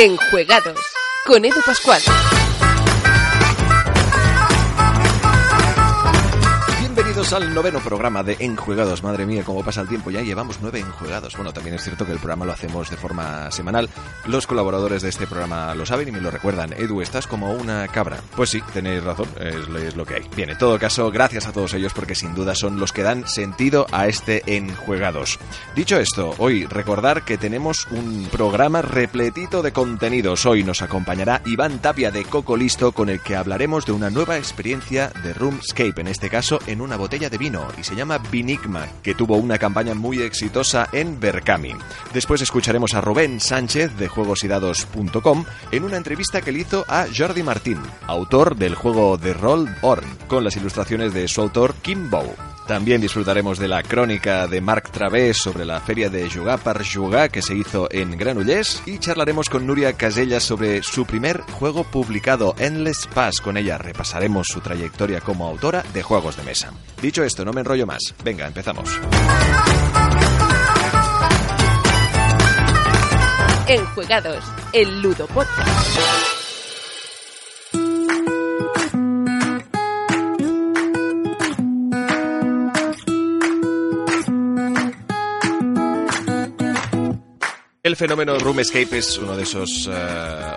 Enjuegados 0.00 0.78
con 1.26 1.44
Edu 1.44 1.60
Pascual. 1.66 2.00
Bienvenidos 7.18 7.48
al 7.48 7.52
noveno 7.52 7.80
programa 7.80 8.22
de 8.22 8.36
Enjuegados. 8.38 9.02
Madre 9.02 9.26
mía, 9.26 9.42
cómo 9.44 9.64
pasa 9.64 9.80
el 9.80 9.88
tiempo. 9.88 10.12
Ya 10.12 10.22
llevamos 10.22 10.60
nueve 10.62 10.78
enjuegados. 10.78 11.34
Bueno, 11.34 11.52
también 11.52 11.74
es 11.74 11.82
cierto 11.82 12.06
que 12.06 12.12
el 12.12 12.18
programa 12.18 12.44
lo 12.44 12.52
hacemos 12.52 12.90
de 12.90 12.96
forma 12.96 13.50
semanal. 13.50 13.90
Los 14.26 14.46
colaboradores 14.46 15.02
de 15.02 15.08
este 15.08 15.26
programa 15.26 15.74
lo 15.74 15.84
saben 15.84 16.06
y 16.06 16.12
me 16.12 16.20
lo 16.20 16.30
recuerdan. 16.30 16.74
Edu, 16.74 17.00
estás 17.00 17.26
como 17.26 17.50
una 17.50 17.88
cabra. 17.88 18.18
Pues 18.36 18.50
sí, 18.50 18.62
tenéis 18.72 19.02
razón. 19.02 19.26
Es, 19.40 19.56
es 19.82 19.96
lo 19.96 20.06
que 20.06 20.14
hay. 20.14 20.30
Bien, 20.36 20.50
en 20.50 20.58
todo 20.58 20.78
caso, 20.78 21.10
gracias 21.10 21.48
a 21.48 21.52
todos 21.52 21.74
ellos 21.74 21.92
porque 21.92 22.14
sin 22.14 22.36
duda 22.36 22.54
son 22.54 22.78
los 22.78 22.92
que 22.92 23.02
dan 23.02 23.26
sentido 23.26 23.88
a 23.90 24.06
este 24.06 24.44
Enjuegados. 24.46 25.40
Dicho 25.74 25.98
esto, 25.98 26.36
hoy 26.38 26.66
recordar 26.66 27.24
que 27.24 27.36
tenemos 27.36 27.88
un 27.90 28.28
programa 28.30 28.80
repletito 28.80 29.62
de 29.62 29.72
contenidos. 29.72 30.46
Hoy 30.46 30.62
nos 30.62 30.82
acompañará 30.82 31.42
Iván 31.46 31.80
Tapia 31.80 32.12
de 32.12 32.24
Coco 32.24 32.56
Listo 32.56 32.92
con 32.92 33.08
el 33.08 33.20
que 33.20 33.34
hablaremos 33.34 33.86
de 33.86 33.92
una 33.92 34.08
nueva 34.08 34.38
experiencia 34.38 35.10
de 35.24 35.34
Roomscape, 35.34 36.00
en 36.00 36.06
este 36.06 36.30
caso 36.30 36.60
en 36.68 36.80
una 36.80 36.96
botella 37.08 37.30
de 37.30 37.38
vino 37.38 37.66
y 37.78 37.84
se 37.84 37.96
llama 37.96 38.18
Vinigma, 38.18 38.86
que 39.02 39.14
tuvo 39.14 39.38
una 39.38 39.56
campaña 39.56 39.94
muy 39.94 40.20
exitosa 40.20 40.90
en 40.92 41.18
Berkami. 41.18 41.72
Después 42.12 42.42
escucharemos 42.42 42.92
a 42.92 43.00
Rubén 43.00 43.40
Sánchez 43.40 43.96
de 43.96 44.08
juegosidados.com 44.08 45.46
en 45.70 45.84
una 45.84 45.96
entrevista 45.96 46.42
que 46.42 46.52
le 46.52 46.58
hizo 46.58 46.84
a 46.86 47.06
Jordi 47.16 47.42
Martín, 47.42 47.78
autor 48.06 48.56
del 48.56 48.74
juego 48.74 49.16
de 49.16 49.32
rol 49.32 49.74
Orn, 49.80 50.06
con 50.28 50.44
las 50.44 50.56
ilustraciones 50.56 51.14
de 51.14 51.28
su 51.28 51.40
autor 51.40 51.72
Kim 51.80 52.10
Bow. 52.10 52.57
También 52.68 53.00
disfrutaremos 53.00 53.58
de 53.58 53.66
la 53.66 53.82
crónica 53.82 54.46
de 54.46 54.60
Marc 54.60 54.90
Través 54.90 55.38
sobre 55.38 55.64
la 55.64 55.80
feria 55.80 56.10
de 56.10 56.28
Jugar 56.28 56.58
per 56.58 56.84
Jugar 56.86 57.30
que 57.30 57.40
se 57.40 57.54
hizo 57.54 57.88
en 57.90 58.14
Granollers 58.18 58.82
y 58.84 58.98
charlaremos 58.98 59.48
con 59.48 59.66
Nuria 59.66 59.94
Casellas 59.94 60.42
sobre 60.42 60.82
su 60.82 61.06
primer 61.06 61.40
juego 61.40 61.82
publicado, 61.82 62.54
Endless 62.58 63.08
Pass. 63.14 63.40
Con 63.40 63.56
ella 63.56 63.78
repasaremos 63.78 64.48
su 64.48 64.60
trayectoria 64.60 65.22
como 65.22 65.48
autora 65.48 65.82
de 65.94 66.02
juegos 66.02 66.36
de 66.36 66.42
mesa. 66.42 66.70
Dicho 67.00 67.24
esto, 67.24 67.42
no 67.42 67.54
me 67.54 67.62
enrollo 67.62 67.86
más. 67.86 68.14
Venga, 68.22 68.46
empezamos. 68.46 69.00
Enjuegados, 73.66 74.44
el 74.74 75.00
Ludo. 75.00 75.26
El 87.88 87.96
fenómeno 87.96 88.38
Room 88.38 88.60
Escape 88.60 88.98
es 88.98 89.16
una 89.16 89.34
de 89.34 89.44
esas 89.44 89.88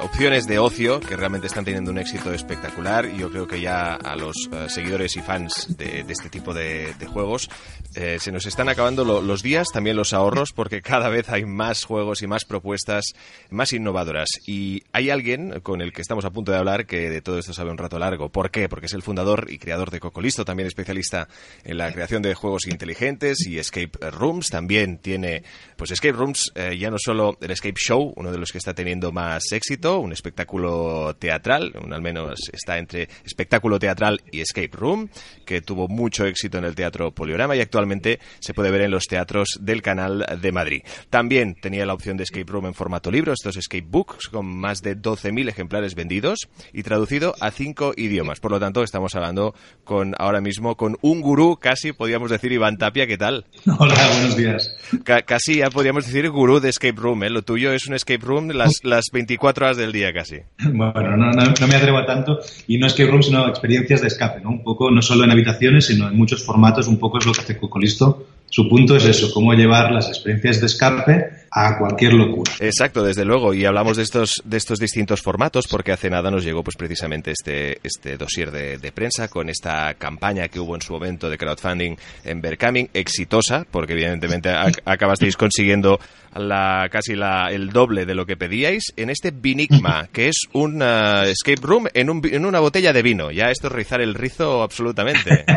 opciones 0.02 0.47
de 0.47 0.59
ocio 0.59 1.00
que 1.00 1.16
realmente 1.16 1.47
están 1.47 1.64
teniendo 1.64 1.90
un 1.90 1.97
éxito 1.97 2.34
espectacular 2.34 3.09
yo 3.16 3.31
creo 3.31 3.47
que 3.47 3.62
ya 3.62 3.94
a 3.96 4.18
los 4.18 4.36
eh, 4.52 4.68
seguidores 4.68 5.16
y 5.16 5.22
fans 5.22 5.78
de, 5.78 6.03
este 6.09 6.30
tipo 6.30 6.53
de, 6.53 6.94
juegos 7.08 7.50
eh, 7.96 8.18
se 8.20 8.34
nos 8.34 8.46
están 8.46 8.68
acabando 8.68 9.06
lo- 9.06 9.22
los 9.22 9.44
días, 9.44 9.68
también 9.72 9.96
los 9.96 10.12
ahorros, 10.12 10.52
porque 10.52 10.81
cada 10.81 11.08
vez 11.08 11.30
hay 11.30 11.46
más 11.46 11.86
juegos 11.86 12.22
y 12.22 12.28
más 12.28 12.44
propuestas 12.44 13.06
más 13.50 13.72
innovadoras. 13.74 14.30
Y 14.46 14.84
hay 14.91 15.09
alguien 15.09 15.59
con 15.62 15.81
el 15.81 15.91
que 15.94 16.02
estamos 16.02 16.24
a 16.25 16.31
punto 16.31 16.52
de 16.52 16.58
hablar 16.58 16.86
que 16.86 17.09
de 17.09 17.22
todo 17.22 17.38
esto 17.38 17.53
sabe 17.53 17.70
un 17.72 17.78
rato 17.78 18.00
largo. 18.00 18.30
¿Por 18.30 18.50
qué? 18.52 18.68
Porque 18.70 18.86
es 18.88 18.94
el 18.94 19.02
fundador 19.03 19.47
y 19.50 19.58
creador 19.58 19.90
de 19.91 20.00
Cocolisto, 20.00 20.46
también 20.46 20.68
especialista 20.68 21.28
en 21.66 21.78
la 21.78 21.91
creación 21.91 22.22
de 22.22 22.34
juegos 22.34 22.66
inteligentes 22.68 23.46
y 23.46 23.58
escape 23.59 24.09
rooms. 24.12 24.50
También 24.50 24.97
tiene, 24.97 25.44
pues, 25.75 25.91
escape 25.91 26.14
rooms, 26.14 26.52
eh, 26.56 26.78
ya 26.80 26.90
no 26.91 26.97
solo 26.97 27.21
el 27.42 27.52
Escape 27.52 27.76
Show, 27.78 28.14
uno 28.16 28.32
de 28.32 28.38
los 28.38 28.52
que 28.52 28.58
está 28.58 28.74
teniendo 28.74 29.12
más 29.12 29.44
éxito, 29.52 30.00
un 30.00 30.12
espectáculo 30.12 31.16
teatral, 31.20 31.74
un, 31.84 31.94
al 31.94 32.02
menos 32.02 32.40
está 32.52 32.78
entre 32.78 33.08
espectáculo 33.26 33.80
teatral 33.80 34.22
y 34.32 34.42
escape 34.42 34.72
room, 34.74 35.09
que 35.46 35.62
tuvo 35.62 35.88
mucho 35.88 36.26
éxito 36.26 36.58
en 36.58 36.66
el 36.66 36.76
Teatro 36.76 37.12
Poliorama 37.12 37.56
y 37.56 37.62
actualmente 37.62 38.20
se 38.40 38.54
puede 38.54 38.72
ver 38.72 38.82
en 38.82 38.92
los 38.92 39.06
teatros 39.06 39.59
del 39.62 39.82
Canal 39.82 40.26
de 40.42 40.52
Madrid. 40.52 40.82
También 41.09 41.56
tenía 41.56 41.86
la 41.86 41.94
opción 41.94 42.18
de 42.18 42.24
escape 42.24 42.52
room 42.52 42.66
en 42.68 42.74
formato 42.74 43.12
libro, 43.12 43.34
estos 43.34 43.58
escape 43.58 43.86
books 43.88 44.28
con 44.30 44.46
más 44.46 44.82
de 44.82 44.98
12.000 44.98 45.50
ejemplares 45.50 45.96
vendidos 45.96 46.50
y 46.74 46.84
traducido 46.84 47.36
a 47.40 47.52
cinco 47.52 47.94
idiomas. 47.96 48.40
Por 48.40 48.52
lo 48.52 48.59
tanto, 48.59 48.84
estamos 48.84 49.14
hablando 49.16 49.53
con 49.84 50.14
ahora 50.18 50.42
mismo 50.42 50.76
con 50.78 50.98
un 51.02 51.22
gurú, 51.22 51.58
casi 51.59 51.94
podríamos 51.94 52.32
decir 52.32 52.52
Iván 52.52 52.78
Tapia, 52.78 53.06
¿qué 53.08 53.18
tal? 53.18 53.46
Hola, 53.80 53.96
buenos 54.14 54.36
días. 54.38 54.76
Ca- 55.03 55.22
casi 55.24 55.58
ya 55.58 55.70
podríamos 55.70 56.06
decir 56.06 56.30
gurú 56.30 56.59
de 56.59 56.70
escape 56.70 56.96
room, 57.00 57.10
¿eh? 57.23 57.29
Lo 57.29 57.41
tuyo 57.41 57.73
es 57.73 57.88
un 57.88 57.94
escape 57.94 58.25
room 58.25 58.49
las, 58.49 58.83
las 58.83 59.05
24 59.11 59.66
horas 59.66 59.77
del 59.77 59.91
día 59.91 60.13
casi. 60.13 60.38
Bueno, 60.73 61.17
no, 61.17 61.31
no, 61.31 61.53
no 61.59 61.67
me 61.67 61.75
atrevo 61.75 61.97
a 61.97 62.05
tanto 62.05 62.39
y 62.67 62.77
no 62.77 62.88
escape 62.88 63.09
room, 63.09 63.23
sino 63.23 63.47
experiencias 63.47 64.01
de 64.01 64.07
escape, 64.07 64.41
¿no? 64.41 64.49
Un 64.49 64.63
poco, 64.63 64.89
no 64.89 65.01
solo 65.01 65.23
en 65.23 65.31
habitaciones, 65.31 65.85
sino 65.85 66.07
en 66.07 66.16
muchos 66.16 66.44
formatos, 66.44 66.88
un 66.88 66.97
poco 66.97 67.19
es 67.19 67.25
lo 67.25 67.33
que 67.33 67.41
hace 67.41 67.57
Cocolisto. 67.57 68.27
Su 68.49 68.67
punto 68.67 68.95
es 68.95 69.05
eso, 69.05 69.31
cómo 69.33 69.53
llevar 69.53 69.91
las 69.91 70.07
experiencias 70.09 70.59
de 70.59 70.66
escape 70.66 71.41
a 71.51 71.78
cualquier 71.78 72.13
locura. 72.13 72.51
Exacto, 72.59 73.03
desde 73.03 73.25
luego. 73.25 73.53
Y 73.53 73.66
hablamos 73.66 73.97
de 73.97 74.03
estos, 74.03 74.41
de 74.45 74.57
estos 74.57 74.79
distintos 74.79 75.22
formatos 75.22 75.67
porque 75.67 75.91
hace 75.91 76.09
nada 76.09 76.31
nos 76.31 76.44
llegó 76.45 76.63
pues 76.63 76.78
precisamente 76.78 77.31
este, 77.31 77.79
este 77.84 78.17
dossier 78.17 78.51
de, 78.51 78.78
de 78.78 78.91
prensa 78.91 79.28
con 79.28 79.50
esta 79.50 79.94
campaña 79.95 80.47
que 80.47 80.59
hubo 80.59 80.75
en 80.75 80.81
su 80.81 80.94
momento 80.94 81.29
de 81.29 81.38
crowdfunding 81.38 81.95
en 82.23 82.41
Berkami, 82.41 82.90
exitosa, 82.94 83.66
porque 83.69 83.94
evidentemente 83.94 84.50
ac- 84.50 84.81
acabasteis 84.85 85.35
consiguiendo 85.35 86.00
la, 86.35 86.88
casi 86.90 87.16
la, 87.16 87.50
el 87.51 87.72
doble 87.72 88.06
de 88.06 88.16
lo 88.16 88.25
que 88.25 88.38
pedíais 88.38 88.94
en 88.95 89.09
este 89.09 89.31
Vinigma, 89.31 90.07
que 90.13 90.29
es 90.29 90.38
un 90.53 90.81
ah, 90.81 91.23
escape 91.25 91.59
room 91.61 91.88
en, 91.94 92.09
un, 92.09 92.22
en 92.31 92.45
una 92.45 92.59
botella 92.61 92.94
de 92.94 93.01
vino. 93.01 93.31
Ya 93.31 93.51
esto 93.51 93.67
es 93.67 93.73
rizar 93.73 94.00
el 94.01 94.13
rizo 94.16 94.63
absolutamente. 94.63 95.44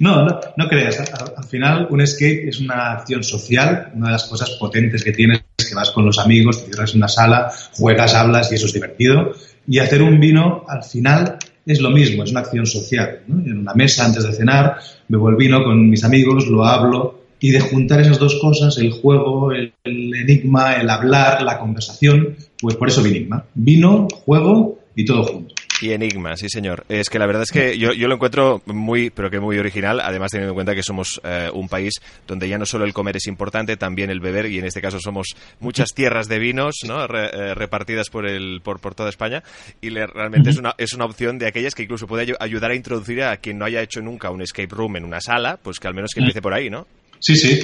No, 0.00 0.24
no, 0.24 0.40
no 0.56 0.68
creas. 0.68 0.98
Al, 0.98 1.34
al 1.36 1.44
final, 1.44 1.86
un 1.90 2.00
escape 2.00 2.48
es 2.48 2.58
una 2.58 2.94
acción 2.94 3.22
social. 3.22 3.92
Una 3.94 4.06
de 4.08 4.12
las 4.14 4.24
cosas 4.24 4.50
potentes 4.58 5.04
que 5.04 5.12
que 5.36 5.74
vas 5.74 5.90
con 5.90 6.06
los 6.06 6.18
amigos, 6.18 6.64
te 6.64 6.70
cierras 6.70 6.92
en 6.92 6.98
una 6.98 7.08
sala, 7.08 7.50
juegas, 7.72 8.14
hablas 8.14 8.50
y 8.50 8.54
eso 8.54 8.66
es 8.66 8.72
divertido. 8.72 9.32
Y 9.66 9.78
hacer 9.78 10.02
un 10.02 10.18
vino, 10.18 10.64
al 10.66 10.82
final, 10.82 11.36
es 11.66 11.80
lo 11.80 11.90
mismo, 11.90 12.24
es 12.24 12.30
una 12.30 12.40
acción 12.40 12.66
social. 12.66 13.20
En 13.28 13.58
una 13.58 13.74
mesa, 13.74 14.04
antes 14.04 14.24
de 14.24 14.32
cenar, 14.32 14.78
bebo 15.08 15.28
el 15.28 15.36
vino 15.36 15.62
con 15.62 15.88
mis 15.90 16.04
amigos, 16.04 16.46
lo 16.46 16.64
hablo. 16.64 17.18
Y 17.40 17.50
de 17.50 17.60
juntar 17.60 18.00
esas 18.00 18.18
dos 18.18 18.38
cosas, 18.40 18.78
el 18.78 18.90
juego, 18.90 19.52
el, 19.52 19.72
el 19.84 20.14
enigma, 20.14 20.74
el 20.74 20.90
hablar, 20.90 21.42
la 21.42 21.58
conversación, 21.58 22.34
pues 22.60 22.74
por 22.74 22.88
eso 22.88 23.02
Vinigma. 23.02 23.44
Vino, 23.54 24.08
juego 24.24 24.80
y 24.96 25.04
todo 25.04 25.22
junto. 25.22 25.54
Y 25.80 25.92
Enigma, 25.92 26.36
sí 26.36 26.48
señor. 26.48 26.84
Es 26.88 27.08
que 27.08 27.20
la 27.20 27.26
verdad 27.26 27.44
es 27.44 27.52
que 27.52 27.78
yo, 27.78 27.92
yo 27.92 28.08
lo 28.08 28.14
encuentro 28.16 28.62
muy, 28.66 29.10
pero 29.10 29.30
que 29.30 29.38
muy 29.38 29.58
original, 29.58 30.00
además 30.00 30.32
teniendo 30.32 30.50
en 30.50 30.54
cuenta 30.56 30.74
que 30.74 30.82
somos 30.82 31.20
eh, 31.22 31.48
un 31.52 31.68
país 31.68 31.94
donde 32.26 32.48
ya 32.48 32.58
no 32.58 32.66
solo 32.66 32.84
el 32.84 32.92
comer 32.92 33.16
es 33.16 33.28
importante, 33.28 33.76
también 33.76 34.10
el 34.10 34.18
beber, 34.18 34.46
y 34.46 34.58
en 34.58 34.64
este 34.64 34.80
caso 34.80 34.98
somos 34.98 35.36
muchas 35.60 35.94
tierras 35.94 36.26
de 36.26 36.40
vinos, 36.40 36.78
¿no? 36.84 37.06
Re- 37.06 37.30
eh, 37.32 37.54
repartidas 37.54 38.10
por, 38.10 38.26
el, 38.28 38.60
por, 38.60 38.80
por 38.80 38.96
toda 38.96 39.08
España, 39.08 39.44
y 39.80 39.90
le- 39.90 40.08
realmente 40.08 40.50
es, 40.50 40.56
una, 40.58 40.74
es 40.78 40.94
una 40.94 41.04
opción 41.04 41.38
de 41.38 41.46
aquellas 41.46 41.76
que 41.76 41.84
incluso 41.84 42.08
puede 42.08 42.26
ayu- 42.26 42.36
ayudar 42.40 42.72
a 42.72 42.74
introducir 42.74 43.22
a 43.22 43.36
quien 43.36 43.56
no 43.58 43.64
haya 43.64 43.80
hecho 43.80 44.00
nunca 44.00 44.30
un 44.30 44.42
escape 44.42 44.74
room 44.74 44.96
en 44.96 45.04
una 45.04 45.20
sala, 45.20 45.60
pues 45.62 45.78
que 45.78 45.86
al 45.86 45.94
menos 45.94 46.10
que 46.12 46.18
empiece 46.20 46.42
por 46.42 46.54
ahí, 46.54 46.70
¿no? 46.70 46.88
Sí, 47.20 47.36
sí. 47.36 47.60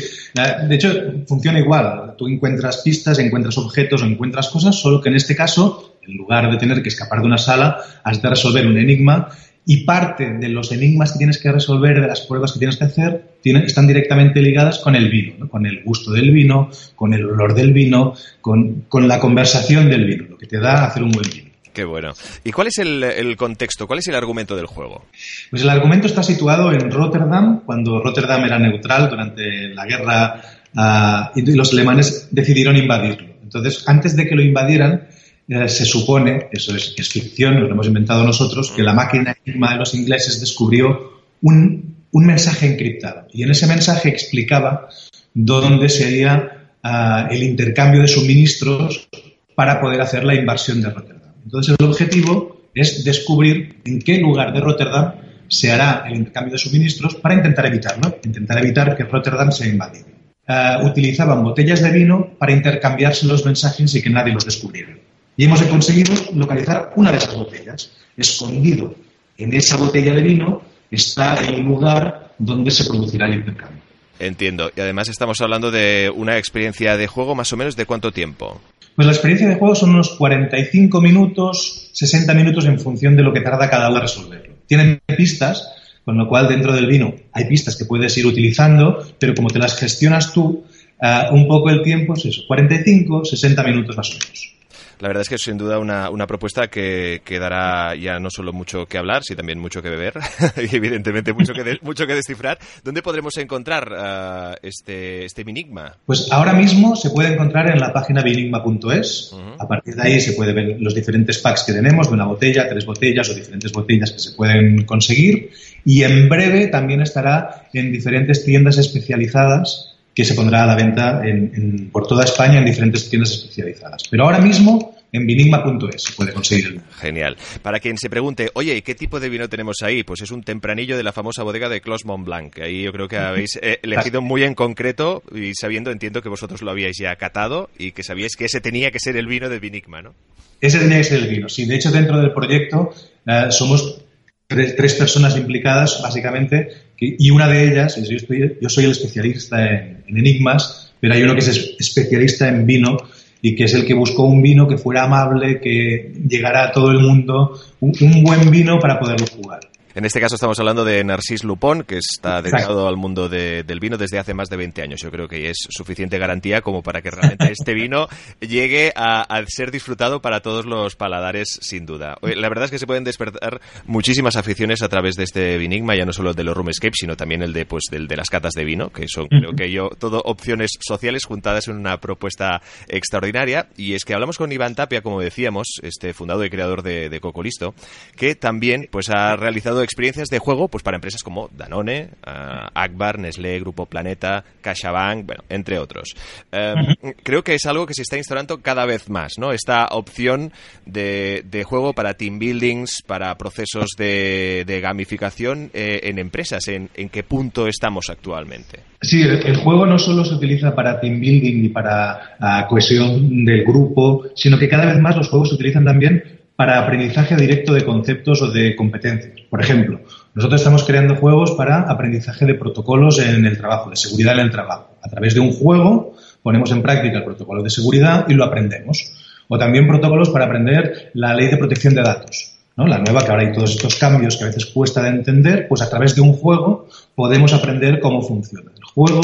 De 0.69 0.75
hecho, 0.75 0.91
funciona 1.27 1.59
igual. 1.61 2.15
Tú 2.19 2.27
encuentras 2.29 2.79
pistas, 2.79 3.19
encuentras 3.19 3.57
objetos 3.59 4.03
o 4.03 4.07
encuentras 4.07 4.49
cosas, 4.49 4.75
solo 4.77 5.01
que 5.01 5.09
en 5.09 5.15
este 5.17 5.37
caso, 5.37 5.97
en 6.07 6.17
lugar 6.17 6.51
de 6.51 6.57
tener 6.59 6.83
que 6.83 6.89
escapar 6.89 7.21
de 7.21 7.27
una 7.27 7.39
sala, 7.39 7.79
has 8.03 8.21
de 8.21 8.29
resolver 8.29 8.67
un 8.67 8.79
enigma 8.79 9.29
y 9.67 9.85
parte 9.85 10.35
de 10.35 10.49
los 10.51 10.73
enigmas 10.73 11.13
que 11.13 11.19
tienes 11.19 11.39
que 11.39 11.51
resolver, 11.51 11.99
de 12.01 12.07
las 12.07 12.21
pruebas 12.23 12.53
que 12.53 12.59
tienes 12.59 12.77
que 12.77 12.85
hacer, 12.85 13.37
tienen- 13.41 13.63
están 13.63 13.87
directamente 13.87 14.43
ligadas 14.43 14.79
con 14.81 14.95
el 14.95 15.09
vino, 15.09 15.35
¿no? 15.39 15.49
con 15.49 15.65
el 15.65 15.83
gusto 15.83 16.11
del 16.13 16.33
vino, 16.33 16.69
con 16.97 17.15
el 17.15 17.25
olor 17.25 17.55
del 17.55 17.73
vino, 17.73 18.15
con, 18.43 18.83
con 18.89 19.09
la 19.09 19.19
conversación 19.21 19.89
del 19.89 20.05
vino, 20.05 20.25
lo 20.29 20.37
que 20.37 20.47
te 20.47 20.59
da 20.59 20.85
hacer 20.85 21.03
un 21.03 21.13
buen 21.13 21.31
vino. 21.31 21.51
Qué 21.75 21.85
bueno. 21.85 22.13
¿Y 22.45 22.53
cuál 22.53 22.69
es 22.69 22.79
el, 22.79 23.03
el 23.03 23.37
contexto? 23.37 23.89
¿Cuál 23.89 23.99
es 23.99 24.07
el 24.07 24.15
argumento 24.15 24.55
del 24.55 24.67
juego? 24.67 25.07
Pues 25.51 25.61
el 25.61 25.69
argumento 25.69 26.07
está 26.07 26.23
situado 26.23 26.73
en 26.73 26.89
Rotterdam, 26.89 27.63
cuando 27.67 28.01
Rotterdam 28.01 28.45
era 28.45 28.61
neutral 28.61 29.11
durante 29.11 29.75
la 29.75 29.85
guerra 29.85 30.41
ah, 30.77 31.33
y 31.35 31.43
los 31.53 31.73
alemanes 31.73 32.29
decidieron 32.31 32.77
invadirlo. 32.77 33.35
Entonces, 33.43 33.83
antes 33.89 34.15
de 34.15 34.25
que 34.29 34.37
lo 34.37 34.43
invadieran, 34.43 35.09
eh, 35.49 35.69
se 35.69 35.85
supone, 35.85 36.47
eso 36.53 36.77
es, 36.77 36.95
es 36.97 37.09
ficción, 37.09 37.59
lo 37.59 37.69
hemos 37.69 37.89
inventado 37.89 38.25
nosotros, 38.25 38.71
que 38.71 38.85
la 38.85 38.95
máquina 38.95 39.37
Enigma 39.45 39.73
de 39.73 39.79
los 39.81 39.95
ingleses 39.95 40.41
descubrió 40.41 41.25
un, 41.43 41.97
un 42.13 42.25
mensaje 42.25 42.67
encriptado. 42.67 43.27
Y 43.33 43.43
en 43.43 43.51
ese 43.51 43.67
mensaje 43.67 44.11
explicaba 44.11 44.89
dónde 45.35 45.89
sería 45.89 46.69
ah, 46.85 47.27
el 47.33 47.43
intercambio 47.43 48.01
de 48.01 48.09
suministros 48.09 49.09
para 49.57 49.81
poder 49.81 50.01
hacer 50.01 50.23
la 50.23 50.37
invasión 50.37 50.81
de 50.81 50.91
Rotterdam. 50.91 51.24
Entonces, 51.45 51.77
el 51.79 51.87
objetivo 51.87 52.71
es 52.75 53.05
descubrir 53.05 53.81
en 53.85 54.01
qué 54.01 54.19
lugar 54.19 54.53
de 54.53 54.61
Rotterdam 54.61 55.15
se 55.49 55.71
hará 55.71 56.05
el 56.07 56.17
intercambio 56.17 56.53
de 56.53 56.59
suministros 56.59 57.15
para 57.17 57.35
intentar 57.35 57.67
evitarlo, 57.67 58.19
intentar 58.25 58.59
evitar 58.59 58.97
que 58.97 59.05
Rotterdam 59.05 59.53
sea 59.53 59.69
invadido. 59.69 60.07
Ah, 60.47 60.81
utilizaban 60.83 61.43
botellas 61.43 61.81
de 61.83 61.91
vino 61.91 62.31
para 62.39 62.53
intercambiarse 62.53 63.27
los 63.27 63.45
mensajes 63.45 63.95
y 63.95 64.03
que 64.03 64.11
nadie 64.11 64.33
los 64.33 64.45
descubriera. 64.45 64.95
Y 65.37 65.45
hemos 65.45 65.63
conseguido 65.63 66.13
localizar 66.35 66.93
una 66.97 67.11
de 67.11 67.19
esas 67.19 67.35
botellas. 67.35 67.93
Escondido 68.17 68.95
en 69.39 69.55
esa 69.55 69.77
botella 69.77 70.15
de 70.15 70.23
vino 70.23 70.63
está 70.91 71.35
el 71.37 71.61
lugar 71.61 72.35
donde 72.39 72.71
se 72.71 72.85
producirá 72.85 73.27
el 73.27 73.35
intercambio. 73.35 73.83
Entiendo. 74.19 74.71
Y 74.77 74.81
además 74.81 75.09
estamos 75.09 75.41
hablando 75.41 75.71
de 75.71 76.13
una 76.15 76.39
experiencia 76.39 76.97
de 76.97 77.07
juego 77.07 77.35
más 77.35 77.53
o 77.53 77.57
menos 77.57 77.75
de 77.75 77.87
cuánto 77.87 78.13
tiempo. 78.13 78.61
Pues 78.95 79.07
la 79.07 79.13
experiencia 79.13 79.49
de 79.49 79.57
juego 79.57 79.75
son 79.75 79.91
unos 79.91 80.11
45 80.11 81.01
minutos, 81.01 81.91
60 81.93 82.33
minutos 82.35 82.65
en 82.67 82.79
función 82.79 83.17
de 83.17 83.25
lo 83.25 83.33
que 83.33 83.41
tarda 83.41 83.69
cada 83.69 83.89
uno 83.89 83.99
a 83.99 84.03
resolverlo. 84.03 84.55
Tienen 84.67 85.01
pistas, 85.17 85.69
con 86.05 86.17
lo 86.17 86.29
cual 86.29 86.49
dentro 86.49 86.73
del 86.73 86.87
vino 86.87 87.15
hay 87.33 87.47
pistas 87.47 87.77
que 87.77 87.87
puedes 87.87 88.17
ir 88.19 88.27
utilizando, 88.27 89.05
pero 89.19 89.35
como 89.35 89.49
te 89.49 89.59
las 89.59 89.77
gestionas 89.77 90.33
tú, 90.33 90.65
uh, 91.01 91.35
un 91.35 91.49
poco 91.49 91.71
el 91.71 91.83
tiempo 91.83 92.15
es 92.15 92.25
eso, 92.27 92.43
45, 92.47 93.25
60 93.25 93.63
minutos 93.65 93.97
más 93.97 94.11
o 94.11 94.13
menos. 94.13 94.54
La 95.01 95.09
verdad 95.09 95.23
es 95.23 95.29
que 95.29 95.35
es 95.37 95.43
sin 95.43 95.59
duda 95.59 95.79
una, 95.79 96.11
una 96.11 96.27
propuesta 96.27 96.69
que, 96.69 97.23
que, 97.25 97.39
dará 97.39 97.95
ya 97.95 98.19
no 98.19 98.31
solo 98.31 98.53
mucho 98.53 98.87
que 98.87 98.99
hablar, 98.99 99.23
sino 99.23 99.39
también 99.39 99.59
mucho 99.59 99.83
que 99.83 99.91
beber 99.91 100.15
y 100.71 100.77
evidentemente 100.77 101.33
mucho 101.33 101.53
que, 101.53 101.65
de, 101.65 101.79
mucho 101.83 102.07
que 102.07 102.15
descifrar. 102.15 102.59
¿Dónde 102.83 103.03
podremos 103.03 103.37
encontrar 103.39 103.89
uh, 103.93 104.57
este, 104.63 105.25
este 105.25 105.45
Binigma? 105.45 105.97
Pues 106.07 106.29
ahora 106.31 106.53
mismo 106.53 106.97
se 106.97 107.11
puede 107.11 107.35
encontrar 107.35 107.71
en 107.71 107.79
la 107.79 107.93
página 107.93 108.23
binigma.es. 108.23 109.33
Uh 109.33 109.37
-huh. 109.37 109.57
A 109.59 109.69
partir 109.69 109.95
de 109.95 110.03
ahí 110.03 110.21
se 110.21 110.33
puede 110.33 110.53
ver 110.53 110.77
los 110.81 110.95
diferentes 110.95 111.39
packs 111.39 111.65
que 111.65 111.73
tenemos, 111.73 112.09
de 112.09 112.15
una 112.15 112.27
botella, 112.27 112.69
tres 112.69 112.87
botellas 112.87 113.29
o 113.31 113.35
diferentes 113.35 113.73
botellas 113.73 114.13
que 114.13 114.19
se 114.19 114.33
pueden 114.33 114.85
conseguir. 114.85 115.51
Y 115.85 116.03
en 116.03 116.29
breve 116.29 116.69
también 116.69 117.03
estará 117.03 117.69
en 117.73 117.93
diferentes 117.93 118.45
tiendas 118.45 118.79
especializadas 118.79 119.94
que 120.15 120.25
se 120.25 120.35
pondrá 120.35 120.63
a 120.63 120.67
la 120.67 120.77
venta 120.77 121.21
en, 121.25 121.53
en, 121.55 121.91
por 121.91 122.07
toda 122.07 122.25
España 122.25 122.59
en 122.59 122.65
diferentes 122.65 123.09
tiendas 123.11 123.33
especializadas. 123.33 124.03
Pero 124.11 124.25
ahora 124.25 124.39
mismo 124.39 124.95
en 125.15 125.27
binigma.es 125.27 126.03
se 126.03 126.13
puede 126.13 126.33
conseguir. 126.33 126.81
Genial. 127.01 127.37
Para 127.63 127.79
quien 127.79 127.97
se 127.97 128.11
pregunte, 128.11 128.51
oye, 128.55 128.83
¿qué 128.83 128.97
tipo 128.97 129.21
de 129.21 129.29
vino 129.29 129.49
tenemos 129.49 129.77
ahí? 129.83 130.03
Pues 130.03 130.23
es 130.23 130.33
un 130.33 130.43
tempranillo 130.43 130.97
de 130.97 131.05
la 131.05 131.13
famosa 131.13 131.45
bodega 131.45 131.69
de 131.69 131.81
Clos 131.81 132.05
Mont 132.05 132.27
Blanc. 132.27 132.59
Ahí 132.59 132.83
yo 132.83 132.93
creo 132.93 133.07
que 133.07 133.17
habéis 133.17 133.57
eh, 133.63 133.79
elegido 133.83 134.23
muy 134.23 134.43
en 134.43 134.55
concreto 134.55 135.23
y 135.33 135.53
sabiendo, 135.55 135.93
entiendo 135.93 136.21
que 136.21 136.29
vosotros 136.29 136.63
lo 136.63 136.73
habíais 136.73 136.97
ya 136.99 137.15
catado 137.15 137.71
y 137.79 137.93
que 137.93 138.03
sabíais 138.03 138.35
que 138.35 138.47
ese 138.47 138.61
tenía 138.61 138.91
que 138.91 138.99
ser 138.99 139.17
el 139.17 139.29
vino 139.29 139.49
de 139.49 139.61
Binigma, 139.61 140.03
¿no? 140.03 140.15
Ese 140.61 140.81
tenía 140.81 140.99
que 140.99 141.05
ser 141.05 141.23
el 141.23 141.29
vino, 141.29 141.49
sí. 141.49 141.65
De 141.65 141.77
hecho, 141.77 141.93
dentro 141.93 142.19
del 142.19 142.33
proyecto 142.33 142.93
uh, 143.27 143.53
somos 143.53 144.04
tres, 144.47 144.77
tres, 144.77 144.95
personas 144.95 145.37
implicadas, 145.37 146.01
básicamente, 146.03 146.69
y 146.99 147.31
una 147.31 147.49
de 147.49 147.69
ellas, 147.69 147.97
yo, 148.09 148.17
estoy, 148.17 148.57
yo 148.61 148.69
soy 148.69 148.85
el 148.85 148.93
especialista 148.93 149.65
en, 149.71 150.05
en 150.07 150.17
enigmas, 150.17 150.93
pero 151.01 151.15
hay 151.15 151.23
uno 151.23 151.35
que 151.35 151.41
es 151.41 151.75
especialista 151.79 152.49
en 152.49 152.65
vino 152.65 152.97
y 153.43 153.55
que 153.55 153.65
es 153.65 153.75
el 153.75 153.85
que 153.85 153.93
buscó 153.93 154.25
un 154.25 154.41
vino 154.41 154.67
que 154.67 154.79
fuera 154.79 155.05
amable, 155.05 155.61
que 155.61 156.15
llegara 156.27 156.65
a 156.65 156.73
todo 156.73 156.91
el 156.93 157.01
mundo, 157.01 157.61
un, 157.81 157.93
un 158.01 158.25
buen 158.25 158.51
vino 158.51 158.79
para 158.79 158.99
poderlo 158.99 159.27
jugar. 159.27 159.61
En 159.95 160.05
este 160.05 160.21
caso 160.21 160.35
estamos 160.35 160.59
hablando 160.59 160.85
de 160.85 161.05
Narcís 161.05 161.45
Lupón, 161.45 161.85
que 161.85 161.99
está 161.99 162.43
dedicado 162.43 162.89
al 162.89 162.97
mundo 162.97 163.29
de, 163.29 163.63
del 163.63 163.79
vino 163.79 163.97
desde 163.97 164.19
hace 164.19 164.35
más 164.35 164.49
de 164.49 164.57
20 164.57 164.83
años. 164.83 165.01
Yo 165.01 165.13
creo 165.13 165.29
que 165.29 165.51
es 165.51 165.69
suficiente 165.71 166.19
garantía 166.19 166.63
como 166.63 166.83
para 166.83 167.01
que 167.01 167.13
realmente 167.13 167.53
este 167.53 167.75
vino 167.75 168.09
llegue 168.41 168.93
a, 168.97 169.23
a, 169.23 169.45
ser 169.47 169.71
disfrutado 169.71 170.21
para 170.21 170.41
todos 170.41 170.67
los 170.67 170.97
paladares, 170.97 171.61
sin 171.63 171.87
duda. 171.87 172.17
La 172.23 172.49
verdad 172.49 172.65
es 172.65 172.71
que 172.73 172.81
se 172.81 172.89
pueden 172.89 173.05
despertar 173.05 173.61
muchísimas 173.87 174.35
aficiones 174.35 174.83
a 174.83 174.89
través 174.89 175.15
de 175.15 175.23
este 175.23 175.59
Vinigma, 175.59 175.95
ya 175.95 176.05
no 176.05 176.13
solo 176.13 176.31
el 176.31 176.37
de 176.37 176.43
los 176.43 176.57
Roomscape, 176.57 176.95
sino 176.95 177.17
también 177.17 177.43
el 177.43 177.53
de, 177.53 177.65
pues, 177.65 177.85
del 177.89 178.09
de 178.09 178.17
las 178.17 178.31
catas 178.31 178.55
de 178.55 178.65
vino, 178.65 178.91
que 178.91 179.07
son, 179.07 179.29
creo 179.29 179.53
que 179.53 179.71
yo, 179.71 179.91
todo 179.91 180.23
opciones 180.25 180.73
sociales 180.81 181.25
juntadas 181.25 181.69
en 181.69 181.77
una 181.77 182.01
propuesta 182.01 182.61
extraordinaria. 182.89 183.69
Y 183.77 183.95
es 183.95 184.05
que 184.05 184.15
hablamos 184.15 184.39
con 184.39 184.51
Iván 184.51 184.75
Tapia, 184.75 185.03
como 185.03 185.21
decíamos, 185.21 185.69
este 185.83 186.15
fundador 186.15 186.47
y 186.47 186.51
creador 186.51 186.83
de, 186.83 187.09
de 187.09 187.21
Cocolisto, 187.21 187.77
que 188.17 188.35
también 188.35 188.89
pues 188.91 189.09
ha 189.09 189.37
realizado 189.37 189.84
experiencias 189.85 190.29
de 190.29 190.39
juego 190.39 190.69
pues 190.69 190.83
para 190.83 190.97
empresas 190.97 191.23
como 191.23 191.49
Danone, 191.57 192.09
uh, 192.27 192.69
Akbar, 192.75 193.19
Nestlé, 193.19 193.61
Grupo 193.61 193.87
Planeta, 193.87 194.45
CaixaBank, 194.61 195.27
bueno, 195.27 195.45
entre 195.49 195.79
otros. 195.79 196.15
Uh 196.53 196.57
-huh. 196.57 197.15
Creo 197.23 197.43
que 197.43 197.55
es 197.55 197.67
algo 197.67 197.87
que 197.87 197.95
se 197.95 198.03
está 198.03 198.17
instaurando 198.17 198.61
cada 198.61 198.87
vez 198.87 199.09
más, 199.09 199.35
¿no? 199.39 199.53
Esta 199.53 199.87
opción 199.91 200.53
de, 200.87 201.45
de 201.51 201.65
juego 201.65 201.93
para 201.93 202.15
team 202.15 202.39
buildings, 202.39 203.03
para 203.07 203.35
procesos 203.37 203.91
de, 203.99 204.65
de 204.67 204.81
gamificación 204.81 205.71
eh, 205.75 206.01
en 206.05 206.19
empresas. 206.19 206.67
¿En, 206.69 206.89
¿En, 206.95 207.09
qué 207.09 207.23
punto 207.23 207.67
estamos 207.69 208.11
actualmente? 208.11 208.81
Sí, 209.01 209.23
el, 209.23 209.47
el, 209.47 209.57
juego 209.57 209.87
no 209.87 209.99
solo 209.99 210.25
se 210.25 210.35
utiliza 210.35 210.75
para 210.75 211.01
team 211.01 211.21
building 211.21 211.65
y 211.65 211.69
para 211.69 212.37
uh, 212.41 212.69
cohesión 212.69 213.45
del 213.45 213.65
grupo, 213.65 214.25
sino 214.35 214.59
que 214.59 214.69
cada 214.69 214.87
vez 214.87 215.01
más 215.01 215.17
los 215.17 215.29
juegos 215.29 215.51
se 215.51 215.55
utilizan 215.57 215.85
también 215.85 216.44
para 216.57 216.79
aprendizaje 216.79 217.37
directo 217.37 217.75
de 217.75 217.85
conceptos 217.85 218.41
o 218.43 218.51
de 218.51 218.77
competencias. 218.77 219.41
Por 219.51 219.61
ejemplo, 219.61 220.01
nosotros 220.35 220.61
estamos 220.61 220.85
creando 220.85 221.17
juegos 221.17 221.53
para 221.53 221.81
aprendizaje 221.83 222.47
de 222.47 222.55
protocolos 222.55 223.19
en 223.19 223.45
el 223.45 223.59
trabajo, 223.59 223.91
de 223.91 223.97
seguridad 223.97 224.35
en 224.35 224.41
el 224.41 224.51
trabajo. 224.51 224.97
A 225.03 225.09
través 225.09 225.35
de 225.35 225.41
un 225.41 225.53
juego 225.53 226.15
ponemos 226.43 226.71
en 226.71 226.83
práctica 226.83 227.19
el 227.19 227.25
protocolo 227.25 227.63
de 227.63 227.71
seguridad 227.71 228.27
y 228.29 228.35
lo 228.35 228.45
aprendemos. 228.45 229.13
O 229.49 229.59
también 229.59 229.87
protocolos 229.87 230.31
para 230.31 230.47
aprender 230.47 231.11
la 231.15 231.35
ley 231.35 231.49
de 231.49 231.57
protección 231.57 231.95
de 231.95 232.03
datos. 232.03 232.55
La 232.77 232.99
nueva, 232.99 233.25
que 233.25 233.31
ahora 233.31 233.43
hay 233.45 233.53
todos 233.53 233.71
estos 233.71 233.95
cambios 233.95 234.37
que 234.37 234.45
a 234.45 234.47
veces 234.49 234.67
cuesta 234.67 235.01
de 235.03 235.11
entender, 235.11 235.69
pues 235.69 235.81
a 235.81 235.89
través 235.89 236.17
de 236.17 236.23
un 236.23 236.33
juego 236.33 236.89
podemos 237.15 237.53
aprender 237.53 238.01
cómo 238.01 238.21
funciona. 238.21 238.73
El 238.75 238.83
juego 238.83 239.21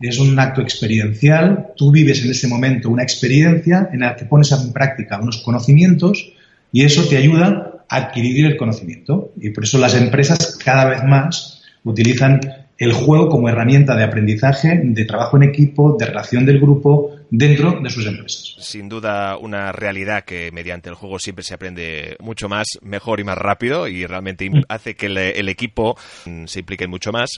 es 0.00 0.18
un 0.18 0.38
acto 0.38 0.60
experiencial, 0.60 1.68
tú 1.76 1.90
vives 1.92 2.22
en 2.22 2.30
ese 2.30 2.46
momento 2.46 2.90
una 2.90 3.02
experiencia 3.02 3.88
en 3.92 4.00
la 4.00 4.16
que 4.16 4.26
pones 4.26 4.52
en 4.52 4.72
práctica 4.72 5.18
unos 5.18 5.38
conocimientos 5.38 6.32
y 6.72 6.84
eso 6.84 7.08
te 7.08 7.16
ayuda 7.16 7.84
a 7.88 7.96
adquirir 7.96 8.46
el 8.46 8.56
conocimiento. 8.56 9.32
Y 9.40 9.50
por 9.50 9.64
eso 9.64 9.78
las 9.78 9.94
empresas 9.94 10.58
cada 10.62 10.84
vez 10.84 11.02
más 11.04 11.62
utilizan 11.84 12.40
el 12.78 12.92
juego 12.92 13.28
como 13.28 13.48
herramienta 13.48 13.94
de 13.94 14.04
aprendizaje, 14.04 14.80
de 14.82 15.04
trabajo 15.04 15.36
en 15.36 15.44
equipo, 15.44 15.96
de 15.98 16.06
relación 16.06 16.46
del 16.46 16.60
grupo 16.60 17.12
dentro 17.30 17.80
de 17.80 17.90
sus 17.90 18.06
empresas. 18.06 18.56
Sin 18.58 18.88
duda 18.88 19.36
una 19.36 19.72
realidad 19.72 20.24
que 20.24 20.50
mediante 20.52 20.88
el 20.88 20.94
juego 20.94 21.18
siempre 21.18 21.44
se 21.44 21.54
aprende 21.54 22.16
mucho 22.20 22.48
más, 22.48 22.66
mejor 22.82 23.20
y 23.20 23.24
más 23.24 23.38
rápido 23.38 23.88
y 23.88 24.04
realmente 24.06 24.48
mm. 24.50 24.64
hace 24.68 24.94
que 24.94 25.06
el, 25.06 25.16
el, 25.16 25.48
equipo 25.48 25.96
mm, 26.26 26.46
se 26.46 26.60
implique 26.60 26.86
mucho 26.86 27.12
más 27.12 27.30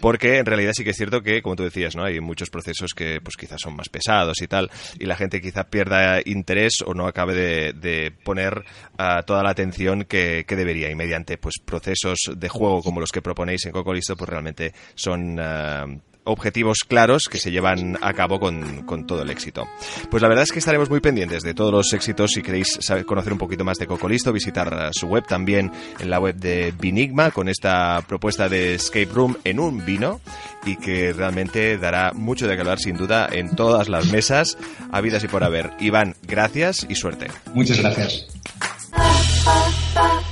porque 0.00 0.38
en 0.38 0.46
realidad 0.46 0.72
sí 0.74 0.84
que 0.84 0.90
es 0.90 0.96
cierto 0.96 1.22
que, 1.22 1.42
como 1.42 1.56
tú 1.56 1.64
decías, 1.64 1.96
¿no? 1.96 2.04
hay 2.04 2.20
muchos 2.20 2.50
procesos 2.50 2.92
que 2.94 3.20
pues 3.20 3.36
quizás 3.36 3.60
son 3.60 3.76
más 3.76 3.88
pesados 3.88 4.40
y 4.40 4.46
tal 4.46 4.70
y 4.98 5.06
la 5.06 5.16
gente 5.16 5.40
quizá 5.40 5.64
pierda 5.64 6.20
interés 6.24 6.82
o 6.84 6.94
no 6.94 7.06
acabe 7.06 7.34
de, 7.34 7.72
de 7.72 8.10
poner 8.10 8.64
uh, 8.98 9.22
toda 9.26 9.42
la 9.42 9.50
atención 9.50 10.04
que, 10.04 10.44
que, 10.46 10.56
debería 10.56 10.90
y 10.90 10.94
mediante 10.94 11.36
pues 11.38 11.54
procesos 11.64 12.18
de 12.36 12.48
juego 12.48 12.82
como 12.82 13.00
los 13.00 13.10
que 13.10 13.22
proponéis 13.22 13.66
en 13.66 13.72
Cocolisto 13.72 14.16
pues 14.16 14.28
realmente 14.28 14.72
son 14.94 15.38
uh, 15.38 16.00
objetivos 16.24 16.78
claros 16.86 17.24
que 17.30 17.38
se 17.38 17.50
llevan 17.50 17.98
a 18.00 18.12
cabo 18.12 18.40
con, 18.40 18.82
con, 18.84 19.06
todo 19.06 19.22
el 19.22 19.30
éxito. 19.30 19.68
Pues 20.10 20.22
la 20.22 20.28
verdad 20.28 20.44
es 20.44 20.52
que 20.52 20.58
estaremos 20.58 20.90
muy 20.90 21.00
pendientes 21.00 21.42
de 21.42 21.54
todos 21.54 21.72
los 21.72 21.92
éxitos. 21.92 22.32
Si 22.32 22.42
queréis 22.42 22.78
saber, 22.80 23.04
conocer 23.04 23.32
un 23.32 23.38
poquito 23.38 23.64
más 23.64 23.78
de 23.78 23.86
Cocolisto, 23.86 24.32
visitar 24.32 24.90
su 24.92 25.06
web 25.06 25.26
también 25.26 25.70
en 25.98 26.10
la 26.10 26.18
web 26.18 26.36
de 26.36 26.72
Binigma 26.78 27.30
con 27.30 27.48
esta 27.48 28.02
propuesta 28.06 28.48
de 28.48 28.74
Escape 28.74 29.10
Room 29.12 29.36
en 29.44 29.60
un 29.60 29.84
vino 29.84 30.20
y 30.64 30.76
que 30.76 31.12
realmente 31.12 31.78
dará 31.78 32.12
mucho 32.12 32.46
de 32.46 32.54
hablar 32.54 32.78
sin 32.78 32.96
duda 32.96 33.28
en 33.30 33.54
todas 33.54 33.88
las 33.88 34.06
mesas 34.10 34.56
habidas 34.92 35.24
y 35.24 35.28
por 35.28 35.44
haber. 35.44 35.72
Iván, 35.80 36.16
gracias 36.22 36.86
y 36.88 36.94
suerte. 36.94 37.28
Muchas 37.52 37.78
gracias. 37.80 38.26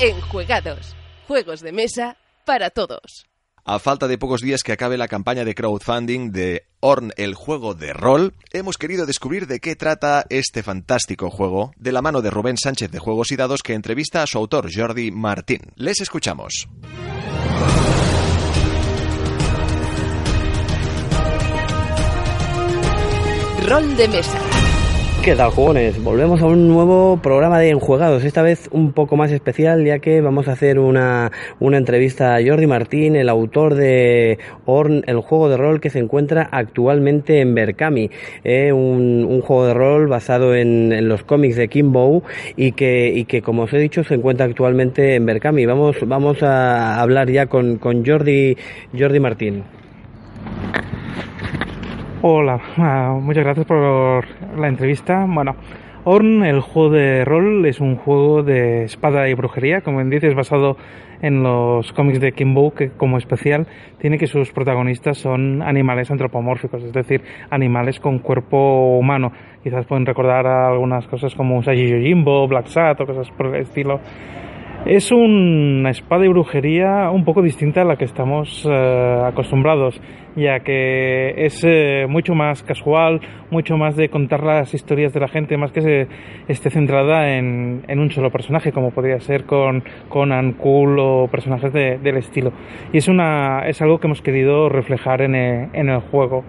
En 0.01 0.21
Juegados, 0.21 0.97
juegos 1.27 1.61
de 1.61 1.73
mesa 1.73 2.17
para 2.45 2.71
todos. 2.71 3.32
A 3.65 3.79
falta 3.79 4.09
de 4.09 4.19
pocos 4.19 4.41
días 4.41 4.65
que 4.65 4.73
acabe 4.73 4.99
la 4.99 5.07
campaña 5.07 5.45
de 5.45 5.55
crowdfunding 5.55 6.33
de 6.33 6.67
Orn, 6.81 7.13
el 7.17 7.35
juego 7.35 7.75
de 7.75 7.93
rol, 7.93 8.35
hemos 8.53 8.77
querido 8.77 9.07
descubrir 9.07 9.47
de 9.47 9.61
qué 9.61 9.77
trata 9.77 10.27
este 10.31 10.65
fantástico 10.65 11.31
juego 11.31 11.73
de 11.77 11.93
la 11.93 12.03
mano 12.03 12.23
de 12.23 12.31
Rubén 12.31 12.57
Sánchez 12.57 12.91
de 12.91 12.99
Juegos 12.99 13.31
y 13.31 13.37
Dados 13.37 13.63
que 13.63 13.75
entrevista 13.75 14.25
a 14.25 14.27
su 14.27 14.39
autor 14.39 14.69
Jordi 14.75 15.13
Martín. 15.13 15.61
Les 15.77 16.01
escuchamos. 16.01 16.67
Rol 23.65 23.97
de 23.97 24.09
mesa. 24.09 24.52
¿Qué 25.25 25.37
tal, 25.37 25.53
jugones? 25.53 26.03
Volvemos 26.03 26.43
a 26.43 26.47
un 26.47 26.67
nuevo 26.67 27.17
programa 27.23 27.61
de 27.61 27.71
Enjuegados, 27.71 28.25
esta 28.25 28.43
vez 28.43 28.69
un 28.73 28.91
poco 28.91 29.17
más 29.17 29.31
especial, 29.31 29.85
ya 29.85 30.01
que 30.01 30.21
vamos 30.21 30.49
a 30.49 30.53
hacer 30.53 30.81
una, 30.81 31.31
una 31.61 31.77
entrevista 31.77 32.35
a 32.35 32.45
Jordi 32.45 32.67
Martín, 32.67 33.15
el 33.15 33.29
autor 33.29 33.77
de 33.77 34.41
Orn, 34.67 35.05
el 35.07 35.21
juego 35.21 35.49
de 35.49 35.57
rol 35.57 35.81
que 35.81 35.91
se 35.91 36.01
encuentra 36.01 36.49
actualmente 36.51 37.39
en 37.39 37.55
Berkami, 37.55 38.11
eh, 38.43 38.73
un, 38.73 39.25
un 39.25 39.41
juego 39.43 39.67
de 39.67 39.75
rol 39.75 40.09
basado 40.09 40.57
en, 40.57 40.91
en 40.93 41.09
los 41.09 41.23
cómics 41.23 41.55
de 41.55 41.69
Kimbo 41.69 42.25
y 42.57 42.73
que, 42.73 43.13
y 43.15 43.25
que, 43.25 43.43
como 43.43 43.63
os 43.63 43.73
he 43.73 43.79
dicho, 43.79 44.03
se 44.03 44.15
encuentra 44.15 44.47
actualmente 44.47 45.15
en 45.15 45.25
Berkami. 45.25 45.67
Vamos, 45.67 45.99
vamos 46.05 46.43
a 46.43 47.01
hablar 47.01 47.31
ya 47.31 47.47
con, 47.47 47.77
con 47.77 48.05
Jordi, 48.05 48.57
Jordi 48.99 49.21
Martín. 49.21 49.63
Hola, 52.25 52.61
ah, 52.77 53.19
muchas 53.21 53.43
gracias 53.43 53.67
por 53.67 54.25
la 54.57 54.69
entrevista. 54.69 55.27
Bueno, 55.29 55.57
Orn, 56.05 56.45
el 56.45 56.61
juego 56.61 56.91
de 56.91 57.25
rol, 57.25 57.67
es 57.67 57.81
un 57.81 57.97
juego 57.97 58.45
de 58.45 58.85
espada 58.85 59.29
y 59.29 59.35
brujería, 59.35 59.81
como 59.81 59.97
bien 59.97 60.09
dices, 60.09 60.33
basado 60.37 60.77
en 61.21 61.43
los 61.43 61.93
cómics 61.93 62.21
de 62.21 62.31
Kimbo, 62.31 62.75
que 62.75 62.91
como 62.91 63.19
especial 63.19 63.67
tiene 63.99 64.19
que 64.19 64.29
sus 64.29 64.53
protagonistas 64.53 65.19
son 65.19 65.63
animales 65.63 66.13
antropomórficos, 66.13 66.85
es 66.85 66.93
decir, 66.93 67.23
animales 67.51 67.99
con 67.99 68.21
cuerpo 68.21 68.97
humano. 68.97 69.33
Quizás 69.65 69.85
pueden 69.87 70.07
recordar 70.07 70.47
algunas 70.47 71.09
cosas 71.09 71.35
como 71.35 71.59
Usagi 71.59 71.89
Yojimbo, 71.89 72.47
Black 72.47 72.67
Sat 72.67 73.01
o 73.01 73.07
cosas 73.07 73.29
por 73.33 73.47
el 73.47 73.63
estilo. 73.63 73.99
Es 74.85 75.13
una 75.13 75.91
espada 75.91 76.25
y 76.25 76.29
brujería 76.29 77.09
un 77.11 77.25
poco 77.25 77.41
distinta 77.41 77.83
a 77.83 77.85
la 77.85 77.97
que 77.97 78.05
estamos 78.05 78.69
eh, 78.69 79.21
acostumbrados, 79.25 80.01
ya 80.35 80.59
que 80.61 81.35
es 81.45 81.63
eh, 81.65 82.07
mucho 82.09 82.35
más 82.35 82.65
casual, 82.65 83.21
mucho 83.53 83.77
más 83.77 83.95
de 83.97 84.09
contar 84.09 84.43
las 84.43 84.75
historias 84.75 85.13
de 85.13 85.21
la 85.21 85.29
gente, 85.29 85.57
más 85.57 85.71
que 85.71 85.83
se 85.83 86.09
esté 86.49 86.69
centrada 86.71 87.37
en, 87.37 87.85
en 87.87 87.99
un 88.01 88.11
solo 88.11 88.31
personaje, 88.33 88.73
como 88.73 88.91
podría 88.91 89.21
ser 89.21 89.45
con 89.45 89.85
Conan, 90.09 90.55
Cool 90.55 90.99
o 90.99 91.29
personajes 91.31 91.73
de- 91.73 91.99
del 91.99 92.17
estilo. 92.17 92.53
Y 92.93 92.99
es, 92.99 93.07
una, 93.07 93.69
es 93.69 93.81
algo 93.83 94.01
que 94.01 94.09
hemos 94.09 94.21
querido 94.21 94.69
reflejar 94.69 95.23
en 95.23 95.37
el- 95.37 95.69
en 95.75 95.91
el 95.91 96.01
juego. 96.01 96.43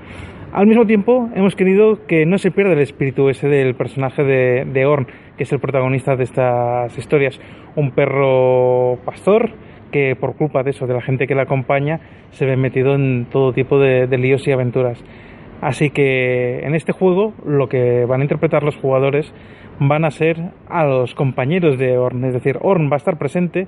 Al 0.54 0.68
mismo 0.68 0.86
tiempo, 0.86 1.30
hemos 1.36 1.56
querido 1.56 2.06
que 2.08 2.26
no 2.28 2.38
se 2.38 2.52
pierda 2.52 2.74
el 2.74 2.80
espíritu 2.80 3.30
ese 3.30 3.48
del 3.48 3.74
personaje 3.76 4.24
de, 4.24 4.66
de 4.66 4.86
Orn, 4.86 5.08
que 5.38 5.44
es 5.44 5.52
el 5.52 5.60
protagonista 5.60 6.16
de 6.16 6.24
estas 6.24 6.98
historias. 6.98 7.40
Un 7.76 7.92
perro 7.92 8.98
pastor 9.06 9.52
que 9.92 10.16
por 10.16 10.36
culpa 10.36 10.64
de 10.64 10.72
eso, 10.72 10.88
de 10.88 10.94
la 10.94 11.02
gente 11.02 11.28
que 11.28 11.36
le 11.36 11.42
acompaña, 11.42 12.00
se 12.32 12.46
ve 12.46 12.58
metido 12.58 12.96
en 12.96 13.28
todo 13.32 13.54
tipo 13.54 13.80
de, 13.80 14.08
de 14.08 14.18
líos 14.18 14.48
y 14.48 14.52
aventuras. 14.52 15.04
Así 15.62 15.92
que 15.92 16.60
en 16.66 16.76
este 16.76 16.92
juego 16.92 17.34
lo 17.46 17.70
que 17.70 18.04
van 18.06 18.20
a 18.20 18.24
interpretar 18.24 18.64
los 18.64 18.76
jugadores 18.76 19.34
van 19.80 20.04
a 20.04 20.12
ser 20.12 20.52
a 20.68 20.86
los 20.86 21.16
compañeros 21.16 21.78
de 21.78 21.98
Orn, 21.98 22.26
es 22.26 22.34
decir, 22.34 22.58
Orn 22.62 22.90
va 22.90 22.96
a 22.96 22.98
estar 22.98 23.18
presente, 23.18 23.68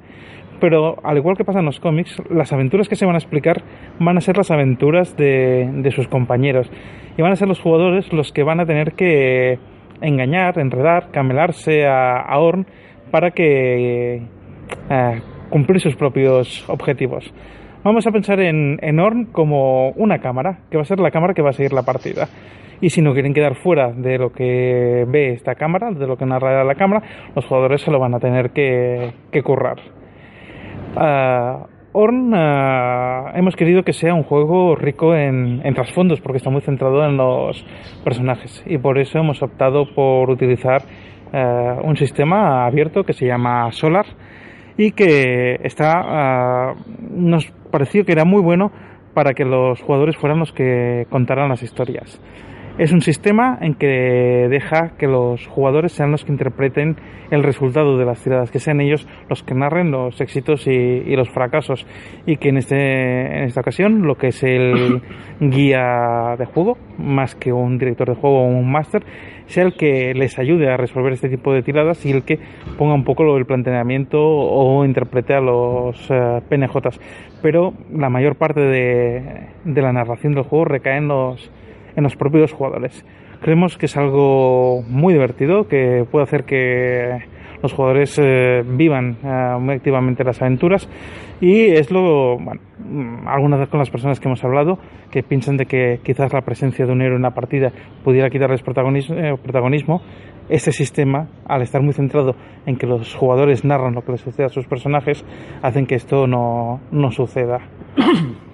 pero 0.60 0.98
al 1.04 1.18
igual 1.18 1.38
que 1.38 1.46
pasa 1.46 1.60
en 1.60 1.66
los 1.66 1.80
cómics, 1.80 2.22
las 2.30 2.52
aventuras 2.54 2.90
que 2.90 2.96
se 2.96 3.06
van 3.06 3.16
a 3.16 3.20
explicar 3.20 3.64
van 4.00 4.18
a 4.18 4.22
ser 4.22 4.38
las 4.38 4.52
aventuras 4.52 5.16
de, 5.16 5.70
de 5.74 5.92
sus 5.92 6.08
compañeros 6.08 6.70
y 7.18 7.22
van 7.22 7.32
a 7.32 7.36
ser 7.36 7.48
los 7.48 7.60
jugadores 7.60 8.12
los 8.12 8.32
que 8.32 8.44
van 8.44 8.60
a 8.60 8.66
tener 8.66 8.94
que 8.94 9.58
engañar, 10.02 10.60
enredar, 10.60 11.12
camelarse 11.12 11.86
a, 11.86 12.20
a 12.22 12.40
Orn 12.40 12.66
para 13.12 13.32
que 13.32 14.16
eh, 14.90 15.22
cumplir 15.50 15.80
sus 15.80 15.96
propios 15.96 16.68
objetivos. 16.70 17.34
Vamos 17.84 18.08
a 18.08 18.12
pensar 18.12 18.40
en, 18.40 18.80
en 18.82 19.00
Orn 19.00 19.26
como 19.26 19.92
una 19.92 20.20
cámara, 20.20 20.60
que 20.72 20.78
va 20.78 20.82
a 20.82 20.86
ser 20.86 21.00
la 21.00 21.12
cámara 21.12 21.34
que 21.34 21.42
va 21.42 21.50
a 21.50 21.54
seguir 21.54 21.72
la 21.72 21.84
partida. 21.84 22.28
Y 22.82 22.90
si 22.90 23.02
no 23.02 23.14
quieren 23.14 23.34
quedar 23.34 23.56
fuera 23.56 23.92
de 23.92 24.18
lo 24.18 24.32
que 24.32 25.06
ve 25.08 25.34
esta 25.34 25.56
cámara, 25.56 25.92
de 25.92 26.08
lo 26.08 26.18
que 26.18 26.26
narra 26.26 26.64
la 26.64 26.76
cámara, 26.76 27.04
los 27.36 27.46
jugadores 27.46 27.82
se 27.82 27.92
lo 27.92 28.00
van 28.00 28.16
a 28.16 28.20
tener 28.20 28.52
que, 28.52 29.12
que 29.32 29.44
currar. 29.44 29.78
Ah, 30.98 31.68
Orn 31.98 32.34
ah, 32.36 33.32
hemos 33.36 33.56
querido 33.56 33.84
que 33.84 33.94
sea 33.94 34.14
un 34.14 34.24
juego 34.24 34.76
rico 34.76 35.16
en, 35.16 35.62
en 35.64 35.74
trasfondos 35.74 36.20
porque 36.20 36.38
está 36.38 36.50
muy 36.50 36.62
centrado 36.62 37.06
en 37.06 37.16
los 37.16 37.66
personajes 38.04 38.62
y 38.68 38.78
por 38.78 39.00
eso 39.00 39.18
hemos 39.18 39.42
optado 39.42 39.86
por 39.96 40.30
utilizar 40.30 40.82
ah, 41.32 41.78
un 41.82 41.96
sistema 41.96 42.66
abierto 42.66 43.06
que 43.06 43.14
se 43.14 43.26
llama 43.26 43.72
Solar 43.72 44.06
y 44.78 44.92
que 44.92 45.58
está 45.64 45.94
ah, 45.96 46.74
nos 47.12 47.50
pareció 47.72 48.04
que 48.04 48.12
era 48.12 48.26
muy 48.26 48.42
bueno 48.42 48.74
para 49.14 49.34
que 49.34 49.46
los 49.46 49.82
jugadores 49.82 50.18
fueran 50.18 50.40
los 50.40 50.52
que 50.52 51.08
contaran 51.10 51.48
las 51.48 51.64
historias. 51.64 52.22
Es 52.78 52.92
un 52.92 53.00
sistema 53.00 53.58
en 53.62 53.76
que 53.76 53.88
deja 54.50 54.98
que 54.98 55.08
los 55.08 55.48
jugadores 55.48 55.94
sean 55.94 56.12
los 56.12 56.26
que 56.26 56.34
interpreten 56.34 56.98
el 57.32 57.42
resultado 57.42 57.98
de 57.98 58.04
las 58.04 58.22
tiradas, 58.22 58.52
que 58.52 58.60
sean 58.60 58.82
ellos 58.82 59.08
los 59.30 59.44
que 59.44 59.54
narren 59.54 59.92
los 59.92 60.20
éxitos 60.20 60.68
y, 60.68 60.72
y 60.72 61.16
los 61.16 61.30
fracasos. 61.30 61.88
Y 62.26 62.36
que 62.36 62.50
en, 62.50 62.58
este, 62.58 63.38
en 63.38 63.44
esta 63.46 63.62
ocasión 63.62 64.02
lo 64.02 64.16
que 64.16 64.28
es 64.28 64.44
el 64.44 65.02
guía 65.40 66.36
de 66.38 66.46
juego, 66.48 66.78
más 66.98 67.34
que 67.36 67.54
un 67.54 67.78
director 67.78 68.10
de 68.10 68.16
juego 68.16 68.42
o 68.42 68.48
un 68.48 68.70
máster, 68.70 69.06
sea 69.46 69.64
el 69.64 69.78
que 69.78 70.14
les 70.14 70.38
ayude 70.38 70.70
a 70.70 70.76
resolver 70.76 71.14
este 71.14 71.30
tipo 71.30 71.54
de 71.54 71.64
tiradas 71.64 72.06
y 72.06 72.12
el 72.12 72.24
que 72.24 72.40
ponga 72.78 72.94
un 72.94 73.06
poco 73.06 73.36
del 73.36 73.46
planteamiento 73.46 74.20
o 74.20 74.84
interprete 74.84 75.34
a 75.34 75.40
los 75.40 76.12
eh, 76.12 76.42
PNJs. 76.50 77.00
Pero 77.42 77.74
la 77.90 78.10
mayor 78.10 78.36
parte 78.36 78.60
de, 78.60 79.48
de 79.64 79.82
la 79.82 79.94
narración 79.94 80.34
del 80.34 80.44
juego 80.44 80.66
recae 80.66 80.98
en 80.98 81.08
los 81.08 81.50
en 81.96 82.04
los 82.04 82.16
propios 82.16 82.52
jugadores. 82.54 83.06
Creemos 83.42 83.78
que 83.78 83.86
es 83.86 83.98
algo 83.98 84.82
muy 84.88 85.14
divertido, 85.14 85.68
que 85.68 86.06
puede 86.10 86.24
hacer 86.24 86.46
que 86.46 87.20
los 87.62 87.74
jugadores 87.74 88.20
eh, 88.22 88.64
vivan 88.66 89.18
eh, 89.24 89.58
muy 89.60 89.76
activamente 89.76 90.24
las 90.24 90.42
aventuras 90.42 90.90
y 91.42 91.66
es 91.66 91.92
lo, 91.92 92.38
bueno, 92.38 92.62
mm, 92.80 93.28
algunas 93.28 93.60
veces 93.60 93.72
con 93.72 93.80
las 93.80 93.90
personas 93.90 94.20
que 94.20 94.28
hemos 94.28 94.44
hablado 94.44 94.78
que 95.12 95.24
piensan 95.24 95.58
de 95.58 95.66
que 95.66 96.00
quizás 96.04 96.32
la 96.34 96.42
presencia 96.42 96.86
de 96.86 96.92
un 96.92 97.02
héroe 97.02 97.16
en 97.16 97.22
una 97.22 97.32
partida 97.32 97.72
pudiera 98.04 98.30
quitarles 98.30 98.62
protagonismo, 98.62 99.16
eh, 99.16 99.36
protagonismo 99.42 100.02
este 100.48 100.72
sistema, 100.72 101.28
al 101.48 101.64
estar 101.64 101.82
muy 101.82 101.94
centrado 101.94 102.36
en 102.68 102.78
que 102.78 102.86
los 102.86 103.16
jugadores 103.16 103.66
narran 103.66 103.96
lo 103.96 104.04
que 104.04 104.12
les 104.12 104.22
sucede 104.22 104.46
a 104.46 104.50
sus 104.50 104.68
personajes, 104.68 105.26
hacen 105.64 105.88
que 105.88 105.96
esto 105.96 106.28
no, 106.28 106.82
no 106.92 107.10
suceda. 107.12 107.60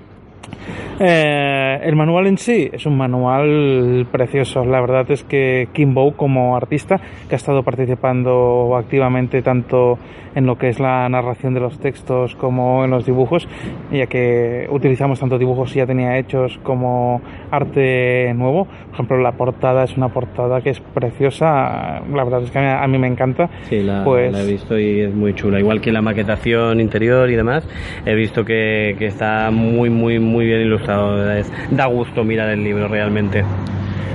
Eh, 1.00 1.80
el 1.84 1.96
manual 1.96 2.28
en 2.28 2.38
sí 2.38 2.70
es 2.72 2.86
un 2.86 2.98
manual 2.98 4.06
precioso. 4.12 4.64
La 4.66 4.82
verdad 4.82 5.10
es 5.10 5.24
que 5.24 5.68
Kimbo, 5.74 6.14
como 6.14 6.56
artista, 6.56 7.00
que 7.28 7.36
ha 7.36 7.38
estado 7.38 7.64
participando 7.64 8.76
activamente 8.78 9.42
tanto 9.42 9.98
en 10.34 10.46
lo 10.46 10.58
que 10.58 10.70
es 10.70 10.80
la 10.80 11.08
narración 11.10 11.54
de 11.54 11.60
los 11.60 11.78
textos 11.80 12.36
como 12.36 12.86
en 12.86 12.92
los 12.92 13.06
dibujos, 13.06 13.48
ya 13.92 14.06
que 14.08 14.66
utilizamos 14.72 15.20
tanto 15.20 15.38
dibujos 15.38 15.74
ya 15.74 15.86
tenía 15.86 16.18
hechos 16.18 16.58
como 16.64 17.22
arte 17.52 18.34
nuevo. 18.34 18.66
Por 18.66 18.94
ejemplo, 18.94 19.18
la 19.18 19.34
portada 19.34 19.84
es 19.84 19.98
una 19.98 20.10
portada 20.10 20.62
que 20.62 20.70
es 20.70 20.80
preciosa. 20.80 22.02
La 22.14 22.24
verdad 22.24 22.44
es 22.44 22.52
que 22.52 22.60
a 22.60 22.88
mí, 22.88 22.98
me 22.98 23.08
encanta. 23.08 23.50
Sí, 23.64 23.82
la, 23.82 24.04
Pues- 24.04 24.32
la 24.32 24.44
he 24.44 24.48
visto 24.48 24.78
y 24.80 25.02
es 25.02 25.14
muy 25.14 25.34
chula. 25.34 25.60
Igual 25.60 25.82
que 25.82 25.92
la 25.92 26.02
maquetación 26.02 26.80
interior 26.80 27.30
y 27.30 27.36
demás, 27.36 27.68
he 28.06 28.14
visto 28.16 28.46
que, 28.46 28.96
que 29.00 29.08
está 29.08 29.50
muy, 29.52 29.90
muy, 29.90 30.20
muy 30.20 30.46
bien 30.46 30.62
da 30.86 31.86
gusto 31.88 32.24
mirar 32.24 32.50
el 32.50 32.64
libro 32.64 32.88
realmente. 32.88 33.44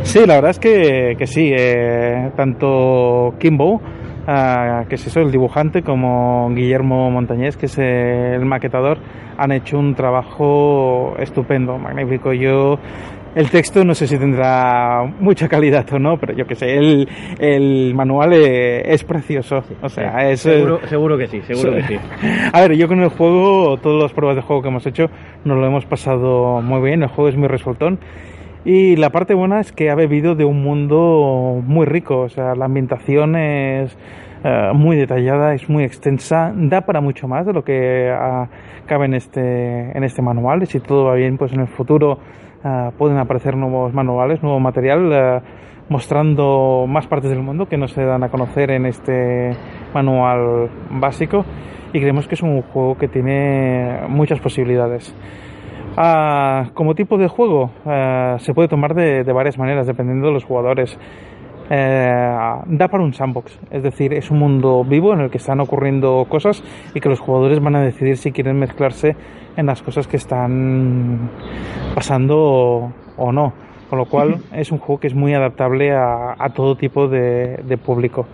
Sí, 0.02 0.20
la 0.26 0.37
verdad 0.37 0.50
es 0.50 0.58
que, 0.58 1.16
que 1.18 1.26
sí. 1.26 1.52
eh, 1.56 2.30
tanto 2.37 3.35
Kimbo, 3.38 3.80
ah, 4.26 4.85
que 4.88 4.94
es 4.94 5.06
eso, 5.06 5.20
el 5.20 5.32
dibujante, 5.32 5.82
como 5.82 6.49
Guillermo 6.54 7.11
Montañés, 7.11 7.56
que 7.56 7.66
es 7.66 7.76
el 7.78 8.44
maquetador, 8.44 8.99
han 9.37 9.52
hecho 9.52 9.78
un 9.78 9.94
trabajo 9.94 11.14
estupendo, 11.18 11.78
magnífico. 11.78 12.32
Yo. 12.32 12.78
El 13.37 13.50
texto 13.50 13.85
no 13.85 13.95
sé 13.95 14.07
si 14.07 14.16
tendrá 14.16 15.05
mucha 15.21 15.47
calidad 15.47 15.85
o 15.93 15.99
no, 15.99 16.16
pero 16.19 16.33
yo 16.33 16.47
que 16.47 16.55
sé, 16.55 16.75
el, 16.78 17.07
el 17.38 17.95
manual 17.95 18.33
eh, 18.33 18.81
es 18.95 19.05
precioso. 19.05 19.62
O 19.83 19.90
sea, 19.90 20.31
es, 20.31 20.47
eh, 20.47 20.55
seguro, 20.55 20.81
seguro 20.87 21.19
que 21.19 21.26
sí, 21.26 21.43
seguro 21.43 21.73
Sí. 21.73 21.83
que 21.87 21.87
sí. 21.99 22.00
A 22.50 22.61
ver, 22.62 22.73
yo 22.76 22.88
con 22.88 23.02
el 23.02 23.11
juego, 23.11 23.76
todas 23.76 24.02
las 24.05 24.12
pruebas 24.14 24.37
de 24.37 24.43
juego 24.43 24.62
que 24.62 24.69
hemos 24.69 24.87
hecho, 24.87 25.11
nos 25.45 25.59
lo 25.59 25.66
hemos 25.66 25.85
pasado 25.85 26.62
muy 26.62 26.81
bien. 26.81 27.02
El 27.02 27.11
juego 27.11 27.28
es 27.28 27.37
muy 27.37 27.47
resultón. 27.49 27.99
Y 28.64 28.97
la 28.97 29.11
parte 29.11 29.35
buena 29.35 29.61
es 29.61 29.71
que 29.71 29.90
ha 29.90 29.95
bebido 29.95 30.35
de 30.35 30.47
un 30.47 30.62
mundo 30.62 31.61
muy 31.62 31.85
rico. 31.85 32.21
O 32.21 32.28
sea, 32.31 32.55
la 32.55 32.64
ambientación 32.64 33.37
es 33.37 33.99
eh, 34.45 34.71
muy 34.73 34.97
detallada, 34.97 35.52
es 35.52 35.69
muy 35.69 35.85
extensa, 35.85 36.52
da 36.55 36.81
para 36.81 37.02
mucho 37.02 37.28
más 37.28 37.45
de 37.45 37.52
lo 37.52 37.62
que 37.62 38.11
ah, 38.11 38.49
cabe 38.87 39.05
en 39.05 39.12
este, 39.14 39.90
en 39.95 40.05
este 40.05 40.23
manual 40.23 40.62
y 40.62 40.66
si 40.66 40.81
todo 40.81 41.05
va 41.05 41.14
bien, 41.16 41.37
pues 41.37 41.52
en 41.52 41.61
el 41.61 41.69
futuro 41.69 42.19
ah, 42.66 42.90
pueden 42.99 43.18
aparecer 43.18 43.56
nuevos 43.56 43.94
manuales, 43.94 44.42
nuevo 44.42 44.61
material 44.61 45.12
eh, 45.12 45.40
mostrando 45.88 46.87
más 46.88 47.06
partes 47.06 47.30
del 47.30 47.42
mundo 47.42 47.66
que 47.66 47.76
no 47.76 47.87
se 47.87 48.02
dan 48.04 48.25
a 48.25 48.28
conocer 48.28 48.70
en 48.73 48.87
este 48.87 49.56
manual 49.94 50.68
básico 50.90 51.44
y 51.92 52.00
creemos 52.00 52.26
que 52.26 52.35
es 52.35 52.42
un 52.42 52.62
juego 52.62 52.99
que 52.99 53.08
tiene 53.08 54.00
muchas 54.08 54.40
posibilidades. 54.40 55.14
Ah, 55.96 56.70
como 56.75 56.94
tipo 56.94 57.16
de 57.16 57.28
juego 57.28 57.70
se 58.38 58.52
puede 58.52 58.68
tomar 58.68 58.94
de 58.94 59.32
varias 59.32 59.56
maneras 59.56 59.87
dependiendo 59.87 60.26
de 60.26 60.35
los 60.35 60.44
jugadores. 60.44 60.99
Eh, 61.68 62.62
da 62.66 62.88
para 62.88 63.02
un 63.02 63.12
sandbox, 63.12 63.58
es 63.70 63.82
decir, 63.82 64.14
es 64.14 64.30
un 64.30 64.38
mundo 64.38 64.85
vivo 64.85 65.12
en 65.12 65.20
el 65.20 65.30
que 65.30 65.38
están 65.38 65.61
ocurriendo 65.61 66.25
cosas 66.28 66.62
y 66.94 67.00
que 67.00 67.08
los 67.08 67.18
jugadores 67.18 67.61
van 67.61 67.75
a 67.75 67.82
decidir 67.82 68.16
si 68.16 68.30
quieren 68.30 68.58
mezclarse 68.58 69.16
en 69.56 69.66
las 69.66 69.82
cosas 69.82 70.06
que 70.06 70.16
están 70.16 71.30
pasando 71.94 72.92
o, 73.16 73.32
no. 73.32 73.52
Con 73.88 73.99
lo 73.99 74.07
cual 74.07 74.38
es 74.52 74.73
un 74.73 74.78
juego 74.78 75.00
que 75.00 75.07
es 75.07 75.14
muy 75.14 75.35
adaptable 75.35 75.93
a, 75.93 76.35
todo 76.55 76.76
tipo 76.76 77.09
de 77.09 77.78
público 77.85 78.26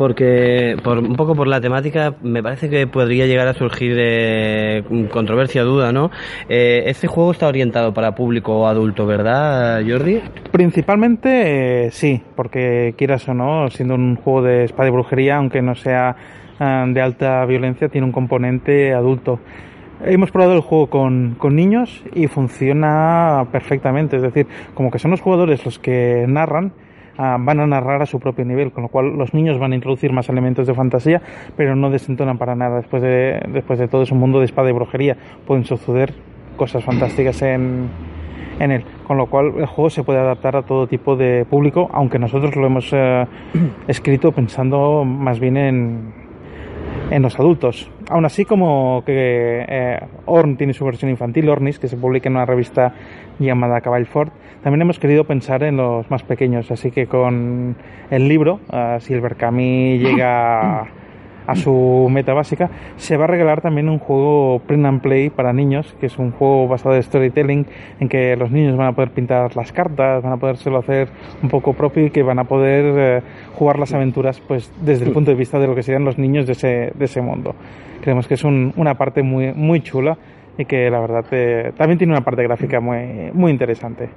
porque 0.00 0.76
por 0.82 0.96
un 0.96 1.14
poco 1.14 1.34
por 1.34 1.46
la 1.46 1.60
temática 1.60 2.14
me 2.22 2.42
parece 2.42 2.70
que 2.70 2.86
podría 2.86 3.26
llegar 3.26 3.46
a 3.48 3.52
surgir 3.52 3.96
eh, 3.98 4.82
controversia, 5.12 5.62
duda, 5.62 5.92
¿no? 5.92 6.10
Eh, 6.48 6.84
este 6.86 7.06
juego 7.06 7.32
está 7.32 7.48
orientado 7.48 7.92
para 7.92 8.14
público 8.14 8.66
adulto, 8.66 9.04
¿verdad, 9.04 9.82
Jordi? 9.86 10.22
Principalmente 10.50 11.88
eh, 11.88 11.90
sí, 11.90 12.22
porque 12.34 12.94
quieras 12.96 13.28
o 13.28 13.34
no, 13.34 13.68
siendo 13.68 13.94
un 13.94 14.16
juego 14.16 14.40
de 14.40 14.64
espada 14.64 14.88
y 14.88 14.92
brujería, 14.92 15.36
aunque 15.36 15.60
no 15.60 15.74
sea 15.74 16.16
de 16.58 17.00
alta 17.00 17.44
violencia, 17.44 17.88
tiene 17.88 18.06
un 18.06 18.12
componente 18.12 18.94
adulto. 18.94 19.38
Hemos 20.04 20.30
probado 20.30 20.54
el 20.54 20.60
juego 20.60 20.88
con, 20.88 21.36
con, 21.38 21.56
niños 21.56 22.02
y 22.14 22.26
funciona 22.26 23.46
perfectamente. 23.52 24.16
Es 24.16 24.22
decir, 24.22 24.46
como 24.74 24.90
que 24.90 24.98
son 24.98 25.10
los 25.10 25.20
jugadores 25.20 25.64
los 25.64 25.78
que 25.78 26.24
narran 26.28 26.72
van 27.20 27.60
a 27.60 27.66
narrar 27.66 28.02
a 28.02 28.06
su 28.06 28.18
propio 28.18 28.44
nivel, 28.44 28.72
con 28.72 28.84
lo 28.84 28.88
cual 28.88 29.16
los 29.16 29.34
niños 29.34 29.58
van 29.58 29.72
a 29.72 29.74
introducir 29.74 30.12
más 30.12 30.28
elementos 30.28 30.66
de 30.66 30.74
fantasía, 30.74 31.20
pero 31.56 31.76
no 31.76 31.90
desentonan 31.90 32.38
para 32.38 32.54
nada. 32.54 32.78
Después 32.78 33.02
de, 33.02 33.42
después 33.52 33.78
de 33.78 33.88
todo 33.88 34.02
es 34.02 34.10
un 34.10 34.18
mundo 34.18 34.38
de 34.38 34.46
espada 34.46 34.70
y 34.70 34.72
brujería, 34.72 35.16
pueden 35.46 35.64
suceder 35.64 36.14
cosas 36.56 36.84
fantásticas 36.84 37.42
en, 37.42 37.88
en 38.58 38.70
él, 38.70 38.84
con 39.06 39.16
lo 39.16 39.26
cual 39.26 39.52
el 39.58 39.66
juego 39.66 39.90
se 39.90 40.02
puede 40.02 40.18
adaptar 40.18 40.56
a 40.56 40.62
todo 40.62 40.86
tipo 40.86 41.16
de 41.16 41.44
público, 41.44 41.90
aunque 41.92 42.18
nosotros 42.18 42.56
lo 42.56 42.66
hemos 42.66 42.90
eh, 42.92 43.26
escrito 43.88 44.32
pensando 44.32 45.04
más 45.04 45.40
bien 45.40 45.56
en, 45.56 46.19
en 47.10 47.22
los 47.22 47.38
adultos. 47.38 47.90
Aún 48.08 48.24
así, 48.24 48.44
como 48.44 49.02
que 49.04 49.64
eh, 49.68 50.00
Orn 50.26 50.56
tiene 50.56 50.72
su 50.72 50.84
versión 50.84 51.10
infantil, 51.10 51.48
Ornis, 51.48 51.78
que 51.78 51.88
se 51.88 51.96
publica 51.96 52.28
en 52.28 52.36
una 52.36 52.46
revista 52.46 52.94
llamada 53.38 53.80
Caballfort, 53.80 54.32
también 54.62 54.82
hemos 54.82 54.98
querido 54.98 55.24
pensar 55.24 55.62
en 55.62 55.78
los 55.78 56.10
más 56.10 56.22
pequeños. 56.22 56.70
Así 56.70 56.90
que 56.90 57.06
con 57.06 57.76
el 58.10 58.28
libro, 58.28 58.60
uh, 58.70 59.00
Silver 59.00 59.36
Cami 59.36 59.98
llega 59.98 60.86
a 61.46 61.56
su 61.56 62.08
meta 62.10 62.32
básica, 62.32 62.70
se 62.96 63.16
va 63.16 63.24
a 63.24 63.26
regalar 63.26 63.60
también 63.60 63.88
un 63.88 63.98
juego 63.98 64.60
print 64.66 64.86
and 64.86 65.00
play 65.00 65.30
para 65.30 65.52
niños, 65.52 65.96
que 65.98 66.06
es 66.06 66.16
un 66.18 66.30
juego 66.30 66.68
basado 66.68 66.94
en 66.94 67.02
storytelling 67.02 67.66
en 67.98 68.08
que 68.08 68.36
los 68.36 68.52
niños 68.52 68.76
van 68.76 68.88
a 68.88 68.92
poder 68.92 69.10
pintar 69.10 69.56
las 69.56 69.72
cartas, 69.72 70.22
van 70.22 70.34
a 70.34 70.36
podérselo 70.36 70.78
hacer 70.78 71.08
un 71.42 71.48
poco 71.48 71.72
propio 71.72 72.06
y 72.06 72.10
que 72.10 72.22
van 72.22 72.38
a 72.38 72.44
poder 72.44 72.84
eh, 72.96 73.22
jugar 73.60 73.78
las 73.78 73.92
aventuras 73.92 74.40
pues 74.40 74.72
desde 74.80 75.04
el 75.04 75.12
punto 75.12 75.30
de 75.30 75.36
vista 75.36 75.58
de 75.58 75.66
lo 75.66 75.74
que 75.74 75.82
serían 75.82 76.02
los 76.02 76.16
niños 76.16 76.46
de 76.46 76.52
ese, 76.52 76.92
de 76.94 77.04
ese 77.04 77.20
mundo. 77.20 77.54
Creemos 78.00 78.26
que 78.26 78.32
es 78.32 78.42
una 78.42 78.94
parte 78.94 79.22
muy, 79.22 79.52
muy 79.52 79.82
chula 79.82 80.16
y 80.56 80.64
que 80.64 80.88
la 80.88 80.98
verdad 80.98 81.26
eh, 81.30 81.70
también 81.76 81.98
tiene 81.98 82.14
una 82.14 82.24
parte 82.24 82.42
gráfica 82.42 82.80
muy, 82.80 83.30
muy 83.34 83.52
interesante. 83.52 84.08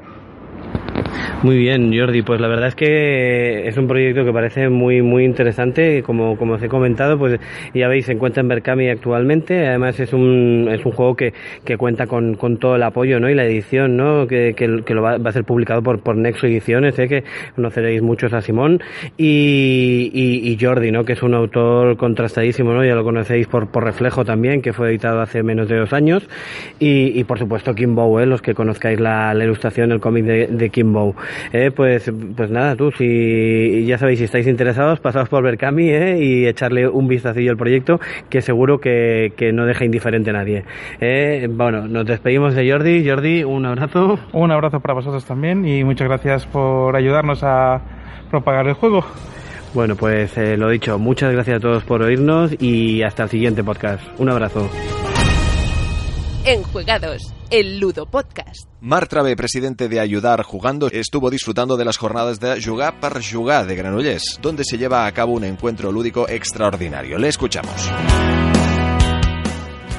Muy 1.44 1.58
bien, 1.58 1.92
Jordi. 1.98 2.22
Pues 2.22 2.40
la 2.40 2.48
verdad 2.48 2.70
es 2.70 2.76
que 2.76 3.68
es 3.68 3.78
un 3.78 3.88
proyecto 3.88 4.24
que 4.24 4.32
parece 4.32 4.70
muy 4.70 5.02
muy 5.02 5.26
interesante. 5.26 6.04
Como, 6.04 6.38
como 6.38 6.54
os 6.54 6.64
he 6.64 6.68
comentado, 6.68 7.18
pues 7.18 7.40
ya 7.74 7.88
veis, 7.88 8.06
se 8.06 8.14
encuentra 8.14 8.42
en 8.42 8.48
Berkami 8.48 8.90
actualmente. 8.90 9.68
Además 9.68 10.00
es 10.00 10.14
un, 10.14 10.70
es 10.72 10.86
un 10.86 10.92
juego 10.92 11.16
que, 11.16 11.34
que 11.66 11.78
cuenta 11.78 12.08
con, 12.08 12.36
con 12.36 12.58
todo 12.58 12.76
el 12.76 12.84
apoyo 12.84 13.20
¿no? 13.20 13.30
y 13.30 13.36
la 13.36 13.46
edición 13.46 13.98
¿no? 13.98 14.28
que, 14.28 14.54
que, 14.56 14.94
lo 14.94 15.02
va, 15.02 15.16
a 15.16 15.32
ser 15.32 15.44
publicado 15.44 15.82
por, 15.82 16.00
por 16.00 16.16
Nexo 16.16 16.48
Ediciones, 16.48 16.98
¿eh? 17.00 17.08
que 17.08 17.24
conoceréis 17.56 18.02
muchos 18.02 18.34
a 18.34 18.42
Simón. 18.42 18.82
Y, 19.18 20.12
y, 20.14 20.58
Jordi, 20.60 20.92
¿no? 20.92 21.04
que 21.04 21.14
es 21.14 21.24
un 21.24 21.34
autor 21.34 21.98
contrastadísimo, 21.98 22.74
¿no? 22.74 22.86
ya 22.86 22.96
lo 22.96 23.04
conocéis 23.04 23.48
por, 23.48 23.68
por 23.68 23.84
Reflejo 23.84 24.24
también, 24.24 24.62
que 24.62 24.72
fue 24.72 24.90
editado 24.90 25.22
hace 25.22 25.44
menos 25.44 25.68
de 25.68 25.78
dos 25.78 25.94
años. 25.94 26.28
Y, 26.80 27.24
por 27.26 27.40
supuesto 27.40 27.74
Kimbo, 27.74 28.20
¿eh? 28.20 28.26
los 28.26 28.42
que 28.42 28.54
conozcáis 28.54 29.00
la, 29.00 29.34
la 29.34 29.44
ilustración, 29.44 29.92
el 29.92 30.00
cómic 30.00 30.26
de, 30.26 30.48
de 30.48 30.70
Kimbo. 30.70 31.03
Eh, 31.52 31.72
pues, 31.76 32.12
pues 32.36 32.50
nada, 32.50 32.76
tú, 32.76 32.92
si 32.92 33.86
ya 33.86 33.98
sabéis, 33.98 34.20
si 34.20 34.26
estáis 34.26 34.48
interesados, 34.48 35.00
pasaos 35.00 35.30
por 35.30 35.44
Berkami 35.44 35.90
eh, 35.90 36.18
y 36.20 36.48
echarle 36.48 36.88
un 36.88 37.08
vistacillo 37.08 37.52
al 37.52 37.58
proyecto, 37.58 38.00
que 38.30 38.42
seguro 38.42 38.80
que, 38.80 39.34
que 39.36 39.52
no 39.52 39.66
deja 39.66 39.86
indiferente 39.86 40.30
a 40.30 40.34
nadie. 40.34 40.64
Eh, 41.02 41.48
bueno, 41.50 41.88
nos 41.88 42.06
despedimos 42.06 42.56
de 42.56 42.70
Jordi. 42.70 43.08
Jordi, 43.08 43.44
un 43.44 43.66
abrazo. 43.66 44.20
Un 44.32 44.52
abrazo 44.52 44.80
para 44.80 44.94
vosotros 44.94 45.26
también 45.26 45.66
y 45.66 45.84
muchas 45.84 46.08
gracias 46.08 46.46
por 46.46 46.96
ayudarnos 46.96 47.44
a 47.44 47.82
propagar 48.30 48.68
el 48.68 48.74
juego. 48.74 49.04
Bueno, 49.74 49.96
pues 49.96 50.38
eh, 50.38 50.56
lo 50.56 50.70
dicho, 50.70 51.00
muchas 51.00 51.34
gracias 51.34 51.58
a 51.58 51.60
todos 51.60 51.84
por 51.84 52.02
oírnos 52.04 52.56
y 52.62 53.02
hasta 53.02 53.24
el 53.24 53.30
siguiente 53.30 53.64
podcast. 53.64 54.04
Un 54.20 54.30
abrazo. 54.30 54.70
Enjuegados, 56.46 57.34
el 57.52 57.80
Ludo 57.80 58.06
Podcast. 58.06 58.68
Marc 58.82 59.10
Travé, 59.10 59.34
presidente 59.38 59.88
de 59.88 60.02
Ayudar 60.02 60.44
Jugando, 60.44 60.90
estuvo 60.92 61.30
disfrutando 61.30 61.78
de 61.78 61.86
las 61.86 61.96
jornadas 61.96 62.42
de 62.42 62.62
Jugar 62.62 63.00
per 63.00 63.24
Jugar 63.24 63.66
de 63.66 63.78
Granollers, 63.78 64.40
donde 64.42 64.66
se 64.66 64.78
lleva 64.78 65.06
a 65.06 65.12
cabo 65.14 65.32
un 65.32 65.46
encuentro 65.46 65.90
lúdico 65.90 66.28
extraordinario. 66.28 67.18
Le 67.18 67.30
escuchamos. 67.30 67.90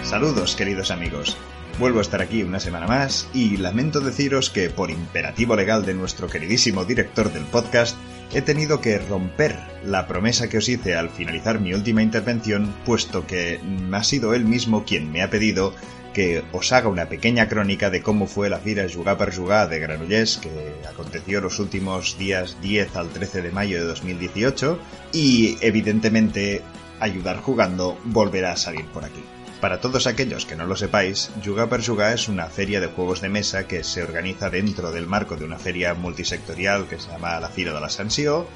Saludos, 0.03 0.55
queridos 0.55 0.91
amigos. 0.91 1.39
Vuelvo 1.79 2.01
a 2.01 2.03
estar 2.03 2.21
aquí 2.21 2.43
una 2.43 2.61
semana 2.61 2.87
más 2.87 3.27
y 3.33 3.57
lamento 3.57 4.01
deciros 4.01 4.51
que 4.51 4.69
por 4.69 4.91
imperativo 4.91 5.57
legal 5.57 5.87
de 5.87 5.95
nuestro 5.95 6.29
queridísimo 6.29 6.85
director 6.85 7.33
del 7.33 7.45
podcast, 7.45 7.97
he 8.35 8.43
tenido 8.43 8.83
que 8.83 8.99
romper 8.99 9.57
la 9.83 10.07
promesa 10.07 10.51
que 10.51 10.59
os 10.59 10.69
hice 10.69 10.95
al 10.95 11.09
finalizar 11.09 11.59
mi 11.59 11.73
última 11.73 12.03
intervención, 12.03 12.75
puesto 12.85 13.27
que 13.27 13.61
ha 13.93 14.05
sido 14.05 14.35
él 14.35 14.45
mismo 14.45 14.85
quien 14.85 15.11
me 15.11 15.23
ha 15.23 15.31
pedido 15.31 15.73
que 16.15 16.43
os 16.53 16.73
haga 16.73 16.89
una 16.89 17.11
pequeña 17.11 17.49
crónica 17.49 17.91
de 17.91 18.01
cómo 18.01 18.27
fue 18.27 18.49
la 18.49 18.61
Fira 18.61 18.87
Jugar 18.89 19.19
per 19.19 19.35
Jugar 19.35 19.69
de 19.69 19.81
Granollers, 19.81 20.39
que 20.39 20.51
aconteció 20.89 21.43
los 21.43 21.59
últimos 21.59 22.17
días 22.17 22.57
10 22.63 22.97
al 22.97 23.11
13 23.11 23.43
de 23.43 23.51
mayo 23.51 23.79
de 23.81 23.87
2018, 23.87 24.79
y 25.13 25.59
evidentemente 25.61 26.63
Ayudar 27.01 27.39
Jugando 27.43 27.99
volverá 28.05 28.53
a 28.53 28.57
salir 28.57 28.87
por 28.87 29.05
aquí. 29.05 29.23
Para 29.61 29.81
todos 29.81 30.07
aquellos 30.07 30.47
que 30.47 30.57
no 30.57 30.67
lo 30.67 30.77
sepáis, 30.77 31.31
Jugar 31.45 31.69
per 31.69 31.85
Jugar 31.85 32.15
es 32.15 32.29
una 32.29 32.47
feria 32.47 32.81
de 32.81 32.87
juegos 32.87 33.21
de 33.21 33.29
mesa 33.29 33.67
que 33.67 33.83
se 33.83 34.03
organiza 34.03 34.51
dentro 34.51 34.93
del 34.93 35.07
marco 35.07 35.37
de 35.37 35.45
una 35.45 35.59
feria 35.59 35.95
multisectorial 35.95 36.87
que 36.87 37.01
se 37.01 37.09
llama 37.11 37.41
la 37.41 37.49
Fira 37.49 37.73
de 37.73 37.81
la 37.81 37.91
Sansió 37.91 38.47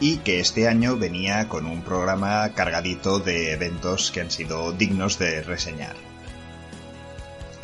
y 0.00 0.18
que 0.18 0.40
este 0.40 0.68
año 0.68 0.96
venía 0.96 1.48
con 1.48 1.66
un 1.66 1.82
programa 1.82 2.50
cargadito 2.54 3.18
de 3.18 3.52
eventos 3.52 4.10
que 4.10 4.20
han 4.20 4.30
sido 4.30 4.72
dignos 4.72 5.18
de 5.18 5.42
reseñar. 5.42 6.13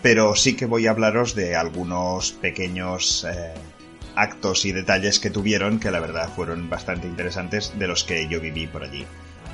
pero 0.00 0.34
sí 0.34 0.56
que 0.56 0.64
voy 0.64 0.86
a 0.86 0.92
hablaros 0.92 1.34
de 1.34 1.56
algunos 1.56 2.32
pequeños 2.32 3.26
eh, 3.30 3.52
actos 4.16 4.64
y 4.64 4.72
detalles 4.72 5.20
que 5.20 5.28
tuvieron 5.28 5.78
que 5.78 5.90
la 5.90 6.00
verdad 6.00 6.30
fueron 6.34 6.70
bastante 6.70 7.06
interesantes 7.06 7.78
de 7.78 7.86
los 7.86 8.02
que 8.02 8.28
yo 8.28 8.40
viví 8.40 8.66
por 8.66 8.82
allí. 8.82 9.04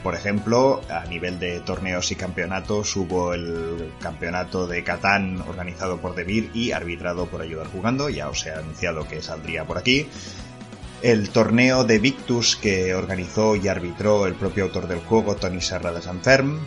Por 0.03 0.15
ejemplo, 0.15 0.83
a 0.89 1.05
nivel 1.07 1.39
de 1.39 1.61
torneos 1.61 2.13
y 2.13 2.17
campeonatos 2.17 2.95
hubo 2.97 3.35
el 3.35 3.93
campeonato 4.01 4.67
de 4.67 4.85
Catán 4.85 5.41
organizado 5.49 5.99
por 6.01 6.15
Debir 6.15 6.51
y 6.55 6.73
arbitrado 6.73 7.27
por 7.27 7.43
Ayudar 7.43 7.67
Jugando, 7.67 8.09
ya 8.09 8.29
os 8.29 8.47
he 8.47 8.53
anunciado 8.53 9.09
que 9.09 9.21
saldría 9.21 9.65
por 9.65 9.79
aquí. 9.79 10.07
El 11.03 11.29
torneo 11.31 11.85
de 11.85 11.99
Victus 11.99 12.57
que 12.57 12.95
organizó 12.95 13.55
y 13.57 13.69
arbitró 13.69 14.27
el 14.27 14.35
propio 14.35 14.65
autor 14.65 14.89
del 14.89 15.01
juego, 15.01 15.37
Tony 15.37 15.61
Serra 15.61 15.93
de 15.93 16.01
Sanferm. 16.01 16.59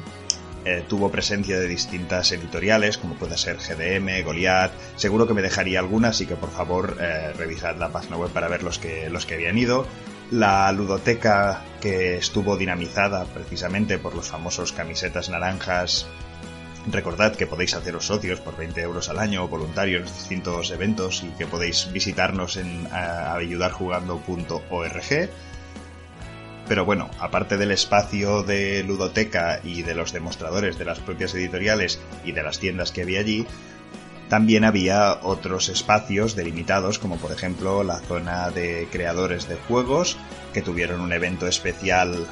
Eh, 0.66 0.84
tuvo 0.88 1.10
presencia 1.10 1.58
de 1.58 1.68
distintas 1.68 2.32
editoriales, 2.32 2.98
como 2.98 3.16
puede 3.16 3.38
ser 3.38 3.58
GDM, 3.58 4.24
Goliath. 4.24 4.72
Seguro 4.98 5.26
que 5.26 5.34
me 5.34 5.42
dejaría 5.42 5.80
algunas, 5.80 6.12
así 6.16 6.26
que 6.26 6.36
por 6.36 6.52
favor 6.52 6.98
eh, 7.00 7.34
revisad 7.38 7.78
la 7.78 7.90
página 7.90 8.18
web 8.18 8.30
para 8.32 8.50
ver 8.50 8.62
los 8.62 8.78
que, 8.78 9.10
los 9.10 9.26
que 9.26 9.36
habían 9.36 9.58
ido. 9.58 9.88
La 10.32 10.72
ludoteca 10.72 11.64
que 11.82 12.18
estuvo 12.18 12.56
dinamizada 12.56 13.26
precisamente 13.26 13.98
por 13.98 14.16
los 14.16 14.28
famosos 14.28 14.72
camisetas 14.72 15.30
naranjas 15.30 16.08
Recordad 16.88 17.36
que 17.36 17.46
podéis 17.46 17.76
haceros 17.76 18.06
socios 18.06 18.40
por 18.40 18.56
20 18.58 18.82
euros 18.82 19.10
al 19.10 19.20
año, 19.20 19.48
voluntarios 19.48 20.08
en 20.08 20.16
distintos 20.16 20.72
eventos 20.72 21.24
y 21.24 21.28
que 21.38 21.46
podéis 21.46 21.92
visitarnos 21.92 22.58
en 22.58 22.88
ayudarjugando.org. 22.92 25.30
Pero 26.68 26.86
bueno, 26.86 27.12
aparte 27.20 27.58
del 27.58 27.70
espacio 27.72 28.42
de 28.44 28.84
ludoteca 28.84 29.60
y 29.64 29.84
de 29.84 29.94
los 29.94 30.14
demostradores 30.14 30.78
de 30.78 30.86
las 30.86 31.00
propias 31.00 31.36
editoriales 31.36 32.00
y 32.24 32.32
de 32.32 32.44
las 32.44 32.60
tiendas 32.60 32.92
que 32.92 33.02
había 33.02 33.20
allí, 33.20 33.46
también 34.30 34.64
había 34.64 35.20
otros 35.24 35.70
espacios 35.70 36.36
delimitados, 36.36 37.00
como 37.00 37.18
por 37.18 37.32
ejemplo 37.32 37.84
la 37.84 38.00
zona 38.00 38.52
de 38.52 38.88
creadores 38.92 39.50
de 39.50 39.56
juegos, 39.56 40.18
que 40.54 40.62
tuvieron 40.62 41.02
un 41.02 41.12
evento 41.12 41.48
especial 41.48 42.28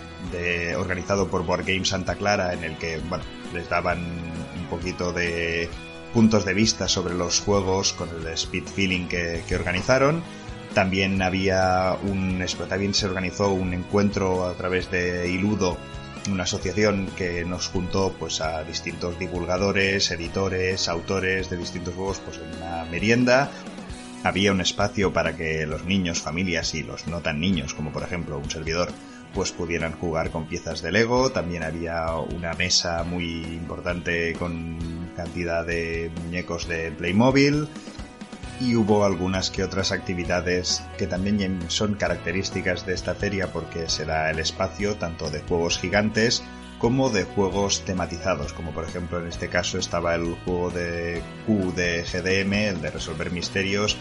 organizado 0.78 1.28
por 1.28 1.44
Board 1.44 1.66
Game 1.66 1.86
Santa 1.86 2.16
Clara, 2.16 2.54
en 2.54 2.64
el 2.64 2.78
que 2.78 3.02
les 3.54 3.68
daban 3.68 4.00
un 4.00 4.66
poquito 4.70 5.12
de 5.12 5.70
puntos 6.14 6.46
de 6.46 6.54
vista 6.54 6.88
sobre 6.88 7.16
los 7.16 7.40
juegos 7.40 7.94
con 7.94 8.10
el 8.10 8.28
speed 8.28 8.68
feeling 8.68 9.08
que, 9.08 9.44
que 9.48 9.56
organizaron. 9.56 10.22
También 10.74 11.22
había 11.24 11.98
un 12.04 12.46
también 12.70 12.94
se 12.94 13.08
organizó 13.08 13.50
un 13.50 13.74
encuentro 13.74 14.46
a 14.46 14.54
través 14.54 14.92
de 14.92 15.30
Iludo 15.30 15.78
una 16.28 16.44
asociación 16.44 17.08
que 17.18 17.44
nos 17.46 17.68
juntó 17.68 18.14
pues 18.18 18.42
a 18.42 18.64
distintos 18.64 19.18
divulgadores, 19.20 20.12
editores, 20.12 20.88
autores 20.88 21.50
de 21.50 21.58
distintos 21.58 21.96
juegos 21.96 22.22
pues 22.24 22.38
en 22.38 22.58
una 22.58 22.86
merienda. 22.86 23.52
Había 24.24 24.52
un 24.52 24.62
espacio 24.62 25.14
para 25.14 25.36
que 25.36 25.66
los 25.66 25.86
niños, 25.86 26.22
familias 26.22 26.74
y 26.74 26.84
los 26.84 27.08
no 27.08 27.22
tan 27.22 27.40
niños, 27.40 27.74
como 27.74 27.92
por 27.92 28.04
ejemplo 28.04 28.38
un 28.38 28.50
servidor, 28.50 28.90
pues 29.34 29.52
pudieran 29.52 29.94
jugar 29.94 30.32
con 30.32 30.48
piezas 30.48 30.82
de 30.82 30.92
Lego. 30.92 31.32
También 31.32 31.64
había 31.64 32.16
una 32.16 32.54
mesa 32.54 33.04
muy 33.04 33.44
importante 33.44 34.34
con 34.34 34.78
cantidad 35.16 35.66
de 35.66 36.12
muñecos 36.24 36.68
de 36.68 36.92
Playmobil 36.92 37.68
y 38.60 38.76
hubo 38.76 39.06
algunas 39.06 39.52
que 39.52 39.64
otras 39.64 39.92
actividades 39.92 40.84
que 40.98 41.08
también 41.08 41.60
son 41.68 41.94
características 41.96 42.86
de 42.86 42.94
esta 42.94 43.16
feria 43.16 43.52
porque 43.52 43.90
será 43.90 44.32
el 44.32 44.40
espacio 44.40 44.96
tanto 44.96 45.30
de 45.30 45.42
juegos 45.42 45.78
gigantes 45.78 46.44
como 46.80 47.10
de 47.10 47.24
juegos 47.24 47.82
tematizados, 47.86 48.54
como 48.54 48.72
por 48.72 48.84
ejemplo 48.84 49.20
en 49.20 49.28
este 49.28 49.50
caso 49.50 49.78
estaba 49.78 50.16
el 50.16 50.36
juego 50.46 50.70
de 50.70 51.22
Q 51.46 51.74
de 51.76 52.04
GDM, 52.04 52.54
el 52.54 52.82
de 52.82 52.92
resolver 52.92 53.32
misterios, 53.32 53.98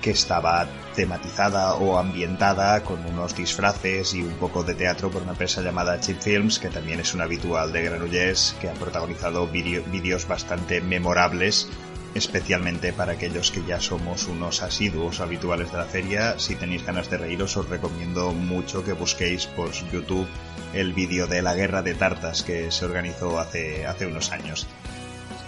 que 0.00 0.10
estaba 0.10 0.66
tematizada 0.96 1.74
o 1.74 1.98
ambientada 1.98 2.82
con 2.82 3.04
unos 3.04 3.36
disfraces 3.36 4.14
y 4.14 4.22
un 4.22 4.32
poco 4.34 4.64
de 4.64 4.74
teatro 4.74 5.10
por 5.10 5.22
una 5.22 5.32
empresa 5.32 5.62
llamada 5.62 6.00
Chip 6.00 6.20
Films, 6.20 6.58
que 6.58 6.68
también 6.68 7.00
es 7.00 7.14
un 7.14 7.20
habitual 7.20 7.70
de 7.72 7.82
Granollers, 7.82 8.56
que 8.60 8.70
ha 8.70 8.74
protagonizado 8.74 9.46
vídeos 9.46 10.26
bastante 10.26 10.80
memorables 10.80 11.68
especialmente 12.14 12.92
para 12.92 13.12
aquellos 13.12 13.50
que 13.50 13.64
ya 13.64 13.80
somos 13.80 14.26
unos 14.26 14.62
asiduos 14.62 15.20
habituales 15.20 15.70
de 15.72 15.78
la 15.78 15.84
feria. 15.84 16.38
Si 16.38 16.54
tenéis 16.56 16.84
ganas 16.84 17.10
de 17.10 17.18
reíros, 17.18 17.56
os 17.56 17.68
recomiendo 17.68 18.32
mucho 18.32 18.84
que 18.84 18.92
busquéis 18.92 19.46
por 19.46 19.72
YouTube 19.92 20.26
el 20.74 20.92
vídeo 20.92 21.26
de 21.26 21.42
la 21.42 21.54
guerra 21.54 21.82
de 21.82 21.94
tartas 21.94 22.42
que 22.42 22.70
se 22.70 22.84
organizó 22.84 23.38
hace, 23.38 23.86
hace 23.86 24.06
unos 24.06 24.32
años. 24.32 24.66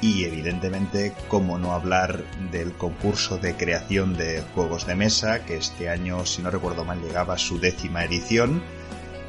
Y 0.01 0.25
evidentemente, 0.25 1.14
cómo 1.29 1.59
no 1.59 1.72
hablar 1.72 2.25
del 2.51 2.72
concurso 2.72 3.38
de 3.38 3.55
creación 3.55 4.16
de 4.16 4.42
juegos 4.55 4.85
de 4.85 4.96
mesa, 4.96 5.44
que 5.44 5.57
este 5.57 5.88
año, 5.88 6.27
si 6.27 6.42
no 6.42 6.51
recuerdo 6.51 6.85
mal, 6.85 7.01
llegaba 7.01 7.35
a 7.35 7.38
su 7.38 7.61
décima 7.61 8.05
edición 8.05 8.62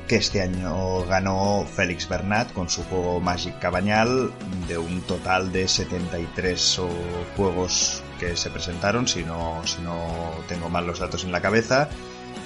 que 0.07 0.17
este 0.17 0.41
año 0.41 1.05
ganó 1.05 1.65
Félix 1.65 2.07
Bernat 2.07 2.51
con 2.53 2.69
su 2.69 2.83
juego 2.83 3.19
Magic 3.19 3.57
Cabañal 3.59 4.31
de 4.67 4.77
un 4.77 5.01
total 5.01 5.51
de 5.51 5.67
73 5.67 6.81
juegos 7.37 8.03
que 8.19 8.35
se 8.35 8.49
presentaron, 8.49 9.07
si 9.07 9.23
no, 9.23 9.61
si 9.65 9.81
no 9.81 10.31
tengo 10.47 10.69
mal 10.69 10.85
los 10.85 10.99
datos 10.99 11.23
en 11.23 11.31
la 11.31 11.41
cabeza, 11.41 11.89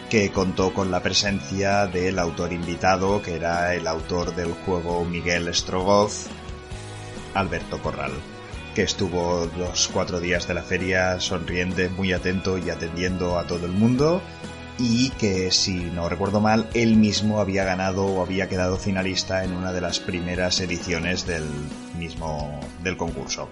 que 0.10 0.32
contó 0.32 0.74
con 0.74 0.92
la 0.92 1.02
presencia 1.02 1.88
del 1.88 2.20
autor 2.20 2.54
invitado, 2.54 3.22
que 3.22 3.36
era 3.36 3.74
el 3.74 3.88
autor 3.88 4.36
del 4.36 4.54
juego 4.54 5.04
Miguel 5.06 5.54
Strogoff, 5.54 6.28
Alberto 7.34 7.82
Corral 7.82 8.12
que 8.78 8.84
estuvo 8.84 9.50
los 9.58 9.88
cuatro 9.88 10.20
días 10.20 10.48
de 10.48 10.54
la 10.54 10.62
feria 10.62 11.20
sonriente, 11.20 11.90
muy 11.90 12.14
atento 12.14 12.60
y 12.60 12.70
atendiendo 12.70 13.40
a 13.40 13.48
todo 13.48 13.66
el 13.66 13.72
mundo 13.72 14.22
y 14.80 15.10
que 15.12 15.52
si 15.52 15.76
no 15.76 16.08
recuerdo 16.10 16.40
mal, 16.40 16.70
él 16.74 16.96
mismo 16.96 17.40
había 17.40 17.64
ganado 17.64 18.06
o 18.06 18.22
había 18.22 18.48
quedado 18.48 18.78
finalista 18.78 19.44
en 19.44 19.54
una 19.54 19.72
de 19.72 19.82
las 19.82 20.00
primeras 20.00 20.60
ediciones 20.60 21.26
del 21.26 21.46
mismo 21.98 22.60
del 22.84 22.98
concurso. 22.98 23.50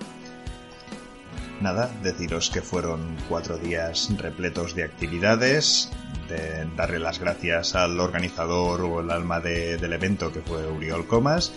Nada, 1.62 1.90
deciros 2.04 2.50
que 2.50 2.62
fueron 2.62 3.16
cuatro 3.30 3.58
días 3.58 4.10
repletos 4.18 4.76
de 4.76 4.84
actividades, 4.84 5.90
de 6.28 6.68
darle 6.76 7.00
las 7.00 7.20
gracias 7.20 7.76
al 7.76 8.00
organizador 8.00 8.82
o 8.82 9.00
el 9.00 9.10
alma 9.10 9.40
del 9.40 9.94
evento 9.94 10.32
que 10.32 10.42
fue 10.42 10.70
Uriol 10.70 11.08
Comas 11.08 11.54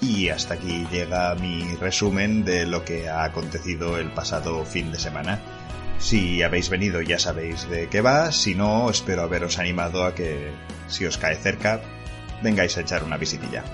y 0.00 0.30
hasta 0.30 0.54
aquí 0.54 0.86
llega 0.90 1.34
mi 1.36 1.76
resumen 1.76 2.44
de 2.44 2.66
lo 2.66 2.84
que 2.84 3.08
ha 3.08 3.24
acontecido 3.24 3.98
el 3.98 4.10
pasado 4.10 4.64
fin 4.64 4.90
de 4.90 4.98
semana. 4.98 5.40
Si 5.98 6.42
habéis 6.42 6.68
venido 6.68 7.00
ya 7.00 7.18
sabéis 7.18 7.68
de 7.68 7.88
qué 7.88 8.00
va, 8.00 8.32
si 8.32 8.54
no, 8.54 8.90
espero 8.90 9.22
haberos 9.22 9.58
animado 9.58 10.04
a 10.04 10.14
que, 10.14 10.50
si 10.88 11.06
os 11.06 11.18
cae 11.18 11.36
cerca, 11.36 11.80
vengáis 12.42 12.76
a 12.76 12.80
echar 12.80 13.04
una 13.04 13.16
visitilla. 13.16 13.64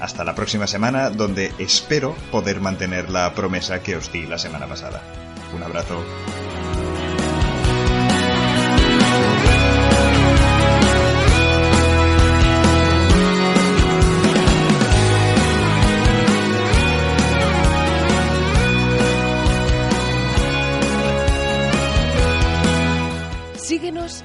Hasta 0.00 0.24
la 0.24 0.34
próxima 0.34 0.66
semana, 0.66 1.10
donde 1.10 1.52
espero 1.58 2.14
poder 2.30 2.60
mantener 2.60 3.10
la 3.10 3.34
promesa 3.34 3.82
que 3.82 3.96
os 3.96 4.10
di 4.10 4.26
la 4.26 4.38
semana 4.38 4.66
pasada. 4.66 5.02
Un 5.54 5.62
abrazo. 5.62 6.02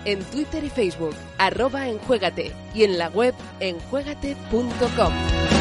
En 0.06 0.24
Twitter 0.26 0.64
y 0.64 0.70
Facebook, 0.70 1.16
arroba 1.38 1.88
enjuégate 1.90 2.52
y 2.74 2.84
en 2.84 2.98
la 2.98 3.10
web 3.10 3.34
enjuégate.com. 3.60 5.55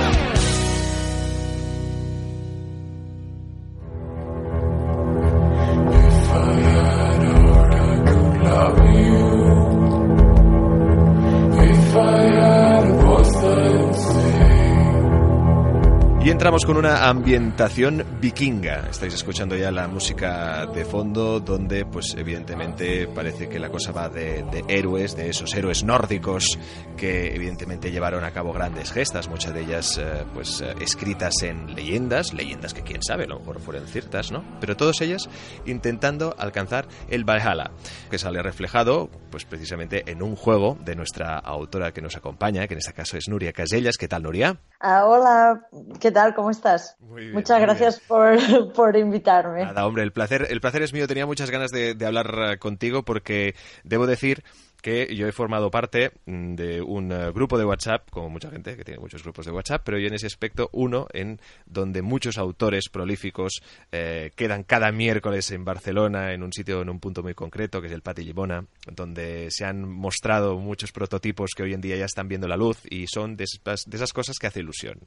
con 16.62 16.76
una 16.76 17.08
ambientación 17.08 18.04
vikinga. 18.20 18.86
Estáis 18.88 19.14
escuchando 19.14 19.56
ya 19.56 19.72
la 19.72 19.88
música 19.88 20.66
de 20.66 20.84
fondo, 20.84 21.40
donde, 21.40 21.84
pues, 21.84 22.14
evidentemente, 22.16 23.08
parece 23.08 23.48
que 23.48 23.58
la 23.58 23.70
cosa 23.70 23.90
va 23.90 24.08
de, 24.08 24.44
héroes, 24.68 25.16
de 25.16 25.30
esos 25.30 25.52
héroes 25.52 25.82
nórdicos 25.82 26.56
que, 26.96 27.34
evidentemente, 27.34 27.90
llevaron 27.90 28.22
a 28.22 28.30
cabo 28.30 28.52
grandes 28.52 28.92
gestas, 28.92 29.28
muchas 29.28 29.52
de 29.52 29.62
ellas, 29.62 29.98
eh, 29.98 30.24
pues, 30.32 30.60
eh, 30.60 30.74
escritas 30.80 31.42
en 31.42 31.74
leyendas, 31.74 32.32
leyendas 32.32 32.72
que 32.72 32.82
quién 32.82 33.02
sabe, 33.02 33.24
a 33.24 33.28
lo 33.28 33.40
mejor 33.40 33.58
fueron 33.58 33.88
ciertas, 33.88 34.30
¿no? 34.30 34.44
Pero 34.60 34.76
todas 34.76 35.00
ellas 35.00 35.28
intentando 35.66 36.36
alcanzar 36.38 36.86
el 37.08 37.24
Valhalla, 37.24 37.72
que 38.10 38.18
sale 38.18 38.40
reflejado, 38.42 39.10
pues, 39.30 39.44
precisamente 39.44 40.08
en 40.08 40.22
un 40.22 40.36
juego 40.36 40.78
de 40.84 40.94
nuestra 40.94 41.36
autora 41.36 41.92
que 41.92 42.00
nos 42.00 42.16
acompaña, 42.16 42.68
que 42.68 42.74
en 42.74 42.78
este 42.78 42.92
caso 42.92 43.16
es 43.16 43.24
Nuria 43.28 43.52
Casellas. 43.52 43.96
¿Qué 43.96 44.06
tal, 44.06 44.22
Nuria? 44.22 44.60
Ah, 44.78 45.04
hola, 45.06 45.66
¿qué 45.98 46.12
tal? 46.12 46.34
¿Cómo 46.34 46.43
estás? 46.50 46.96
Muchas 47.00 47.60
gracias 47.60 48.00
por, 48.00 48.72
por, 48.74 48.96
invitarme. 48.96 49.64
Nada, 49.64 49.86
hombre, 49.86 50.02
el 50.02 50.12
placer, 50.12 50.46
el 50.50 50.60
placer 50.60 50.82
es 50.82 50.92
mío. 50.92 51.06
Tenía 51.06 51.26
muchas 51.26 51.50
ganas 51.50 51.70
de, 51.70 51.94
de 51.94 52.06
hablar 52.06 52.34
eh, 52.38 52.58
contigo 52.58 53.04
porque 53.04 53.54
debo 53.82 54.06
decir 54.06 54.44
que 54.84 55.16
yo 55.16 55.26
he 55.26 55.32
formado 55.32 55.70
parte 55.70 56.12
mm, 56.26 56.56
de 56.56 56.82
un 56.82 57.10
eh, 57.10 57.30
grupo 57.32 57.56
de 57.56 57.64
WhatsApp, 57.64 58.10
como 58.10 58.28
mucha 58.28 58.50
gente 58.50 58.76
que 58.76 58.84
tiene 58.84 59.00
muchos 59.00 59.22
grupos 59.22 59.46
de 59.46 59.52
WhatsApp, 59.52 59.80
pero 59.82 59.98
yo 59.98 60.08
en 60.08 60.12
ese 60.12 60.26
aspecto 60.26 60.68
uno 60.72 61.06
en 61.14 61.40
donde 61.64 62.02
muchos 62.02 62.36
autores 62.36 62.90
prolíficos 62.90 63.62
eh, 63.92 64.30
quedan 64.36 64.62
cada 64.62 64.92
miércoles 64.92 65.50
en 65.52 65.64
Barcelona, 65.64 66.34
en 66.34 66.42
un 66.42 66.52
sitio, 66.52 66.82
en 66.82 66.90
un 66.90 67.00
punto 67.00 67.22
muy 67.22 67.32
concreto, 67.32 67.80
que 67.80 67.86
es 67.86 67.94
el 67.94 68.02
Pati 68.02 68.24
Limona, 68.24 68.66
donde 68.92 69.50
se 69.50 69.64
han 69.64 69.88
mostrado 69.88 70.58
muchos 70.58 70.92
prototipos 70.92 71.52
que 71.56 71.62
hoy 71.62 71.72
en 71.72 71.80
día 71.80 71.96
ya 71.96 72.04
están 72.04 72.28
viendo 72.28 72.46
la 72.46 72.58
luz 72.58 72.80
y 72.84 73.06
son 73.06 73.38
de 73.38 73.44
esas, 73.44 73.84
de 73.86 73.96
esas 73.96 74.12
cosas 74.12 74.36
que 74.38 74.48
hace 74.48 74.60
ilusión. 74.60 74.98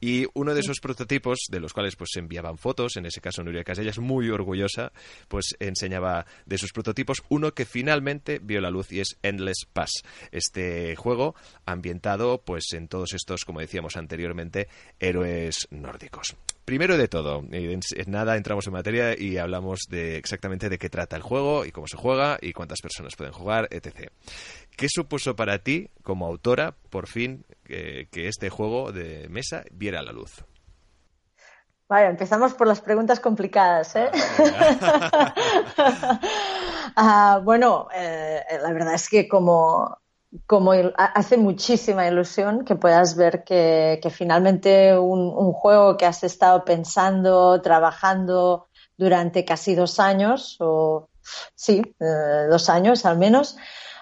Y 0.00 0.24
uno 0.32 0.54
de 0.54 0.60
esos 0.60 0.80
prototipos, 0.80 1.40
de 1.50 1.60
los 1.60 1.74
cuales 1.74 1.96
pues 1.96 2.12
se 2.14 2.20
enviaban 2.20 2.56
fotos, 2.56 2.96
en 2.96 3.04
ese 3.04 3.20
caso 3.20 3.42
Nuria 3.42 3.62
Casellas, 3.62 3.98
muy 3.98 4.30
orgullosa, 4.30 4.90
pues 5.28 5.54
enseñaba 5.60 6.24
de 6.46 6.56
sus 6.56 6.72
prototipos 6.72 7.22
uno 7.28 7.52
que 7.52 7.66
finalmente 7.66 8.38
vio 8.38 8.62
la 8.62 8.70
luz 8.70 8.90
y 8.90 9.00
es 9.00 9.17
Endless 9.22 9.66
Pass, 9.72 9.90
este 10.32 10.96
juego 10.96 11.34
ambientado 11.66 12.42
pues 12.44 12.72
en 12.72 12.88
todos 12.88 13.14
estos, 13.14 13.44
como 13.44 13.60
decíamos 13.60 13.96
anteriormente, 13.96 14.68
héroes 14.98 15.68
nórdicos. 15.70 16.36
Primero 16.64 16.98
de 16.98 17.08
todo, 17.08 17.42
en 17.50 17.80
nada 18.08 18.36
entramos 18.36 18.66
en 18.66 18.74
materia 18.74 19.18
y 19.18 19.38
hablamos 19.38 19.80
de 19.88 20.18
exactamente 20.18 20.68
de 20.68 20.76
qué 20.76 20.90
trata 20.90 21.16
el 21.16 21.22
juego 21.22 21.64
y 21.64 21.72
cómo 21.72 21.86
se 21.86 21.96
juega 21.96 22.38
y 22.42 22.52
cuántas 22.52 22.80
personas 22.82 23.16
pueden 23.16 23.32
jugar, 23.32 23.68
etc. 23.70 24.10
¿Qué 24.76 24.86
supuso 24.90 25.34
para 25.34 25.60
ti, 25.60 25.88
como 26.02 26.26
autora, 26.26 26.74
por 26.90 27.06
fin, 27.06 27.46
que, 27.64 28.06
este 28.12 28.50
juego 28.50 28.92
de 28.92 29.28
mesa 29.30 29.64
viera 29.72 30.02
la 30.02 30.12
luz? 30.12 30.44
Vale, 31.88 32.08
empezamos 32.08 32.52
por 32.52 32.66
las 32.66 32.82
preguntas 32.82 33.18
complicadas, 33.18 33.96
¿eh? 33.96 34.10
Ah, 35.78 36.20
bueno, 37.44 37.88
eh, 37.94 38.42
la 38.62 38.72
verdad 38.72 38.94
es 38.94 39.08
que 39.08 39.28
como 39.28 39.98
como 40.46 40.72
hace 40.96 41.36
muchísima 41.38 42.06
ilusión 42.06 42.64
que 42.64 42.76
puedas 42.76 43.16
ver 43.16 43.44
que, 43.44 44.00
finalmente 44.10 44.98
un, 44.98 45.52
juego 45.52 45.96
que 45.96 46.06
has 46.06 46.22
estado 46.22 46.64
pensando, 46.64 47.60
trabajando 47.62 48.68
durante 48.96 49.44
casi 49.44 49.74
dos 49.74 49.98
años, 49.98 50.56
o 50.60 51.08
sí, 51.54 51.82
eh, 52.00 52.46
dos 52.50 52.68
años 52.68 53.06
al 53.06 53.16
menos, 53.16 53.56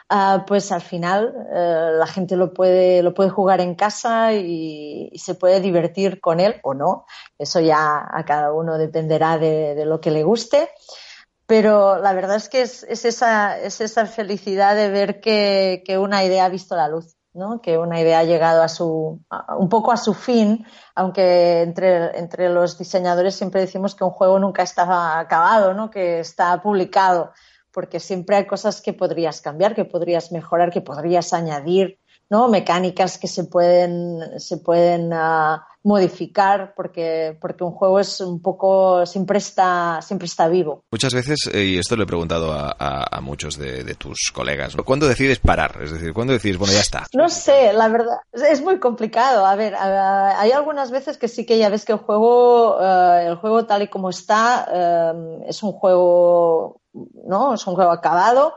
ah, 0.09 0.45
pues 0.49 0.73
al 0.73 0.83
final 0.83 1.33
eh, 1.55 1.91
la 1.97 2.07
gente 2.09 2.37
lo 2.37 2.53
puede, 2.53 3.03
lo 3.03 3.15
puede 3.15 3.31
jugar 3.31 3.61
en 3.61 3.77
casa 3.77 4.33
y, 4.33 5.13
se 5.17 5.35
puede 5.37 5.61
divertir 5.61 6.21
con 6.21 6.41
él 6.41 6.57
o 6.65 6.75
no. 6.75 7.07
Eso 7.39 7.61
ya 7.61 8.05
a 8.11 8.25
cada 8.25 8.53
uno 8.53 8.79
dependerá 8.79 9.39
de 9.39 9.85
lo 9.87 10.01
que 10.01 10.11
le 10.11 10.25
guste 10.25 10.71
pero 11.47 11.99
la 11.99 12.13
verdad 12.13 12.37
es 12.37 12.49
que 12.49 12.63
es, 12.63 12.83
esa, 12.83 13.59
es 13.59 13.81
esa 13.81 14.07
felicidad 14.07 14.75
de 14.75 14.91
ver 14.91 15.21
que, 15.21 15.83
una 15.99 16.25
idea 16.25 16.45
ha 16.45 16.49
visto 16.49 16.75
la 16.75 16.89
luz, 16.89 17.17
¿no? 17.35 17.61
que 17.61 17.79
una 17.79 18.01
idea 18.01 18.21
ha 18.21 18.25
llegado 18.25 18.63
a 18.63 18.69
su, 18.69 19.25
un 19.59 19.69
poco 19.69 19.93
a 19.93 19.97
su 19.97 20.13
fin, 20.13 20.67
aunque 20.97 21.63
entre, 21.63 22.19
entre 22.19 22.49
los 22.49 22.79
diseñadores 22.79 23.37
siempre 23.37 23.61
decimos 23.61 23.95
que 23.95 24.05
un 24.05 24.11
juego 24.11 24.41
nunca 24.41 24.65
está 24.65 25.21
acabado, 25.21 25.73
¿no? 25.73 25.89
que 25.89 26.19
está 26.19 26.61
publicado, 26.61 27.33
porque 27.71 28.01
siempre 28.01 28.37
hay 28.37 28.47
cosas 28.47 28.83
que 28.83 28.93
podrías 28.93 29.41
cambiar, 29.41 29.75
que 29.75 29.85
podrías 29.85 30.33
mejorar, 30.33 30.71
que 30.71 30.81
podrías 30.81 31.33
añadir, 31.33 32.01
¿no? 32.31 32.49
mecánicas 32.49 33.19
que 33.19 33.29
se 33.29 33.45
pueden, 33.45 34.41
se 34.41 34.59
pueden 34.59 35.13
uh, 35.13 35.59
modificar 35.87 36.75
porque, 36.75 37.39
porque 37.41 37.63
un 37.63 37.71
juego 37.71 38.01
es 38.01 38.21
un 38.21 38.43
poco, 38.43 39.07
siempre 39.07 39.39
está, 39.39 40.01
siempre 40.03 40.27
está 40.27 40.49
vivo. 40.49 40.83
Muchas 40.91 41.15
veces, 41.15 41.39
eh, 41.53 41.63
y 41.63 41.79
esto 41.79 41.95
lo 41.95 42.03
he 42.03 42.07
preguntado 42.07 42.53
a, 42.53 42.75
a, 42.77 43.21
muchos 43.21 43.57
de, 43.57 43.95
tus 43.95 44.33
colegas, 44.35 44.75
¿cuándo 44.85 45.07
decides 45.07 45.39
parar? 45.39 45.79
Es 45.81 45.93
decir, 45.93 46.13
¿cuándo 46.13 46.33
decides, 46.33 46.59
bueno, 46.59 46.75
ya 46.75 46.81
está? 46.81 47.07
No 47.15 47.29
sé, 47.29 47.73
la 47.73 47.87
verdad, 47.89 48.17
es 48.33 48.61
muy 48.63 48.81
complicado. 48.81 49.47
A 49.47 49.55
ver, 49.55 49.77
hay 49.77 50.51
algunas 50.51 50.91
veces 50.91 51.19
que 51.19 51.29
sí 51.29 51.47
que 51.47 51.57
ya 51.57 51.69
ves 51.69 51.85
que 51.85 51.93
el 51.93 51.99
juego, 51.99 52.79
eh, 52.81 53.27
el 53.29 53.37
juego 53.37 53.65
tal 53.67 53.83
y 53.83 53.89
como 53.89 54.11
está, 54.11 54.67
eh, 54.73 55.45
es 55.47 55.63
un 55.63 55.71
juego, 55.71 56.81
¿no? 56.93 57.55
Es 57.55 57.65
un 57.65 57.77
juego 57.77 57.93
acabado. 57.93 58.55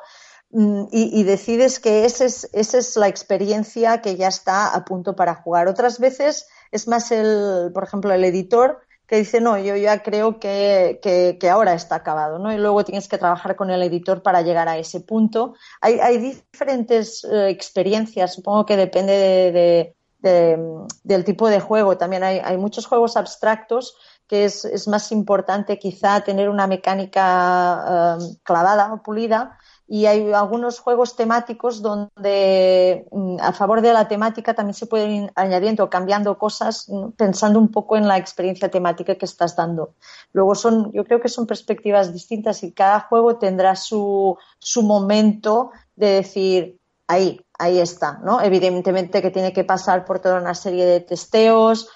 Mm, 0.52 0.86
y, 0.92 1.20
y, 1.20 1.24
decides 1.24 1.80
que 1.80 2.06
esa 2.06 2.26
es, 2.26 2.50
esa 2.54 2.80
es 2.80 2.98
la 2.98 3.08
experiencia 3.08 4.02
que 4.02 4.16
ya 4.16 4.28
está 4.28 4.74
a 4.74 4.84
punto 4.84 5.16
para 5.16 5.36
jugar. 5.36 5.68
Otras 5.68 6.00
veces 6.00 6.48
es 6.72 6.88
más 6.88 7.12
el, 7.12 7.72
por 7.72 7.84
ejemplo, 7.84 8.12
el 8.12 8.24
editor 8.24 8.80
que 9.06 9.18
dice, 9.18 9.42
no, 9.42 9.58
yo 9.58 9.76
ya 9.76 10.04
creo 10.04 10.40
que, 10.40 11.00
que, 11.02 11.50
ahora 11.50 11.74
está 11.74 11.96
acabado, 11.96 12.38
¿no? 12.38 12.54
Y 12.54 12.58
luego 12.58 12.86
tienes 12.86 13.08
que 13.08 13.18
trabajar 13.18 13.56
con 13.56 13.72
el 13.72 13.82
editor 13.82 14.22
para 14.22 14.44
llegar 14.44 14.68
a 14.70 14.78
ese 14.78 15.02
punto. 15.02 15.56
Hay, 15.82 16.00
hay 16.00 16.18
diferentes 16.20 17.24
eh, 17.24 17.50
experiencias, 17.50 18.36
supongo 18.36 18.68
que 18.68 18.78
depende 18.78 19.96
de, 20.22 20.86
del 21.04 21.26
tipo 21.26 21.50
de 21.50 21.60
juego. 21.60 21.98
También 21.98 22.24
hay, 22.24 22.40
hay 22.44 22.58
muchos 22.58 22.86
juegos 22.86 23.18
abstractos 23.18 23.96
que 24.28 24.46
es, 24.46 24.64
es, 24.66 24.88
más 24.88 25.12
importante 25.12 25.80
quizá 25.80 26.22
tener 26.22 26.50
una 26.50 26.68
mecánica 26.68 28.18
eh, 28.20 28.38
clavada 28.44 28.94
o 28.94 29.02
pulida 29.02 29.58
y 29.91 30.06
hay 30.06 30.32
algunos 30.34 30.80
juegos 30.80 31.15
temáticos 31.15 31.82
donde 31.82 33.08
mm, 33.12 33.38
a 33.41 33.54
favor 33.54 33.82
de 33.82 33.91
la 33.91 34.08
temática 34.08 34.54
también 34.54 34.75
se 34.75 34.86
pueden 34.86 35.12
ir 35.12 35.32
añadiendo 35.34 35.84
o 35.84 35.89
cambiando 35.89 36.38
cosas 36.38 36.88
pensando 37.17 37.58
un 37.58 37.69
poco 37.69 37.97
en 37.97 38.08
la 38.08 38.17
experiencia 38.17 38.69
temática 38.69 39.15
que 39.15 39.25
estás 39.25 39.56
dando. 39.56 39.95
Luego 40.32 40.54
son, 40.54 40.91
yo 40.93 41.04
creo 41.06 41.19
que 41.19 41.28
son 41.28 41.47
perspectivas 41.47 42.13
distintas 42.13 42.62
y 42.62 42.71
cada 42.71 42.99
juego 42.99 43.38
tendrá 43.38 43.75
su, 43.75 44.38
su 44.60 44.84
momento 44.84 45.71
de 45.95 46.08
decir, 46.08 46.80
ahí, 47.08 47.41
ahí 47.58 47.80
está, 47.80 48.19
¿no? 48.23 48.41
Evidentemente 48.41 49.23
que 49.23 49.32
tiene 49.32 49.54
que 49.54 49.63
pasar 49.63 50.06
por 50.06 50.19
toda 50.19 50.39
una 50.39 50.54
serie 50.54 50.86
de 50.86 50.99
testeos, 50.99 51.89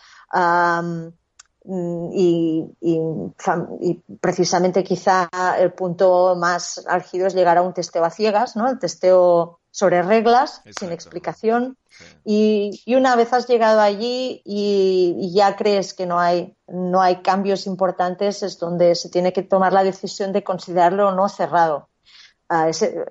y, 1.65 2.65
precisamente 4.19 4.83
quizá 4.83 5.29
el 5.57 5.73
punto 5.73 6.35
más 6.35 6.83
álgido 6.87 7.27
es 7.27 7.33
llegar 7.33 7.57
a 7.57 7.61
un 7.61 7.73
testeo 7.73 8.03
a 8.03 8.09
ciegas, 8.09 8.55
¿no? 8.55 8.69
El 8.69 8.79
testeo 8.79 9.59
sobre 9.71 10.03
reglas, 10.03 10.61
sin 10.77 10.91
explicación. 10.91 11.77
Y, 12.23 12.83
una 12.95 13.15
vez 13.15 13.33
has 13.33 13.47
llegado 13.47 13.81
allí 13.81 14.41
y, 14.45 15.31
ya 15.33 15.55
crees 15.55 15.93
que 15.93 16.05
no 16.05 16.19
hay, 16.19 16.55
no 16.67 17.01
hay 17.01 17.21
cambios 17.21 17.65
importantes, 17.65 18.43
es 18.43 18.59
donde 18.59 18.95
se 18.95 19.09
tiene 19.09 19.33
que 19.33 19.43
tomar 19.43 19.73
la 19.73 19.83
decisión 19.83 20.31
de 20.31 20.43
considerarlo 20.43 21.09
o 21.09 21.11
no 21.11 21.29
cerrado. 21.29 21.89
Ah, 22.49 22.69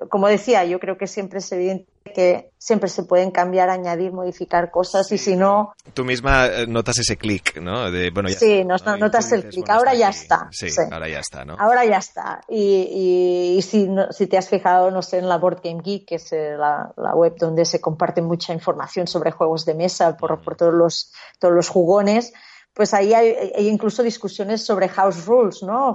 como 0.08 0.28
decía, 0.28 0.64
yo 0.64 0.78
creo 0.78 0.96
que 0.98 1.06
siempre 1.06 1.40
es 1.40 1.50
evidente 1.52 1.91
que 2.02 2.50
siempre 2.58 2.88
se 2.88 3.02
pueden 3.04 3.30
cambiar, 3.30 3.70
añadir, 3.70 4.12
modificar 4.12 4.70
cosas 4.70 5.10
y 5.12 5.18
si 5.18 5.36
no... 5.36 5.74
Tú 5.94 6.04
misma 6.04 6.46
eh, 6.46 6.66
notas 6.66 6.98
ese 6.98 7.16
clic, 7.16 7.60
¿no? 7.60 7.90
sí, 8.28 8.64
notas 8.64 9.32
el 9.32 9.48
clic, 9.48 9.68
ahora 9.68 9.94
ya 9.94 10.10
está. 10.10 10.48
Sí, 10.50 10.68
ahora 10.90 11.08
ya 11.08 11.20
está, 11.20 11.44
¿no? 11.44 11.56
Ahora 11.58 11.84
ya 11.84 11.98
está. 11.98 12.40
Y, 12.48 13.60
si, 13.62 13.88
si 14.10 14.26
te 14.26 14.38
has 14.38 14.48
fijado, 14.48 14.90
no 14.90 15.02
sé, 15.02 15.18
en 15.18 15.28
la 15.28 15.38
Board 15.38 15.60
Game 15.62 15.82
Geek, 15.82 16.06
que 16.06 16.14
es 16.16 16.32
eh, 16.32 16.56
la, 16.56 16.92
web 17.14 17.36
donde 17.36 17.64
se 17.64 17.80
comparte 17.80 18.22
mucha 18.22 18.52
información 18.52 19.06
sobre 19.06 19.30
juegos 19.30 19.64
de 19.64 19.74
mesa 19.74 20.16
por, 20.16 20.40
por 20.42 20.56
todos, 20.56 20.74
los, 20.74 21.12
todos 21.38 21.54
los 21.54 21.68
jugones, 21.68 22.32
pues 22.74 22.94
ahí 22.94 23.12
hay, 23.12 23.37
incluso 23.58 24.02
discusiones 24.02 24.64
sobre 24.64 24.88
house 24.88 25.26
rules, 25.26 25.62
¿no? 25.62 25.94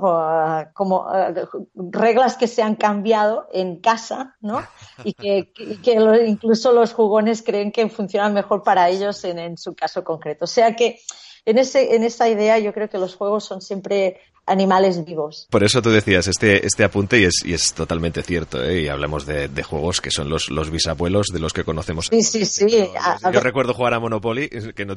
Como 0.73 1.07
eh, 1.13 1.47
reglas 1.75 2.37
que 2.37 2.47
se 2.47 2.61
han 2.61 2.75
cambiado 2.75 3.47
en 3.51 3.77
casa, 3.81 4.35
¿no? 4.41 4.61
Y 5.03 5.13
que, 5.13 5.51
incluso 6.27 6.71
los 6.73 6.93
jugones 6.93 7.41
creen 7.41 7.71
que 7.71 7.89
funcionan 7.89 8.33
mejor 8.33 8.61
para 8.61 8.89
ellos 8.89 9.23
en, 9.23 9.39
en, 9.39 9.57
su 9.57 9.73
caso 9.73 10.03
concreto. 10.03 10.45
O 10.45 10.47
sea 10.47 10.75
que 10.75 10.99
en, 11.45 11.57
ese, 11.57 11.95
en 11.95 12.03
esa 12.03 12.29
idea 12.29 12.59
yo 12.59 12.73
creo 12.73 12.89
que 12.89 12.99
los 12.99 13.15
juegos 13.15 13.45
son 13.45 13.61
siempre 13.61 14.21
animales 14.47 15.03
vivos. 15.05 15.47
Por 15.49 15.63
eso 15.63 15.81
tú 15.81 15.91
decías 15.91 16.27
este, 16.27 16.65
este 16.65 16.83
apunte 16.83 17.19
y 17.19 17.25
es, 17.25 17.41
y 17.45 17.53
es 17.53 17.73
totalmente 17.73 18.23
cierto, 18.23 18.63
¿eh? 18.63 18.83
y 18.83 18.87
hablamos 18.87 19.25
de, 19.25 19.47
juegos 19.63 20.01
que 20.01 20.11
son 20.11 20.29
los, 20.29 20.49
los 20.49 20.69
bisabuelos 20.69 21.27
de 21.27 21.39
los 21.39 21.51
que 21.51 21.63
conocemos. 21.63 22.07
Sí, 22.07 22.23
sí, 22.23 22.45
sí. 22.45 22.67
yo 23.33 23.39
recuerdo 23.41 23.73
jugar 23.73 23.93
a 23.93 23.99
Monopoly 23.99 24.49
que 24.75 24.85
no 24.85 24.95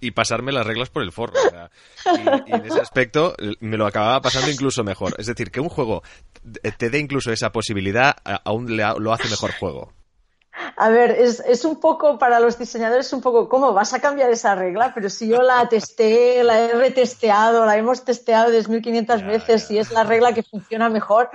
y, 0.00 0.10
pasarme 0.12 0.52
las 0.52 0.66
reglas 0.66 0.88
por 0.88 1.02
el 1.02 1.12
forro. 1.12 1.34
y, 2.46 2.52
en 2.52 2.64
ese 2.64 2.80
aspecto 2.80 3.34
me 3.60 3.76
lo 3.76 3.86
acababa 3.86 4.20
pasando 4.22 4.50
incluso 4.50 4.82
mejor. 4.82 5.14
Es 5.18 5.26
decir, 5.26 5.50
que 5.50 5.60
un 5.60 5.68
juego 5.68 6.02
te 6.78 6.90
dé 6.90 6.98
incluso 6.98 7.32
esa 7.32 7.52
posibilidad, 7.52 8.16
aún 8.44 8.76
lo 8.76 9.12
hace 9.12 9.28
mejor 9.28 9.52
juego. 9.52 9.92
A 10.76 10.88
ver, 10.90 11.10
es, 11.10 11.40
es, 11.40 11.64
un 11.64 11.80
poco, 11.80 12.18
para 12.18 12.40
los 12.40 12.58
diseñadores, 12.58 13.12
un 13.12 13.20
poco, 13.20 13.48
¿cómo 13.48 13.72
vas 13.72 13.94
a 13.94 14.00
cambiar 14.00 14.30
esa 14.30 14.54
regla? 14.54 14.92
Pero 14.94 15.10
si 15.10 15.28
yo 15.28 15.42
la 15.42 15.68
testé, 15.68 16.42
la 16.44 16.58
he 16.60 16.72
retesteado, 16.72 17.64
la 17.64 17.76
hemos 17.76 18.04
testeado 18.04 18.52
10.500 18.52 19.26
veces 19.26 19.70
y 19.70 19.78
es 19.78 19.90
la 19.90 20.04
regla 20.04 20.32
que 20.32 20.42
funciona 20.42 20.88
mejor. 20.88 21.30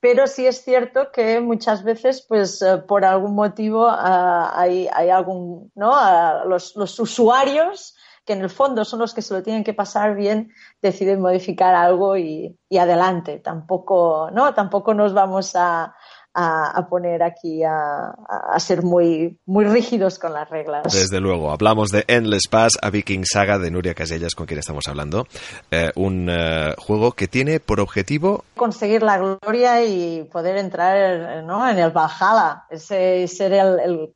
Pero 0.00 0.26
sí 0.26 0.46
es 0.46 0.64
cierto 0.64 1.12
que 1.12 1.40
muchas 1.40 1.84
veces, 1.84 2.24
pues, 2.26 2.62
eh, 2.62 2.78
por 2.78 3.04
algún 3.04 3.34
motivo, 3.34 3.86
ah, 3.88 4.52
hay, 4.54 4.88
hay, 4.92 5.10
algún, 5.10 5.70
¿no? 5.74 5.90
Ah, 5.94 6.44
los, 6.46 6.74
los 6.76 6.98
usuarios 6.98 7.94
que 8.24 8.32
en 8.32 8.40
el 8.40 8.50
fondo 8.50 8.84
son 8.84 9.00
los 9.00 9.12
que 9.14 9.22
se 9.22 9.34
lo 9.34 9.42
tienen 9.42 9.64
que 9.64 9.74
pasar 9.74 10.14
bien, 10.14 10.52
deciden 10.80 11.20
modificar 11.20 11.74
algo 11.74 12.16
y, 12.16 12.58
y 12.68 12.78
adelante. 12.78 13.38
Tampoco, 13.38 14.30
¿no? 14.32 14.54
Tampoco 14.54 14.94
nos 14.94 15.12
vamos 15.12 15.54
a, 15.54 15.94
a, 16.34 16.86
poner 16.88 17.22
aquí 17.22 17.62
a, 17.64 18.14
ser 18.58 18.82
muy, 18.82 19.38
muy 19.46 19.64
rígidos 19.64 20.18
con 20.18 20.32
las 20.32 20.48
reglas. 20.48 20.92
Desde 20.92 21.20
luego, 21.20 21.50
hablamos 21.50 21.90
de 21.90 22.04
Endless 22.08 22.48
Pass, 22.48 22.72
a 22.80 22.90
Viking 22.90 23.24
Saga 23.24 23.58
de 23.58 23.70
Nuria 23.70 23.94
Casellas, 23.94 24.34
con 24.34 24.46
quien 24.46 24.60
estamos 24.60 24.84
hablando. 24.88 25.26
Eh, 25.70 25.90
un 25.96 26.28
eh, 26.30 26.74
juego 26.78 27.12
que 27.12 27.28
tiene 27.28 27.60
por 27.60 27.80
objetivo 27.80 28.44
conseguir 28.60 29.02
la 29.02 29.16
gloria 29.16 29.82
y 29.86 30.24
poder 30.24 30.58
entrar 30.58 31.42
¿no? 31.44 31.66
en 31.66 31.78
el 31.78 31.92
Valhalla, 31.92 32.66
ese, 32.68 33.26
ser 33.26 33.54
el, 33.54 34.12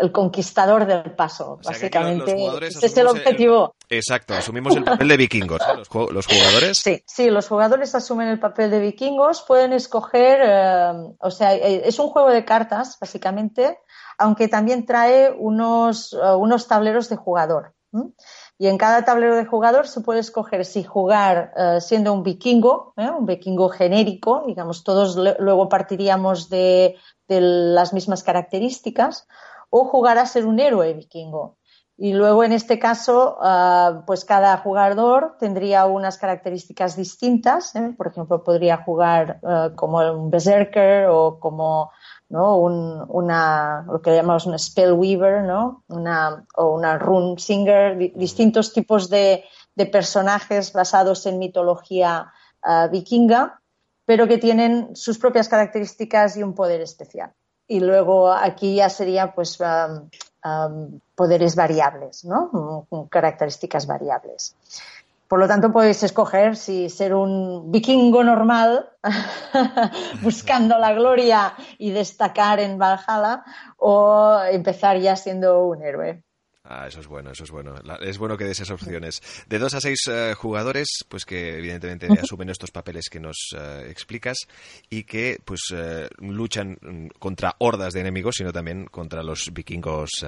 el, 0.00 0.10
conquistador 0.10 0.84
del 0.84 1.12
paso, 1.12 1.60
básicamente. 1.64 2.36
Ese 2.66 2.86
es 2.86 2.96
el 2.96 3.06
objetivo. 3.06 3.76
Exacto, 3.88 4.34
asumimos 4.34 4.76
el 4.76 4.84
papel 4.84 5.08
de 5.08 5.16
vikingos, 5.16 5.62
los, 5.76 5.88
jugadores. 5.88 6.78
Sí, 6.78 7.02
sí, 7.06 7.30
los 7.30 7.48
jugadores 7.48 7.94
asumen 7.94 8.28
el 8.28 8.40
papel 8.40 8.70
de 8.70 8.80
vikingos, 8.80 9.42
pueden 9.42 9.72
escoger, 9.72 10.40
eh, 10.42 10.92
o 11.18 11.30
sea, 11.30 11.54
es 11.54 11.98
un 11.98 12.08
juego 12.08 12.30
de 12.30 12.44
cartas, 12.44 12.98
básicamente, 13.00 13.78
aunque 14.18 14.48
también 14.48 14.86
trae 14.86 15.34
unos, 15.36 16.12
uh, 16.12 16.36
unos 16.36 16.66
tableros 16.68 17.08
de 17.08 17.16
jugador. 17.16 17.74
Y 18.58 18.66
en 18.66 18.76
cada 18.76 19.04
tablero 19.04 19.36
de 19.36 19.46
jugador 19.46 19.86
se 19.86 20.00
puede 20.00 20.18
escoger 20.18 20.64
si 20.64 20.82
jugar 20.82 21.52
siendo 21.80 22.12
un 22.12 22.24
vikingo, 22.24 22.92
¿eh? 22.96 23.08
un 23.08 23.24
vikingo 23.24 23.68
genérico, 23.68 24.42
digamos, 24.48 24.82
todos 24.82 25.14
luego 25.14 25.68
partiríamos 25.68 26.48
de, 26.48 26.96
de, 27.28 27.40
las 27.40 27.92
mismas 27.92 28.24
características, 28.24 29.28
o 29.70 29.84
jugar 29.84 30.18
a 30.18 30.26
ser 30.26 30.44
un 30.44 30.58
héroe 30.58 30.92
vikingo. 30.94 31.56
Y 31.96 32.12
luego, 32.12 32.42
en 32.42 32.52
este 32.52 32.78
caso, 32.80 33.38
uh, 33.40 34.04
pues 34.04 34.24
cada 34.24 34.56
jugador 34.58 35.36
tendría 35.38 35.86
unas 35.86 36.18
características 36.18 36.96
distintas. 36.96 37.76
¿eh? 37.76 37.94
Por 37.96 38.08
ejemplo, 38.08 38.42
podría 38.42 38.78
jugar 38.78 39.38
uh, 39.42 39.74
como 39.76 39.98
un 39.98 40.30
berserker 40.30 41.06
o 41.08 41.38
como 41.38 41.92
¿no? 42.28 42.56
Un, 42.58 43.04
una, 43.08 43.84
lo 43.86 44.00
que 44.02 44.14
llamamos 44.14 44.46
un 44.46 44.58
spellweaver, 44.58 45.44
¿no? 45.44 45.84
Una, 45.88 46.44
o 46.56 46.74
una 46.74 46.98
rune 46.98 47.38
singer, 47.38 47.96
di 47.96 48.12
distintos 48.16 48.72
tipos 48.72 49.08
de, 49.08 49.44
de, 49.76 49.86
personajes 49.86 50.72
basados 50.72 51.26
en 51.26 51.38
mitología 51.38 52.32
uh, 52.64 52.90
vikinga, 52.90 53.60
pero 54.04 54.26
que 54.26 54.38
tienen 54.38 54.96
sus 54.96 55.18
propias 55.18 55.48
características 55.48 56.36
y 56.36 56.42
un 56.42 56.54
poder 56.54 56.80
especial. 56.80 57.32
Y 57.66 57.80
luego 57.80 58.32
aquí 58.32 58.76
ya 58.76 58.90
sería 58.90 59.34
pues 59.34 59.58
um, 59.60 60.08
poderes 61.14 61.56
variables, 61.56 62.24
¿no? 62.24 62.86
características 63.10 63.86
variables. 63.86 64.56
Por 65.26 65.38
lo 65.40 65.48
tanto, 65.48 65.72
podéis 65.72 66.02
escoger 66.02 66.54
si 66.54 66.90
ser 66.90 67.14
un 67.14 67.72
vikingo 67.72 68.22
normal, 68.22 68.90
buscando 70.22 70.78
la 70.78 70.92
gloria 70.92 71.54
y 71.78 71.90
destacar 71.90 72.60
en 72.60 72.78
Valhalla, 72.78 73.42
o 73.78 74.38
empezar 74.50 74.98
ya 74.98 75.16
siendo 75.16 75.64
un 75.64 75.82
héroe. 75.82 76.22
Ah, 76.66 76.86
eso 76.88 77.00
es 77.00 77.06
bueno, 77.06 77.30
eso 77.30 77.44
es 77.44 77.50
bueno. 77.50 77.74
es 78.00 78.16
bueno 78.16 78.38
que 78.38 78.44
des 78.44 78.58
esas 78.58 78.70
opciones. 78.70 79.22
De 79.48 79.58
dos 79.58 79.74
a 79.74 79.82
seis 79.82 80.00
uh, 80.06 80.34
jugadores, 80.34 80.88
pues 81.10 81.26
que 81.26 81.58
evidentemente 81.58 82.08
asumen 82.18 82.48
estos 82.48 82.70
papeles 82.70 83.10
que 83.10 83.20
nos 83.20 83.36
uh, 83.52 83.84
explicas 83.86 84.38
y 84.88 85.04
que 85.04 85.38
pues 85.44 85.60
uh, 85.72 86.08
luchan 86.24 86.78
mm, 86.80 87.18
contra 87.18 87.54
hordas 87.58 87.92
de 87.92 88.00
enemigos, 88.00 88.36
sino 88.38 88.50
también 88.50 88.86
contra 88.86 89.22
los 89.22 89.52
vikingos 89.52 90.24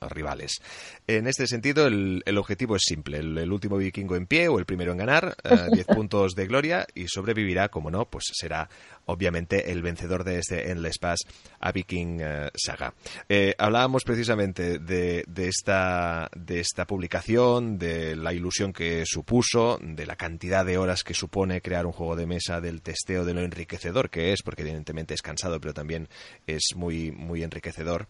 rivales. 0.00 0.62
En 1.06 1.26
este 1.26 1.46
sentido, 1.46 1.86
el, 1.86 2.22
el 2.24 2.38
objetivo 2.38 2.76
es 2.76 2.82
simple. 2.82 3.18
El, 3.18 3.36
el, 3.36 3.52
último 3.52 3.76
vikingo 3.76 4.16
en 4.16 4.26
pie 4.26 4.48
o 4.48 4.58
el 4.58 4.64
primero 4.64 4.92
en 4.92 4.98
ganar, 4.98 5.36
10 5.72 5.86
puntos 5.88 6.34
de 6.34 6.46
gloria 6.46 6.86
y 6.94 7.06
sobrevivirá, 7.08 7.68
como 7.68 7.90
no, 7.90 8.06
pues 8.06 8.24
será 8.32 8.70
obviamente 9.06 9.72
el 9.72 9.82
vencedor 9.82 10.24
de 10.24 10.38
este 10.38 10.70
Endless 10.70 10.98
Pass 10.98 11.20
a 11.60 11.72
Viking 11.72 12.20
Saga. 12.54 12.94
Eh, 13.28 13.54
hablábamos 13.58 14.04
precisamente 14.04 14.78
de, 14.78 15.24
de, 15.26 15.48
esta, 15.66 16.30
de 16.36 16.60
esta 16.60 16.86
publicación, 16.86 17.76
de 17.76 18.14
la 18.14 18.32
ilusión 18.32 18.72
que 18.72 19.02
supuso, 19.04 19.80
de 19.82 20.06
la 20.06 20.14
cantidad 20.14 20.64
de 20.64 20.78
horas 20.78 21.02
que 21.02 21.12
supone 21.12 21.60
crear 21.60 21.86
un 21.86 21.92
juego 21.92 22.14
de 22.14 22.24
mesa, 22.24 22.60
del 22.60 22.82
testeo, 22.82 23.24
de 23.24 23.34
lo 23.34 23.40
enriquecedor 23.40 24.08
que 24.08 24.32
es, 24.32 24.42
porque 24.44 24.62
evidentemente 24.62 25.14
es 25.14 25.22
cansado, 25.22 25.60
pero 25.60 25.74
también 25.74 26.08
es 26.46 26.62
muy, 26.76 27.10
muy 27.10 27.42
enriquecedor. 27.42 28.06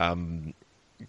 Um, 0.00 0.52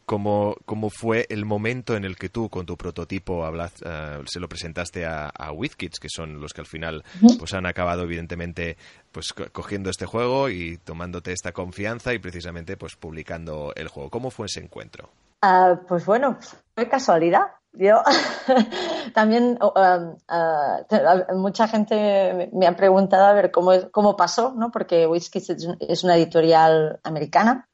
cómo, 0.06 0.56
cómo 0.66 0.92
fue 0.92 1.26
el 1.30 1.46
momento 1.46 1.96
en 1.96 2.06
el 2.06 2.16
que 2.16 2.30
tú 2.30 2.48
con 2.48 2.68
tu 2.68 2.78
prototipo 2.78 3.50
uh, 3.50 4.24
se 4.28 4.40
lo 4.40 4.48
presentaste 4.48 5.04
a, 5.04 5.30
a 5.30 5.52
WizKids, 5.52 6.00
que 6.00 6.10
son 6.10 6.40
los 6.40 6.54
que 6.54 6.62
al 6.62 6.68
final 6.68 7.04
pues 7.40 7.56
han 7.56 7.66
acabado 7.66 8.04
evidentemente 8.04 8.78
pues 9.12 9.34
cogiendo 9.34 9.90
este 9.90 10.06
juego 10.06 10.52
y 10.52 10.78
tomándote 10.78 11.32
esta 11.32 11.54
confianza 11.54 12.14
y 12.14 12.20
precisamente 12.20 12.78
pues 12.78 12.96
publicando 12.96 13.74
el 13.76 13.88
juego. 13.88 14.12
¿Cómo 14.12 14.30
fue 14.30 14.46
ese 14.46 14.60
encuentro? 14.60 15.10
Uh, 15.43 15.86
pues 15.88 16.06
bueno, 16.06 16.38
fue 16.76 16.89
casualidad. 16.89 17.47
Yo 17.73 18.02
también 19.13 19.60
uh, 19.62 19.67
uh, 19.67 21.36
mucha 21.38 21.67
gente 21.67 22.50
me 22.52 22.65
ha 22.65 22.76
preguntado 22.76 23.26
a 23.26 23.34
ver 23.34 23.52
cómo, 23.52 23.71
cómo 23.91 24.15
pasó, 24.15 24.54
¿no? 24.56 24.71
Porque 24.71 25.06
WizKids 25.06 25.78
es 25.80 26.04
una 26.04 26.15
editorial 26.15 27.00
americana 27.04 27.67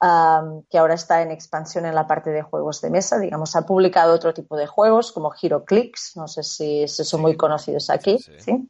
um, 0.00 0.62
que 0.68 0.78
ahora 0.78 0.94
está 0.94 1.22
en 1.22 1.30
expansión 1.30 1.86
en 1.86 1.94
la 1.94 2.06
parte 2.06 2.30
de 2.30 2.42
juegos 2.42 2.80
de 2.80 2.90
mesa. 2.90 3.18
Digamos, 3.18 3.54
ha 3.54 3.62
publicado 3.62 4.14
otro 4.14 4.34
tipo 4.34 4.56
de 4.56 4.66
juegos 4.66 5.12
como 5.12 5.32
HeroClix, 5.32 6.16
no 6.16 6.26
sé 6.26 6.42
si, 6.42 6.88
si 6.88 7.04
son 7.04 7.18
sí. 7.18 7.22
muy 7.22 7.36
conocidos 7.36 7.90
aquí. 7.90 8.18
Sí, 8.18 8.32
sí. 8.38 8.40
¿sí? 8.40 8.68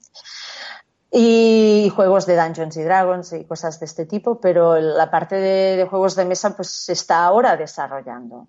Y 1.16 1.92
juegos 1.94 2.26
de 2.26 2.34
Dungeons 2.34 2.76
y 2.76 2.82
Dragons 2.82 3.32
y 3.34 3.44
cosas 3.44 3.78
de 3.78 3.86
este 3.86 4.04
tipo, 4.04 4.40
pero 4.40 4.80
la 4.80 5.12
parte 5.12 5.36
de, 5.36 5.86
juegos 5.88 6.16
de 6.16 6.24
mesa 6.24 6.56
pues 6.56 6.70
se 6.70 6.92
está 6.92 7.24
ahora 7.24 7.56
desarrollando. 7.56 8.48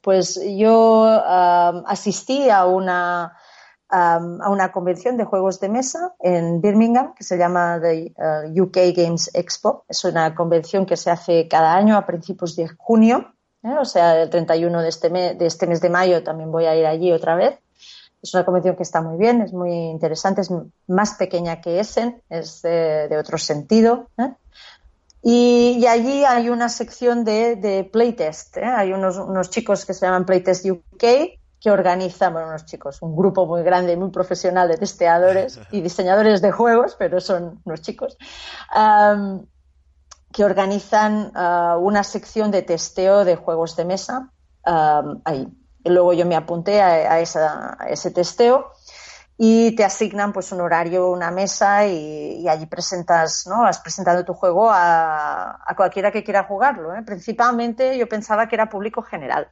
Pues 0.00 0.40
yo 0.56 1.04
asistí 1.04 2.50
a 2.50 2.66
una 2.66 3.36
um, 3.90 4.40
a 4.40 4.48
una 4.48 4.70
convención 4.70 5.16
de 5.16 5.24
juegos 5.24 5.58
de 5.58 5.70
mesa 5.70 6.14
en 6.20 6.60
Birmingham 6.60 7.14
que 7.14 7.24
se 7.24 7.36
llama 7.36 7.80
the 7.80 8.14
uh, 8.16 8.62
UK 8.62 8.94
Games 8.94 9.28
Expo. 9.34 9.84
Es 9.88 10.04
una 10.04 10.36
convención 10.36 10.86
que 10.86 10.96
se 10.96 11.10
hace 11.10 11.48
cada 11.48 11.74
año 11.74 11.96
a 11.96 12.06
principios 12.06 12.54
de 12.54 12.68
junio, 12.68 13.34
¿eh? 13.64 13.76
o 13.76 13.84
sea, 13.84 14.22
el 14.22 14.30
31 14.30 14.82
de 14.82 14.88
este, 14.88 15.10
de 15.10 15.46
este 15.46 15.66
mes 15.66 15.80
de 15.80 15.90
mayo 15.90 16.22
también 16.22 16.52
voy 16.52 16.66
a 16.66 16.76
ir 16.76 16.86
allí 16.86 17.10
otra 17.10 17.34
vez. 17.34 17.58
Es 18.22 18.34
una 18.34 18.44
convención 18.44 18.76
que 18.76 18.82
está 18.82 19.00
muy 19.00 19.16
bien, 19.16 19.42
es 19.42 19.52
muy 19.52 19.72
interesante, 19.72 20.40
es 20.40 20.50
más 20.88 21.14
pequeña 21.14 21.60
que 21.60 21.78
Essen, 21.78 22.22
es 22.28 22.62
de, 22.62 23.08
de 23.08 23.16
otro 23.16 23.38
sentido. 23.38 24.08
¿eh? 24.18 24.34
Y, 25.22 25.78
y, 25.80 25.86
allí 25.86 26.24
hay 26.24 26.48
una 26.48 26.68
sección 26.68 27.24
de, 27.24 27.56
de 27.56 27.84
playtest. 27.84 28.56
¿eh? 28.56 28.64
Hay 28.64 28.92
unos, 28.92 29.18
unos, 29.18 29.50
chicos 29.50 29.84
que 29.84 29.94
se 29.94 30.06
llaman 30.06 30.26
Playtest 30.26 30.66
UK 30.66 31.04
que 31.60 31.70
organizan, 31.70 32.32
bueno, 32.32 32.48
unos 32.48 32.66
chicos, 32.66 33.02
un 33.02 33.16
grupo 33.16 33.46
muy 33.46 33.62
grande 33.62 33.92
y 33.92 33.96
muy 33.96 34.10
profesional 34.10 34.68
de 34.68 34.76
testeadores 34.76 35.60
y 35.72 35.80
diseñadores 35.80 36.40
de 36.40 36.52
juegos, 36.52 36.96
pero 36.98 37.20
son 37.20 37.60
unos 37.64 37.82
chicos, 37.82 38.16
um, 38.76 39.44
que 40.32 40.44
organizan 40.44 41.32
uh, 41.34 41.78
una 41.78 42.04
sección 42.04 42.50
de 42.50 42.62
testeo 42.62 43.24
de 43.24 43.36
juegos 43.36 43.76
de 43.76 43.84
mesa 43.84 44.30
um, 44.66 45.20
ahí. 45.24 45.48
Luego 45.88 46.12
yo 46.12 46.26
me 46.26 46.36
apunté 46.36 46.80
a, 46.82 47.20
ese 47.20 48.10
testeo 48.10 48.72
y 49.36 49.74
te 49.76 49.84
asignan 49.84 50.32
pues 50.32 50.50
un 50.50 50.60
horario, 50.60 51.10
una 51.10 51.30
mesa 51.30 51.86
y, 51.86 52.46
allí 52.48 52.66
presentas, 52.66 53.46
¿no? 53.46 53.64
Has 53.64 53.78
presentado 53.78 54.24
tu 54.24 54.34
juego 54.34 54.68
a, 54.70 55.58
cualquiera 55.76 56.10
que 56.10 56.24
quiera 56.24 56.44
jugarlo. 56.44 56.94
¿eh? 56.94 57.02
Principalmente 57.06 57.96
yo 57.96 58.08
pensaba 58.08 58.48
que 58.48 58.56
era 58.56 58.68
público 58.68 59.02
general. 59.02 59.48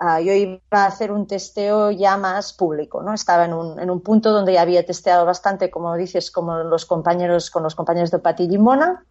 Uh, 0.00 0.20
yo 0.20 0.32
iba 0.32 0.60
a 0.70 0.86
hacer 0.86 1.10
un 1.10 1.26
testeo 1.26 1.90
ya 1.90 2.16
más 2.16 2.52
público, 2.52 3.02
¿no? 3.02 3.12
Estaba 3.12 3.46
en 3.46 3.52
un, 3.52 3.80
en 3.80 3.90
un 3.90 4.00
punto 4.00 4.30
donde 4.30 4.52
ya 4.52 4.62
había 4.62 4.86
testeado 4.86 5.26
bastante, 5.26 5.70
como 5.70 5.96
dices, 5.96 6.30
como 6.30 6.56
los 6.58 6.86
compañeros, 6.86 7.50
con 7.50 7.64
los 7.64 7.74
compañeros 7.74 8.12
de 8.12 8.20
Pati 8.20 8.44
y 8.48 8.58
Mona, 8.58 9.04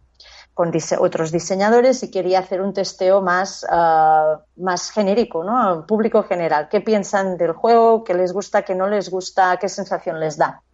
con 0.58 0.72
dise 0.72 0.96
otros 0.98 1.30
diseñadores 1.30 2.02
y 2.02 2.10
quería 2.10 2.40
hacer 2.40 2.60
un 2.60 2.72
testeo 2.72 3.22
más, 3.22 3.64
uh, 3.70 4.42
más 4.56 4.90
genérico, 4.90 5.44
¿no? 5.44 5.86
Público 5.86 6.24
general. 6.24 6.68
¿Qué 6.68 6.80
piensan 6.80 7.36
del 7.36 7.52
juego? 7.52 8.02
¿Qué 8.02 8.12
les 8.12 8.32
gusta? 8.32 8.62
¿Qué 8.62 8.74
no 8.74 8.88
les 8.88 9.08
gusta? 9.08 9.56
¿Qué 9.58 9.68
sensación 9.68 10.18
les 10.18 10.36
da? 10.36 10.64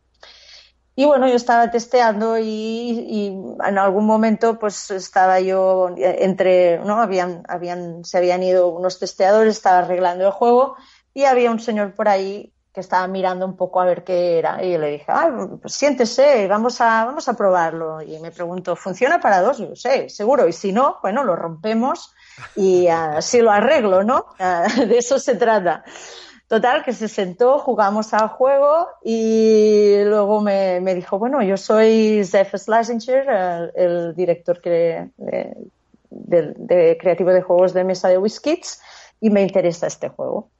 Y 0.96 1.04
bueno, 1.04 1.28
yo 1.28 1.34
estaba 1.34 1.70
testeando 1.70 2.38
y, 2.38 2.46
y, 2.46 3.26
en 3.62 3.76
algún 3.76 4.06
momento 4.06 4.58
pues 4.58 4.90
estaba 4.90 5.38
yo 5.40 5.90
entre, 5.98 6.78
¿no? 6.78 7.02
Habían, 7.02 7.42
habían, 7.46 8.06
se 8.06 8.16
habían 8.16 8.42
ido 8.42 8.68
unos 8.68 8.98
testeadores, 8.98 9.56
estaba 9.56 9.80
arreglando 9.80 10.24
el 10.24 10.32
juego 10.32 10.76
y 11.12 11.24
había 11.24 11.50
un 11.50 11.60
señor 11.60 11.94
por 11.94 12.08
ahí 12.08 12.53
que 12.74 12.80
estaba 12.80 13.06
mirando 13.06 13.46
un 13.46 13.56
poco 13.56 13.80
a 13.80 13.84
ver 13.84 14.02
qué 14.02 14.36
era 14.36 14.60
y 14.64 14.76
le 14.76 14.90
dije, 14.90 15.04
ah, 15.06 15.30
pues 15.62 15.74
siéntese, 15.74 16.48
vamos 16.48 16.80
a, 16.80 17.04
vamos 17.04 17.28
a 17.28 17.34
probarlo. 17.34 18.02
Y 18.02 18.18
me 18.18 18.32
preguntó, 18.32 18.74
¿funciona 18.74 19.20
para 19.20 19.40
dos? 19.42 19.60
Y 19.60 19.68
yo, 19.68 19.76
sí, 19.76 20.08
seguro. 20.08 20.48
Y 20.48 20.52
si 20.52 20.72
no, 20.72 20.98
bueno, 21.00 21.22
lo 21.22 21.36
rompemos 21.36 22.12
y 22.56 22.86
así 22.88 23.40
lo 23.40 23.52
arreglo, 23.52 24.02
¿no? 24.02 24.26
de 24.88 24.98
eso 24.98 25.20
se 25.20 25.36
trata. 25.36 25.84
Total, 26.48 26.84
que 26.84 26.92
se 26.92 27.06
sentó, 27.06 27.60
jugamos 27.60 28.12
al 28.12 28.28
juego 28.28 28.88
y 29.04 30.02
luego 30.04 30.40
me, 30.40 30.80
me 30.80 30.96
dijo, 30.96 31.16
bueno, 31.16 31.42
yo 31.42 31.56
soy 31.56 32.24
Zeph 32.24 32.56
Schlesinger, 32.56 33.28
el, 33.28 33.72
el 33.76 34.14
director 34.16 34.60
que, 34.60 35.10
de, 35.16 35.56
de, 36.10 36.54
de, 36.56 36.98
creativo 36.98 37.30
de 37.30 37.40
juegos 37.40 37.72
de 37.72 37.84
mesa 37.84 38.08
de 38.08 38.18
WizKids 38.18 38.80
y 39.20 39.30
me 39.30 39.42
interesa 39.42 39.86
este 39.86 40.08
juego. 40.08 40.50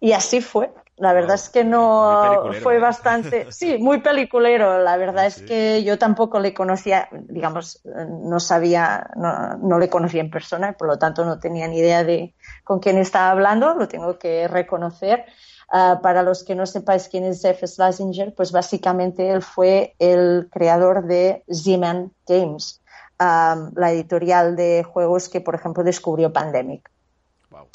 Y 0.00 0.12
así 0.12 0.40
fue. 0.40 0.70
La 0.98 1.12
verdad 1.12 1.34
es 1.34 1.50
que 1.50 1.62
no 1.62 2.50
fue 2.62 2.78
bastante, 2.78 3.46
sí, 3.52 3.76
muy 3.78 4.00
peliculero. 4.00 4.78
La 4.82 4.96
verdad 4.96 5.26
es 5.26 5.42
que 5.42 5.84
yo 5.84 5.98
tampoco 5.98 6.40
le 6.40 6.54
conocía, 6.54 7.08
digamos, 7.12 7.82
no 7.84 8.40
sabía, 8.40 9.10
no, 9.14 9.58
no, 9.58 9.78
le 9.78 9.90
conocía 9.90 10.22
en 10.22 10.30
persona, 10.30 10.72
por 10.72 10.88
lo 10.88 10.98
tanto 10.98 11.24
no 11.24 11.38
tenía 11.38 11.68
ni 11.68 11.78
idea 11.78 12.02
de 12.02 12.34
con 12.64 12.80
quién 12.80 12.96
estaba 12.96 13.30
hablando, 13.30 13.74
lo 13.74 13.88
tengo 13.88 14.18
que 14.18 14.48
reconocer. 14.48 15.26
Uh, 15.72 16.00
para 16.00 16.22
los 16.22 16.44
que 16.44 16.54
no 16.54 16.64
sepáis 16.64 17.08
quién 17.08 17.24
es 17.24 17.42
Jeff 17.42 17.60
Schlesinger, 17.64 18.32
pues 18.32 18.52
básicamente 18.52 19.30
él 19.30 19.42
fue 19.42 19.96
el 19.98 20.48
creador 20.50 21.06
de 21.06 21.42
Z-Man 21.50 22.12
Games. 22.26 22.80
um, 23.18 23.72
la 23.74 23.90
editorial 23.90 24.54
de 24.54 24.84
juegos 24.84 25.28
que, 25.28 25.40
por 25.40 25.56
ejemplo, 25.56 25.82
descubrió 25.82 26.32
Pandemic. 26.32 26.88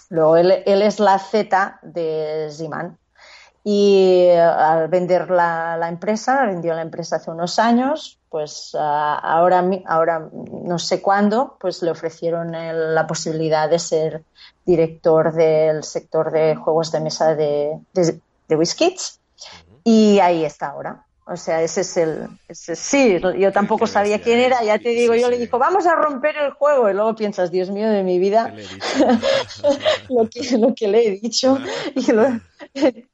Luego 0.10 0.38
él, 0.38 0.64
él 0.66 0.82
es 0.82 1.00
la 1.00 1.20
Z 1.20 1.80
de 1.82 2.48
Ziman. 2.52 2.98
Y 3.64 4.26
eh, 4.30 4.40
al 4.40 4.88
vender 4.88 5.30
la, 5.30 5.78
la, 5.78 5.88
empresa, 5.88 6.46
vendió 6.46 6.74
la 6.74 6.82
empresa 6.82 7.18
hace 7.18 7.30
unos 7.30 7.60
años, 7.60 8.20
pues 8.30 8.74
uh, 8.74 8.78
ahora, 8.80 9.64
ahora 9.86 10.30
no 10.32 10.80
sé 10.80 11.02
cuándo, 11.02 11.58
pues 11.60 11.84
le 11.84 11.92
ofrecieron 11.92 12.56
el, 12.56 12.96
la 12.96 13.06
posibilidad 13.06 13.70
de 13.70 13.78
ser 13.78 14.24
director 14.66 15.34
del 15.34 15.84
sector 15.84 16.32
de 16.32 16.56
juegos 16.56 16.92
de 16.92 17.00
mesa 17.02 17.36
de, 17.36 17.78
de, 17.94 18.20
de 18.48 18.56
WizKids. 18.56 19.20
Y 19.84 20.20
ahí 20.20 20.44
está 20.44 20.70
ahora. 20.70 21.06
O 21.26 21.38
sea, 21.38 21.62
ese 21.62 21.82
es 21.82 21.98
el. 21.98 22.28
Ese, 22.48 22.76
sí, 22.76 23.20
yo 23.38 23.52
tampoco 23.52 23.86
sabía 23.88 24.22
quién 24.22 24.40
era, 24.40 24.64
ya 24.64 24.80
te 24.80 24.90
digo. 24.90 25.14
Yo 25.16 25.30
le 25.30 25.38
dijo, 25.38 25.60
vamos 25.60 25.86
a 25.86 25.96
romper 25.96 26.36
el 26.38 26.52
juego. 26.52 26.90
Y 26.90 26.94
luego 26.94 27.16
piensas, 27.16 27.52
Dios 27.52 27.70
mío 27.70 27.90
de 27.90 28.04
mi 28.04 28.18
vida, 28.20 28.54
lo, 30.10 30.28
que, 30.30 30.58
lo 30.58 30.74
que 30.74 30.88
le 30.88 31.08
he 31.08 31.12
dicho. 31.12 31.58
Y 31.96 32.12
lo, 32.12 32.28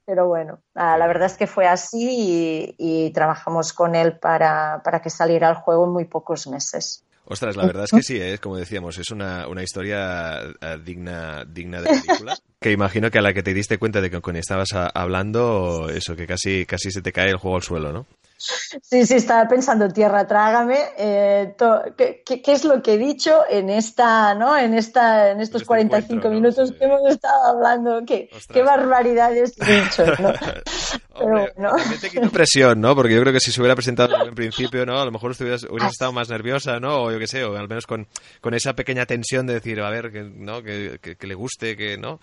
pero 0.05 0.27
bueno, 0.27 0.61
la 0.73 1.05
verdad 1.07 1.25
es 1.25 1.37
que 1.37 1.47
fue 1.47 1.67
así 1.67 2.75
y, 2.77 3.07
y 3.07 3.11
trabajamos 3.11 3.73
con 3.73 3.93
él 3.95 4.17
para, 4.17 4.81
para, 4.83 5.01
que 5.01 5.09
saliera 5.09 5.49
el 5.49 5.55
juego 5.55 5.85
en 5.85 5.91
muy 5.91 6.05
pocos 6.05 6.47
meses. 6.47 7.03
Ostras, 7.29 7.57
la 7.57 7.65
verdad 7.65 7.83
es 7.83 7.91
que 7.91 8.03
sí, 8.03 8.21
¿eh? 8.21 8.37
como 8.37 8.55
decíamos, 8.55 8.97
es 8.97 9.11
una, 9.11 9.49
una 9.49 9.61
historia 9.61 10.39
uh, 10.61 10.81
digna, 10.81 11.43
digna 11.43 11.81
de 11.81 11.89
película. 11.89 12.37
que 12.61 12.71
imagino 12.71 13.11
que 13.11 13.17
a 13.17 13.21
la 13.21 13.33
que 13.33 13.43
te 13.43 13.53
diste 13.53 13.77
cuenta 13.77 13.99
de 13.99 14.09
que 14.09 14.21
con 14.21 14.37
estabas 14.37 14.71
a, 14.71 14.87
hablando, 14.87 15.89
eso, 15.89 16.15
que 16.15 16.25
casi, 16.25 16.65
casi 16.65 16.89
se 16.89 17.01
te 17.01 17.11
cae 17.11 17.29
el 17.29 17.35
juego 17.35 17.57
al 17.57 17.63
suelo, 17.63 17.91
¿no? 17.91 18.05
Sí, 18.37 19.05
sí, 19.05 19.15
estaba 19.15 19.47
pensando, 19.47 19.89
tierra, 19.89 20.27
trágame, 20.27 20.77
eh, 20.97 21.55
to, 21.57 21.81
¿qué, 21.97 22.41
es 22.45 22.63
lo 22.65 22.83
que 22.83 22.93
he 22.93 22.97
dicho 22.97 23.43
en 23.49 23.69
esta, 23.69 24.35
¿no? 24.35 24.55
En 24.55 24.75
esta, 24.75 25.31
en 25.31 25.41
estos 25.41 25.61
este 25.61 25.67
45 25.67 26.29
minutos 26.29 26.71
¿no? 26.71 26.77
que 26.77 26.85
hemos 26.85 27.01
estado 27.09 27.43
hablando? 27.45 28.03
¿Qué, 28.05 28.29
qué 28.53 28.61
barbaridades 28.61 29.55
he 29.59 29.81
dicho, 29.81 30.05
¿no? 30.21 30.33
Hombre, 31.19 31.51
Pero, 31.55 31.69
¿no? 31.71 31.75
te 31.99 32.09
quito 32.11 32.29
presión, 32.29 32.79
¿no? 32.79 32.95
Porque 32.95 33.15
yo 33.15 33.21
creo 33.21 33.33
que 33.33 33.39
si 33.39 33.51
se 33.51 33.59
hubiera 33.59 33.75
presentado 33.75 34.23
en 34.23 34.35
principio, 34.35 34.85
¿no? 34.85 35.01
A 35.01 35.05
lo 35.05 35.11
mejor 35.11 35.31
hubieras, 35.39 35.63
hubieras 35.63 35.93
estado 35.93 36.11
más 36.11 36.29
nerviosa, 36.29 36.79
¿no? 36.79 37.03
O 37.03 37.11
yo 37.11 37.17
qué 37.17 37.27
sé, 37.27 37.43
o 37.43 37.57
al 37.57 37.67
menos 37.67 37.87
con, 37.87 38.07
con 38.39 38.53
esa 38.53 38.73
pequeña 38.73 39.07
tensión 39.07 39.47
de 39.47 39.55
decir, 39.55 39.81
a 39.81 39.89
ver, 39.89 40.11
que, 40.11 40.21
¿no? 40.21 40.61
Que, 40.61 40.99
que, 41.01 41.15
que 41.15 41.27
le 41.27 41.33
guste, 41.33 41.75
que, 41.75 41.97
¿no? 41.97 42.19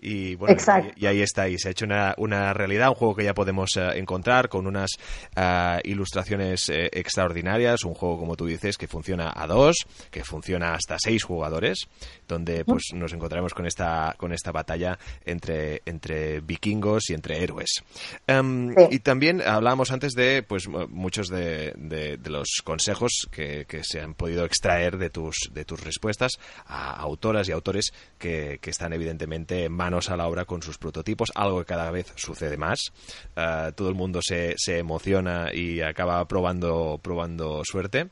Y 0.00 0.36
bueno, 0.36 0.56
y, 0.96 1.04
y, 1.04 1.06
ahí 1.06 1.22
está, 1.22 1.48
y 1.48 1.58
se 1.58 1.68
ha 1.68 1.70
hecho 1.72 1.84
una, 1.84 2.14
una, 2.18 2.52
realidad, 2.52 2.90
un 2.90 2.94
juego 2.94 3.16
que 3.16 3.24
ya 3.24 3.34
podemos 3.34 3.74
uh, 3.76 3.90
encontrar 3.96 4.48
con 4.48 4.68
unas 4.68 4.92
uh, 5.36 5.80
ilustraciones 5.82 6.68
uh, 6.68 6.72
extraordinarias, 6.92 7.82
un 7.82 7.94
juego 7.94 8.16
como 8.16 8.36
tú 8.36 8.46
dices 8.46 8.78
que 8.78 8.86
funciona 8.86 9.32
a 9.34 9.48
dos, 9.48 9.74
que 10.12 10.22
funciona 10.22 10.74
hasta 10.74 10.98
seis 11.00 11.24
jugadores, 11.24 11.88
donde 12.28 12.64
pues 12.64 12.92
nos 12.94 13.12
encontraremos 13.12 13.54
con 13.54 13.66
esta 13.66 14.14
con 14.16 14.32
esta 14.32 14.52
batalla 14.52 14.96
entre 15.24 15.82
entre 15.84 16.40
vikingos 16.42 17.10
y 17.10 17.14
entre 17.14 17.42
héroes. 17.42 17.82
Um, 18.28 18.68
sí. 18.76 18.86
Y 18.92 18.98
también 19.00 19.42
hablábamos 19.42 19.90
antes 19.90 20.12
de 20.12 20.44
pues 20.44 20.68
muchos 20.68 21.28
de, 21.28 21.72
de, 21.76 22.18
de 22.18 22.30
los 22.30 22.62
consejos 22.62 23.26
que, 23.32 23.64
que, 23.66 23.82
se 23.82 24.00
han 24.00 24.14
podido 24.14 24.44
extraer 24.44 24.96
de 24.96 25.10
tus 25.10 25.50
de 25.52 25.64
tus 25.64 25.82
respuestas 25.82 26.32
a 26.66 26.92
autoras 26.92 27.48
y 27.48 27.52
autores 27.52 27.92
que, 28.16 28.58
que 28.60 28.70
están 28.70 28.92
evidentemente 28.92 29.68
más 29.68 29.87
a 29.88 30.16
la 30.16 30.28
obra 30.28 30.44
con 30.44 30.62
sus 30.62 30.78
prototipos, 30.78 31.30
algo 31.34 31.60
que 31.60 31.64
cada 31.64 31.90
vez 31.90 32.12
sucede 32.16 32.56
más. 32.56 32.92
Uh, 33.36 33.72
todo 33.72 33.88
el 33.88 33.94
mundo 33.94 34.20
se, 34.22 34.54
se, 34.56 34.78
emociona 34.78 35.52
y 35.52 35.80
acaba 35.80 36.26
probando, 36.28 37.00
probando 37.02 37.62
suerte. 37.64 38.08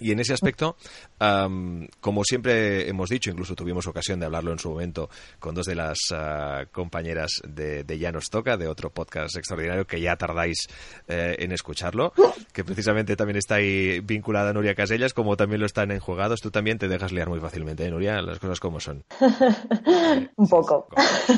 Y 0.00 0.12
en 0.12 0.20
ese 0.20 0.32
aspecto, 0.32 0.76
um, 1.22 1.86
como 2.00 2.24
siempre 2.24 2.88
hemos 2.88 3.08
dicho, 3.08 3.30
incluso 3.30 3.54
tuvimos 3.54 3.86
ocasión 3.86 4.20
de 4.20 4.26
hablarlo 4.26 4.52
en 4.52 4.58
su 4.58 4.70
momento 4.70 5.08
con 5.38 5.54
dos 5.54 5.66
de 5.66 5.74
las 5.74 5.98
uh, 6.10 6.66
compañeras 6.72 7.40
de, 7.46 7.84
de, 7.84 7.98
Ya 7.98 8.12
nos 8.12 8.30
toca, 8.30 8.56
de 8.56 8.68
otro 8.68 8.90
podcast 8.90 9.36
extraordinario 9.36 9.86
que 9.86 10.00
ya 10.00 10.16
tardáis 10.16 10.68
eh, 11.08 11.36
en 11.38 11.52
escucharlo, 11.52 12.12
que 12.52 12.64
precisamente 12.64 13.16
también 13.16 13.36
está 13.36 13.56
ahí 13.56 14.00
vinculada 14.00 14.52
Nuria 14.52 14.74
Casellas, 14.74 15.14
como 15.14 15.36
también 15.36 15.60
lo 15.60 15.66
están 15.66 15.90
en 15.90 16.00
Jugados. 16.00 16.40
Tú 16.40 16.50
también 16.50 16.78
te 16.78 16.88
dejas 16.88 17.12
liar 17.12 17.28
muy 17.28 17.40
fácilmente, 17.40 17.84
¿eh, 17.86 17.90
Nuria? 17.90 18.20
Las 18.22 18.38
cosas 18.38 18.60
como 18.60 18.80
son. 18.80 19.04
Un 20.36 20.48
poco. 20.48 20.88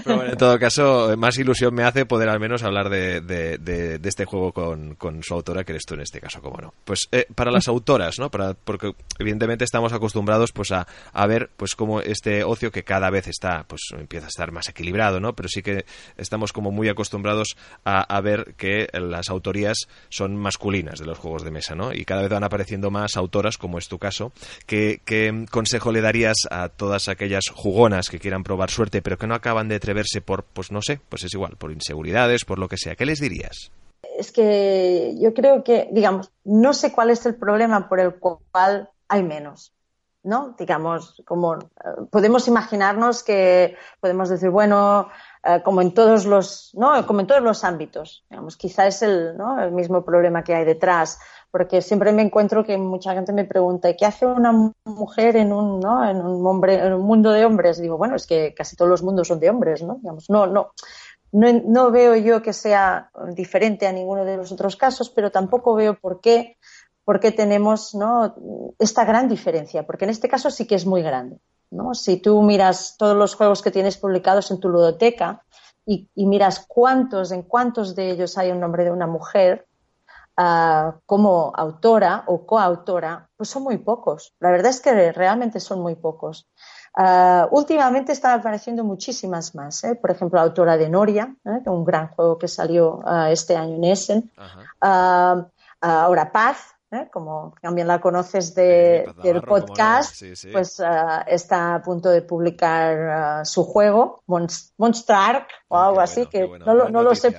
Pero 0.04 0.16
bueno, 0.16 0.32
en 0.32 0.38
todo 0.38 0.58
caso, 0.58 1.14
más 1.16 1.36
ilusión 1.38 1.74
me 1.74 1.84
hace 1.84 2.06
poder 2.06 2.28
al 2.28 2.40
menos 2.40 2.62
hablar 2.62 2.88
de, 2.88 3.20
de, 3.20 3.58
de, 3.58 3.98
de 3.98 4.08
este 4.08 4.24
juego 4.24 4.52
con, 4.52 4.94
con, 4.94 5.22
su 5.22 5.34
autora, 5.34 5.64
que 5.64 5.72
eres 5.72 5.84
tú 5.84 5.94
en 5.94 6.00
este 6.00 6.20
caso, 6.20 6.40
como 6.40 6.58
no. 6.58 6.72
Pues 6.84 7.08
eh, 7.12 7.26
para 7.34 7.50
las 7.50 7.68
autoras, 7.68 8.18
¿no? 8.18 8.30
Para 8.30 8.54
porque 8.54 8.94
evidentemente 9.18 9.64
estamos 9.74 9.92
acostumbrados 9.92 10.52
pues 10.52 10.70
a, 10.70 10.86
a, 11.12 11.26
ver 11.26 11.50
pues 11.56 11.74
como 11.74 12.00
este 12.00 12.44
ocio 12.44 12.70
que 12.70 12.84
cada 12.84 13.10
vez 13.10 13.26
está 13.26 13.64
pues 13.66 13.80
empieza 13.98 14.26
a 14.26 14.28
estar 14.28 14.52
más 14.52 14.68
equilibrado 14.68 15.18
no 15.18 15.34
pero 15.34 15.48
sí 15.48 15.62
que 15.62 15.84
estamos 16.16 16.52
como 16.52 16.70
muy 16.70 16.88
acostumbrados 16.88 17.56
a, 17.84 18.02
a 18.02 18.20
ver 18.20 18.54
que 18.56 18.86
las 18.92 19.30
autorías 19.30 19.88
son 20.10 20.36
masculinas 20.36 21.00
de 21.00 21.06
los 21.06 21.18
juegos 21.18 21.42
de 21.42 21.50
mesa 21.50 21.74
no 21.74 21.92
y 21.92 22.04
cada 22.04 22.22
vez 22.22 22.30
van 22.30 22.44
apareciendo 22.44 22.92
más 22.92 23.16
autoras 23.16 23.58
como 23.58 23.78
es 23.78 23.88
tu 23.88 23.98
caso 23.98 24.30
¿qué, 24.64 25.00
qué 25.04 25.44
consejo 25.50 25.90
le 25.90 26.02
darías 26.02 26.36
a 26.52 26.68
todas 26.68 27.08
aquellas 27.08 27.46
jugonas 27.52 28.10
que 28.10 28.20
quieran 28.20 28.44
probar 28.44 28.70
suerte 28.70 29.02
pero 29.02 29.18
que 29.18 29.26
no 29.26 29.34
acaban 29.34 29.66
de 29.66 29.74
atreverse 29.74 30.20
por 30.20 30.44
pues 30.44 30.70
no 30.70 30.82
sé 30.82 31.00
pues 31.08 31.24
es 31.24 31.34
igual 31.34 31.56
por 31.56 31.72
inseguridades 31.72 32.44
por 32.44 32.60
lo 32.60 32.68
que 32.68 32.76
sea 32.76 32.94
qué 32.94 33.06
les 33.06 33.18
dirías 33.18 33.72
es 34.16 34.30
que 34.30 35.16
yo 35.18 35.34
creo 35.34 35.64
que, 35.64 35.88
digamos, 35.90 36.30
no 36.44 36.72
sé 36.72 36.92
cuál 36.92 37.10
es 37.10 37.26
el 37.26 37.34
problema 37.34 37.88
por 37.88 37.98
el 37.98 38.14
cual 38.14 38.90
hay 39.14 39.22
menos. 39.22 39.74
¿no? 40.24 40.54
Digamos, 40.58 41.22
como 41.26 41.58
podemos 42.10 42.48
imaginarnos 42.48 43.22
que 43.22 43.76
podemos 44.00 44.30
decir, 44.30 44.48
bueno, 44.48 45.08
eh, 45.44 45.60
como 45.62 45.82
en 45.82 45.92
todos 45.92 46.24
los, 46.24 46.70
¿no? 46.74 47.06
Como 47.06 47.20
en 47.20 47.26
todos 47.26 47.42
los 47.42 47.62
ámbitos, 47.62 48.24
digamos, 48.30 48.56
quizá 48.56 48.86
es 48.86 49.02
el, 49.02 49.36
¿no? 49.36 49.62
el 49.62 49.70
mismo 49.72 50.02
problema 50.02 50.42
que 50.42 50.54
hay 50.54 50.64
detrás, 50.64 51.18
porque 51.50 51.82
siempre 51.82 52.10
me 52.12 52.22
encuentro 52.22 52.64
que 52.64 52.78
mucha 52.78 53.12
gente 53.12 53.34
me 53.34 53.44
pregunta, 53.44 53.94
¿qué 53.94 54.06
hace 54.06 54.26
una 54.26 54.72
mujer 54.84 55.36
en 55.36 55.52
un, 55.52 55.78
¿no? 55.78 56.08
en 56.08 56.16
un 56.16 56.44
hombre, 56.46 56.76
en 56.76 56.94
un 56.94 57.02
mundo 57.02 57.30
de 57.30 57.44
hombres? 57.44 57.78
Digo, 57.78 57.98
bueno, 57.98 58.16
es 58.16 58.26
que 58.26 58.54
casi 58.54 58.76
todos 58.76 58.90
los 58.90 59.02
mundos 59.02 59.28
son 59.28 59.40
de 59.40 59.50
hombres, 59.50 59.82
¿no? 59.82 59.96
Digamos, 59.96 60.30
no, 60.30 60.46
no, 60.46 60.72
no, 61.32 61.52
no, 61.52 61.90
veo 61.90 62.16
yo 62.16 62.42
que 62.42 62.52
sea 62.52 63.10
diferente 63.34 63.86
a 63.86 63.92
ninguno 63.92 64.24
de 64.24 64.36
los 64.36 64.52
otros 64.52 64.76
casos, 64.76 65.10
pero 65.10 65.30
tampoco 65.30 65.74
veo 65.74 65.98
por 65.98 66.20
qué, 66.20 66.56
por 67.04 67.20
qué 67.20 67.32
tenemos 67.32 67.94
¿no? 67.94 68.34
esta 68.78 69.04
gran 69.04 69.28
diferencia, 69.28 69.86
porque 69.86 70.04
en 70.04 70.10
este 70.10 70.28
caso 70.28 70.50
sí 70.50 70.66
que 70.66 70.74
es 70.74 70.86
muy 70.86 71.02
grande. 71.02 71.38
¿no? 71.70 71.94
Si 71.94 72.18
tú 72.18 72.42
miras 72.42 72.96
todos 72.96 73.16
los 73.16 73.34
juegos 73.34 73.62
que 73.62 73.70
tienes 73.70 73.96
publicados 73.96 74.50
en 74.50 74.60
tu 74.60 74.68
ludoteca 74.68 75.44
y, 75.84 76.08
y 76.14 76.26
miras 76.26 76.64
cuántos, 76.66 77.32
en 77.32 77.42
cuántos 77.42 77.94
de 77.94 78.10
ellos 78.10 78.38
hay 78.38 78.50
un 78.50 78.60
nombre 78.60 78.84
de 78.84 78.90
una 78.90 79.06
mujer, 79.06 79.66
uh, 80.38 80.92
como 81.06 81.52
autora 81.54 82.24
o 82.26 82.46
coautora, 82.46 83.28
pues 83.36 83.48
son 83.48 83.62
muy 83.62 83.78
pocos. 83.78 84.34
La 84.40 84.50
verdad 84.50 84.70
es 84.70 84.80
que 84.80 85.12
realmente 85.12 85.60
son 85.60 85.80
muy 85.80 85.94
pocos. 85.96 86.48
Uh, 86.96 87.46
últimamente 87.50 88.12
están 88.12 88.38
apareciendo 88.38 88.84
muchísimas 88.84 89.54
más. 89.54 89.82
¿eh? 89.84 89.96
Por 89.96 90.10
ejemplo, 90.10 90.38
la 90.38 90.44
autora 90.44 90.76
de 90.76 90.88
Noria, 90.88 91.34
¿eh? 91.44 91.68
un 91.68 91.84
gran 91.84 92.08
juego 92.08 92.38
que 92.38 92.48
salió 92.48 92.98
uh, 92.98 93.26
este 93.30 93.56
año 93.56 93.76
en 93.76 93.84
Essen. 93.84 94.30
Ahora 95.80 96.32
Paz, 96.32 96.73
¿eh? 96.94 97.08
como 97.12 97.54
también 97.60 97.86
la 97.86 98.00
conoces 98.00 98.54
de, 98.54 99.06
sí, 99.06 99.22
del 99.22 99.42
podcast, 99.42 100.10
no. 100.10 100.28
sí, 100.28 100.36
sí. 100.36 100.48
pues 100.52 100.82
está 101.26 101.74
a 101.74 101.82
punto 101.82 102.08
de 102.10 102.22
publicar 102.22 103.44
su 103.46 103.64
juego, 103.64 104.22
Monster 104.26 105.16
Ark 105.16 105.48
o 105.68 105.76
algo 105.76 105.94
bueno, 105.94 106.02
así, 106.02 106.26
que 106.26 106.44
bueno, 106.44 106.64
no, 106.64 106.88
no 106.88 107.02
lo 107.02 107.14
sé 107.14 107.34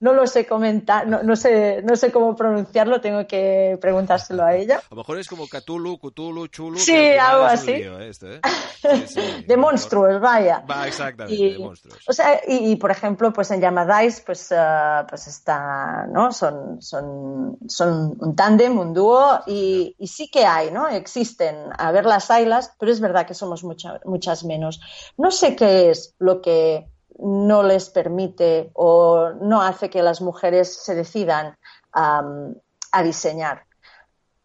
no 0.00 0.12
lo 0.12 0.26
sé 0.26 0.46
comentar, 0.46 1.06
no, 1.08 1.22
no, 1.22 1.34
sé, 1.34 1.82
no 1.82 1.96
sé 1.96 2.12
cómo 2.12 2.36
pronunciarlo, 2.36 3.00
tengo 3.00 3.26
que 3.26 3.76
preguntárselo 3.80 4.44
a 4.44 4.54
ella. 4.54 4.78
A 4.78 4.94
lo 4.94 4.98
mejor 4.98 5.18
es 5.18 5.26
como 5.26 5.48
Cthulhu, 5.48 5.98
Cthulhu, 5.98 6.46
Chulu. 6.46 6.78
Sí, 6.78 6.94
algo 6.94 7.44
así. 7.44 7.72
Esto, 7.72 8.32
¿eh? 8.32 8.40
sí, 8.80 9.06
sí, 9.08 9.44
de 9.46 9.56
monstruos, 9.56 10.20
vaya. 10.20 10.62
Va, 10.70 10.86
exactamente, 10.86 11.42
y, 11.42 11.52
de 11.54 11.58
monstruos. 11.58 11.98
O 12.06 12.12
sea, 12.12 12.40
y, 12.46 12.70
y, 12.72 12.76
por 12.76 12.92
ejemplo, 12.92 13.32
pues 13.32 13.50
en 13.50 13.60
Yamadais, 13.60 14.20
pues, 14.20 14.52
uh, 14.52 15.04
pues 15.08 15.26
está, 15.26 16.06
¿no? 16.06 16.30
Son, 16.30 16.80
son, 16.80 17.58
son 17.66 18.16
un 18.20 18.36
tándem, 18.36 18.78
un 18.78 18.94
dúo, 18.94 19.40
y, 19.46 19.96
y, 19.98 20.06
sí 20.06 20.30
que 20.30 20.46
hay, 20.46 20.70
¿no? 20.70 20.86
Existen, 20.88 21.56
a 21.76 21.90
ver 21.90 22.06
las 22.06 22.30
ailas, 22.30 22.72
pero 22.78 22.92
es 22.92 23.00
verdad 23.00 23.26
que 23.26 23.34
somos 23.34 23.64
mucha, 23.64 24.00
muchas 24.04 24.44
menos. 24.44 24.80
No 25.16 25.32
sé 25.32 25.56
qué 25.56 25.90
es 25.90 26.14
lo 26.18 26.40
que 26.40 26.86
no 27.18 27.62
les 27.62 27.90
permite 27.90 28.70
o 28.74 29.30
no 29.40 29.60
hace 29.62 29.90
que 29.90 30.02
las 30.02 30.20
mujeres 30.20 30.74
se 30.84 30.94
decidan 30.94 31.56
a 31.92 33.02
diseñar. 33.02 33.68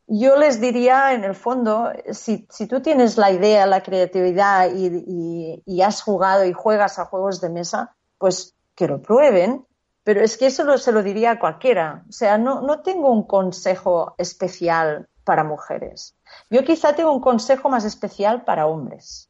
Yo 0.08 0.36
les 0.36 0.60
diría, 0.60 1.14
en 1.14 1.24
el 1.24 1.34
fondo, 1.34 1.92
si, 2.12 2.46
tú 2.68 2.82
tienes 2.82 3.18
la 3.18 3.32
idea, 3.32 3.66
la 3.66 3.82
creatividad 3.82 4.70
y, 4.74 5.82
has 5.82 6.02
jugado 6.02 6.46
y 6.46 6.54
juegas 6.54 7.00
a 7.00 7.06
juegos 7.06 7.40
de 7.40 7.50
mesa, 7.50 7.96
pues 8.18 8.54
que 8.76 8.88
lo 8.88 9.02
prueben, 9.02 9.66
pero 10.04 10.22
es 10.22 10.38
que 10.38 10.48
eso 10.48 10.78
se 10.78 10.92
lo 10.92 11.04
diría 11.04 11.32
a 11.32 11.40
cualquiera. 11.40 12.04
O 12.10 12.12
sea, 12.12 12.38
no, 12.38 12.62
no 12.62 12.82
tengo 12.82 13.12
un 13.12 13.24
consejo 13.24 14.14
especial 14.18 15.08
para 15.24 15.46
mujeres. 15.46 16.16
Yo 16.50 16.64
quizá 16.66 16.94
tengo 16.96 17.14
un 17.14 17.22
consejo 17.22 17.70
más 17.70 17.86
especial 17.86 18.44
para 18.44 18.68
hombres, 18.68 19.30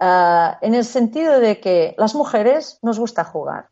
ah, 0.00 0.58
en 0.60 0.74
el 0.74 0.84
sentido 0.84 1.40
de 1.40 1.60
que 1.60 1.94
las 1.98 2.14
mujeres 2.14 2.78
nos 2.82 2.98
gusta 2.98 3.24
jugar. 3.24 3.68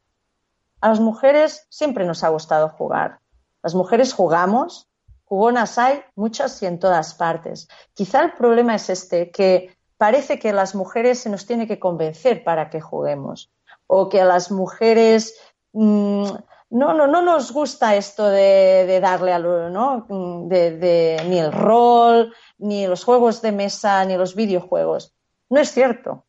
A 0.81 0.89
las 0.89 1.01
mujeres 1.01 1.67
siempre 1.71 2.05
nos 2.05 2.25
ha 2.25 2.29
gustado 2.29 2.69
jugar. 2.69 3.21
Las 3.63 3.75
mujeres 3.75 4.13
jugamos, 4.13 4.89
jugonas 5.25 5.79
hay 5.79 6.03
muchas 6.17 6.63
y 6.63 6.67
en 6.67 6.79
todas 6.79 7.15
partes. 7.15 7.69
Quizá 7.95 8.23
el 8.23 8.33
problema 8.33 8.75
es 8.75 8.91
este, 8.91 9.31
que 9.31 9.77
parece 9.97 10.39
que 10.39 10.51
a 10.51 10.53
las 10.53 10.75
mujeres 10.75 11.21
se 11.21 11.31
nos 11.31 11.47
tiene 11.47 11.69
que 11.69 11.79
convencer 11.79 12.43
para 12.43 12.71
que 12.71 12.81
juguemos 12.81 13.53
o 13.87 14.09
que 14.09 14.21
a 14.21 14.25
las 14.25 14.51
mujeres 14.51 15.35
mm, 15.73 16.27
no, 16.71 16.95
no, 16.95 17.07
no 17.07 17.23
nos 17.23 17.53
gusta 17.53 17.95
esto 17.97 18.29
de, 18.29 18.99
darle 19.01 19.33
a 19.33 19.39
¿no? 19.39 20.07
De, 20.49 21.23
ni 21.29 21.39
el 21.39 21.53
rol, 21.53 22.35
ni 22.59 22.87
los 22.87 23.05
juegos 23.05 23.43
de 23.43 23.53
mesa, 23.53 24.05
ni 24.07 24.17
los 24.17 24.35
videojuegos. 24.35 25.15
No 25.53 25.61
es 25.61 25.71
cierto. 25.71 26.25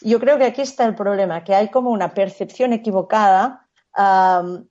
Yo 0.00 0.18
creo 0.18 0.38
que 0.38 0.46
aquí 0.46 0.62
está 0.62 0.86
el 0.86 0.94
problema, 0.94 1.44
que 1.44 1.54
hay 1.54 1.68
como 1.68 1.90
una 1.90 2.14
percepción 2.14 2.72
equivocada 2.72 3.68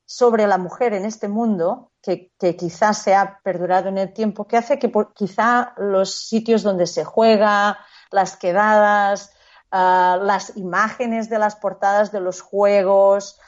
sobre 0.06 0.48
la 0.48 0.58
mujer 0.58 0.94
en 0.94 1.06
este 1.06 1.28
mundo 1.28 1.92
que, 2.02 2.32
quizás 2.58 2.98
se 2.98 3.14
ha 3.14 3.40
perdurado 3.44 3.90
en 3.90 4.00
el 4.00 4.12
tiempo, 4.12 4.48
que 4.48 4.58
hace 4.58 4.80
que 4.80 4.92
quizá 5.14 5.76
los 5.78 6.16
sitios 6.16 6.64
donde 6.64 6.88
se 6.88 7.04
juega, 7.04 7.78
las 8.10 8.38
quedadas, 8.38 9.32
ah, 9.70 10.18
las 10.20 10.58
imágenes 10.58 11.30
de 11.30 11.38
las 11.38 11.56
portadas 11.56 12.12
de 12.12 12.22
los 12.22 12.42
juegos, 12.42 13.40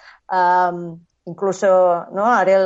incluso 1.26 2.06
¿no? 2.12 2.28
Haré 2.28 2.60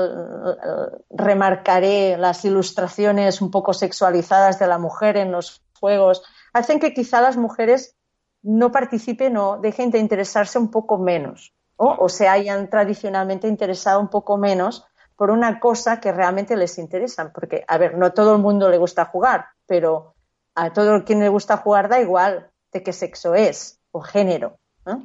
remarcaré 1.09 2.17
las 2.17 2.43
ilustraciones 2.43 3.41
un 3.41 3.49
poco 3.49 3.73
sexualizadas 3.73 4.59
de 4.59 4.67
la 4.67 4.77
mujer 4.77 5.15
en 5.15 5.31
los 5.31 5.61
juegos, 5.79 6.21
hacen 6.57 6.79
que 6.79 6.93
quizá 6.93 7.21
las 7.21 7.37
mujeres 7.37 7.95
no 8.41 8.71
participen 8.71 9.37
o 9.37 9.57
dejen 9.57 9.91
de 9.91 9.99
interesarse 9.99 10.59
un 10.59 10.69
poco 10.69 10.97
menos 10.97 11.53
o 11.77 12.09
se 12.09 12.27
hayan 12.27 12.69
tradicionalmente 12.69 13.47
interesado 13.47 13.99
un 13.99 14.07
poco 14.07 14.37
menos 14.37 14.85
por 15.15 15.31
una 15.31 15.59
cosa 15.59 15.99
que 15.99 16.11
realmente 16.11 16.55
les 16.55 16.77
interesa. 16.77 17.31
Porque, 17.33 17.63
a 17.67 17.77
ver, 17.77 17.97
no 17.97 18.13
todo 18.13 18.35
el 18.35 18.41
mundo 18.41 18.69
le 18.69 18.77
gusta 18.77 19.05
jugar, 19.05 19.47
pero 19.65 20.15
a 20.55 20.73
todo 20.73 21.03
quien 21.03 21.19
le 21.19 21.29
gusta 21.29 21.57
jugar 21.57 21.89
da 21.89 21.99
igual 21.99 22.49
de 22.71 22.83
qué 22.83 22.93
sexo 22.93 23.35
es 23.35 23.79
o 23.91 24.01
género. 24.01 24.59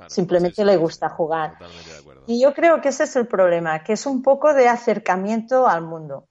Simplemente 0.06 0.64
le 0.64 0.76
gusta 0.76 1.08
jugar. 1.08 1.56
Y 2.26 2.40
yo 2.40 2.54
creo 2.54 2.80
que 2.80 2.90
ese 2.90 3.04
es 3.04 3.16
el 3.16 3.26
problema, 3.26 3.82
que 3.82 3.94
es 3.94 4.06
un 4.06 4.22
poco 4.22 4.54
de 4.54 4.68
acercamiento 4.68 5.66
al 5.66 5.82
mundo. 5.82 6.28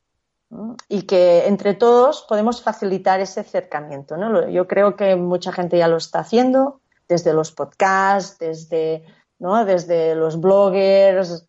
Y 0.89 1.03
que 1.03 1.47
entre 1.47 1.73
todos 1.73 2.25
podemos 2.27 2.61
facilitar 2.61 3.19
ese 3.21 3.39
acercamiento. 3.39 4.17
¿no? 4.17 4.49
Yo 4.49 4.67
creo 4.67 4.95
que 4.95 5.15
mucha 5.15 5.51
gente 5.51 5.77
ya 5.77 5.87
lo 5.87 5.97
está 5.97 6.19
haciendo, 6.19 6.81
desde 7.07 7.33
los 7.33 7.51
podcasts, 7.51 8.37
desde, 8.39 9.05
¿no? 9.39 9.63
desde 9.65 10.15
los 10.15 10.39
bloggers, 10.39 11.47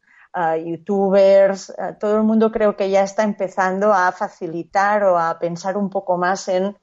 youtubers, 0.65 1.75
todo 2.01 2.17
el 2.17 2.23
mundo 2.23 2.51
creo 2.53 2.77
que 2.77 2.91
ya 2.91 3.03
está 3.03 3.23
empezando 3.23 3.93
a 3.93 4.13
facilitar 4.13 5.05
o 5.05 5.19
a 5.19 5.39
pensar 5.39 5.77
un 5.77 5.91
poco 5.91 6.17
más 6.17 6.49
en, 6.49 6.77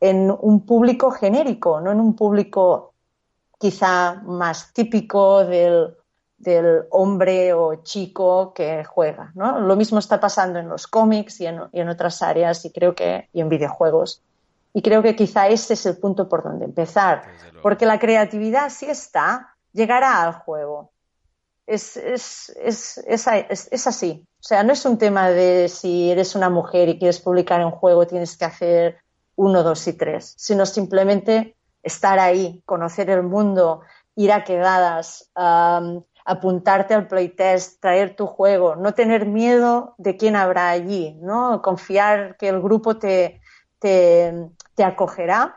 en 0.00 0.34
un 0.40 0.66
público 0.66 1.10
genérico, 1.10 1.80
no 1.80 1.92
en 1.92 2.00
un 2.00 2.16
público 2.16 2.94
quizá 3.58 4.22
más 4.24 4.72
típico 4.72 5.44
del, 5.44 5.97
del 6.38 6.84
hombre 6.90 7.52
o 7.52 7.82
chico 7.82 8.52
que 8.54 8.84
juega. 8.84 9.32
¿no? 9.34 9.60
Lo 9.60 9.76
mismo 9.76 9.98
está 9.98 10.20
pasando 10.20 10.58
en 10.58 10.68
los 10.68 10.86
cómics 10.86 11.40
y 11.40 11.46
en, 11.46 11.62
y 11.72 11.80
en, 11.80 11.88
otras 11.88 12.22
áreas 12.22 12.64
y 12.64 12.72
creo 12.72 12.94
que 12.94 13.28
y 13.32 13.40
en 13.40 13.48
videojuegos. 13.48 14.22
Y 14.72 14.82
creo 14.82 15.02
que 15.02 15.16
quizá 15.16 15.48
ese 15.48 15.74
es 15.74 15.86
el 15.86 15.98
punto 15.98 16.28
por 16.28 16.44
donde 16.44 16.64
empezar, 16.64 17.24
porque 17.62 17.86
la 17.86 17.98
creatividad 17.98 18.70
sí 18.70 18.86
está, 18.86 19.56
llegará 19.72 20.22
al 20.22 20.34
juego. 20.34 20.92
Es, 21.66 21.96
es, 21.96 22.54
es, 22.62 22.98
es, 23.06 23.86
así. 23.86 24.26
O 24.40 24.42
sea, 24.42 24.62
no 24.62 24.72
es 24.72 24.84
un 24.86 24.96
tema 24.96 25.30
de 25.30 25.68
si 25.68 26.10
eres 26.10 26.34
una 26.34 26.48
mujer 26.48 26.88
y 26.88 26.98
quieres 26.98 27.20
publicar 27.20 27.64
un 27.64 27.72
juego, 27.72 28.06
tienes 28.06 28.36
que 28.36 28.44
hacer 28.44 28.98
uno, 29.36 29.62
dos 29.62 29.86
y 29.86 29.94
tres, 29.94 30.34
sino 30.36 30.64
simplemente 30.64 31.56
estar 31.82 32.18
ahí, 32.18 32.62
conocer 32.64 33.10
el 33.10 33.22
mundo, 33.22 33.82
ir 34.16 34.32
a 34.32 34.44
quedadas, 34.44 35.30
apuntarte 36.28 36.92
al 36.92 37.08
playtest, 37.08 37.80
traer 37.80 38.14
tu 38.14 38.26
juego, 38.26 38.76
no 38.76 38.92
tener 38.92 39.24
miedo 39.24 39.94
de 39.96 40.18
quién 40.18 40.36
habrá 40.36 40.68
allí, 40.68 41.18
¿no? 41.22 41.62
Confiar 41.62 42.36
que 42.36 42.48
el 42.48 42.60
grupo 42.60 42.98
te, 42.98 43.40
te, 43.78 44.50
te 44.74 44.84
acogerá 44.84 45.56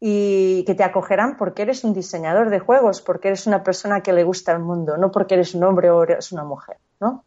y 0.00 0.64
que 0.64 0.74
te 0.74 0.84
acogerán 0.84 1.36
porque 1.36 1.62
eres 1.62 1.84
un 1.84 1.92
diseñador 1.92 2.48
de 2.48 2.60
juegos, 2.60 3.02
porque 3.02 3.28
eres 3.28 3.46
una 3.46 3.62
persona 3.62 4.02
que 4.02 4.14
le 4.14 4.24
gusta 4.24 4.52
el 4.52 4.60
mundo, 4.60 4.96
no 4.96 5.10
porque 5.10 5.34
eres 5.34 5.54
un 5.54 5.64
hombre 5.64 5.90
o 5.90 6.02
eres 6.02 6.32
una 6.32 6.44
mujer. 6.44 6.78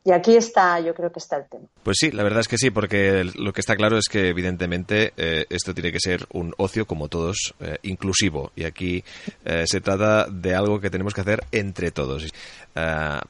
Y 0.03 0.11
aquí 0.11 0.35
está, 0.35 0.79
yo 0.79 0.95
creo 0.95 1.11
que 1.11 1.19
está 1.19 1.37
el 1.37 1.45
tema. 1.47 1.65
Pues 1.83 1.97
sí, 1.99 2.11
la 2.11 2.23
verdad 2.23 2.39
es 2.39 2.47
que 2.47 2.57
sí, 2.57 2.71
porque 2.71 3.23
lo 3.35 3.53
que 3.53 3.61
está 3.61 3.75
claro 3.75 3.97
es 3.97 4.07
que 4.09 4.29
evidentemente 4.29 5.13
eh, 5.15 5.45
esto 5.49 5.73
tiene 5.73 5.91
que 5.91 5.99
ser 5.99 6.25
un 6.33 6.53
ocio, 6.57 6.85
como 6.85 7.07
todos, 7.07 7.53
eh, 7.59 7.77
inclusivo. 7.83 8.51
Y 8.55 8.63
aquí 8.63 9.03
eh, 9.45 9.65
se 9.67 9.79
trata 9.81 10.25
de 10.25 10.55
algo 10.55 10.79
que 10.79 10.89
tenemos 10.89 11.13
que 11.13 11.21
hacer 11.21 11.43
entre 11.51 11.91
todos. 11.91 12.25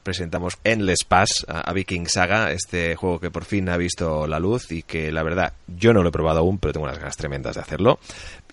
presentamos 0.02 0.58
Endless 0.64 1.04
Pass 1.06 1.44
a 1.48 1.72
Viking 1.72 2.06
Saga, 2.06 2.52
este 2.52 2.94
juego 2.94 3.18
que 3.18 3.30
por 3.30 3.44
fin 3.44 3.68
ha 3.68 3.76
visto 3.76 4.26
la 4.26 4.38
luz 4.38 4.70
y 4.70 4.82
que 4.82 5.10
la 5.10 5.22
verdad 5.22 5.52
yo 5.66 5.92
no 5.92 6.02
lo 6.02 6.10
he 6.10 6.12
probado 6.12 6.40
aún, 6.40 6.58
pero 6.58 6.72
tengo 6.72 6.86
unas 6.86 6.98
ganas 6.98 7.16
tremendas 7.16 7.56
de 7.56 7.62
hacerlo. 7.62 7.98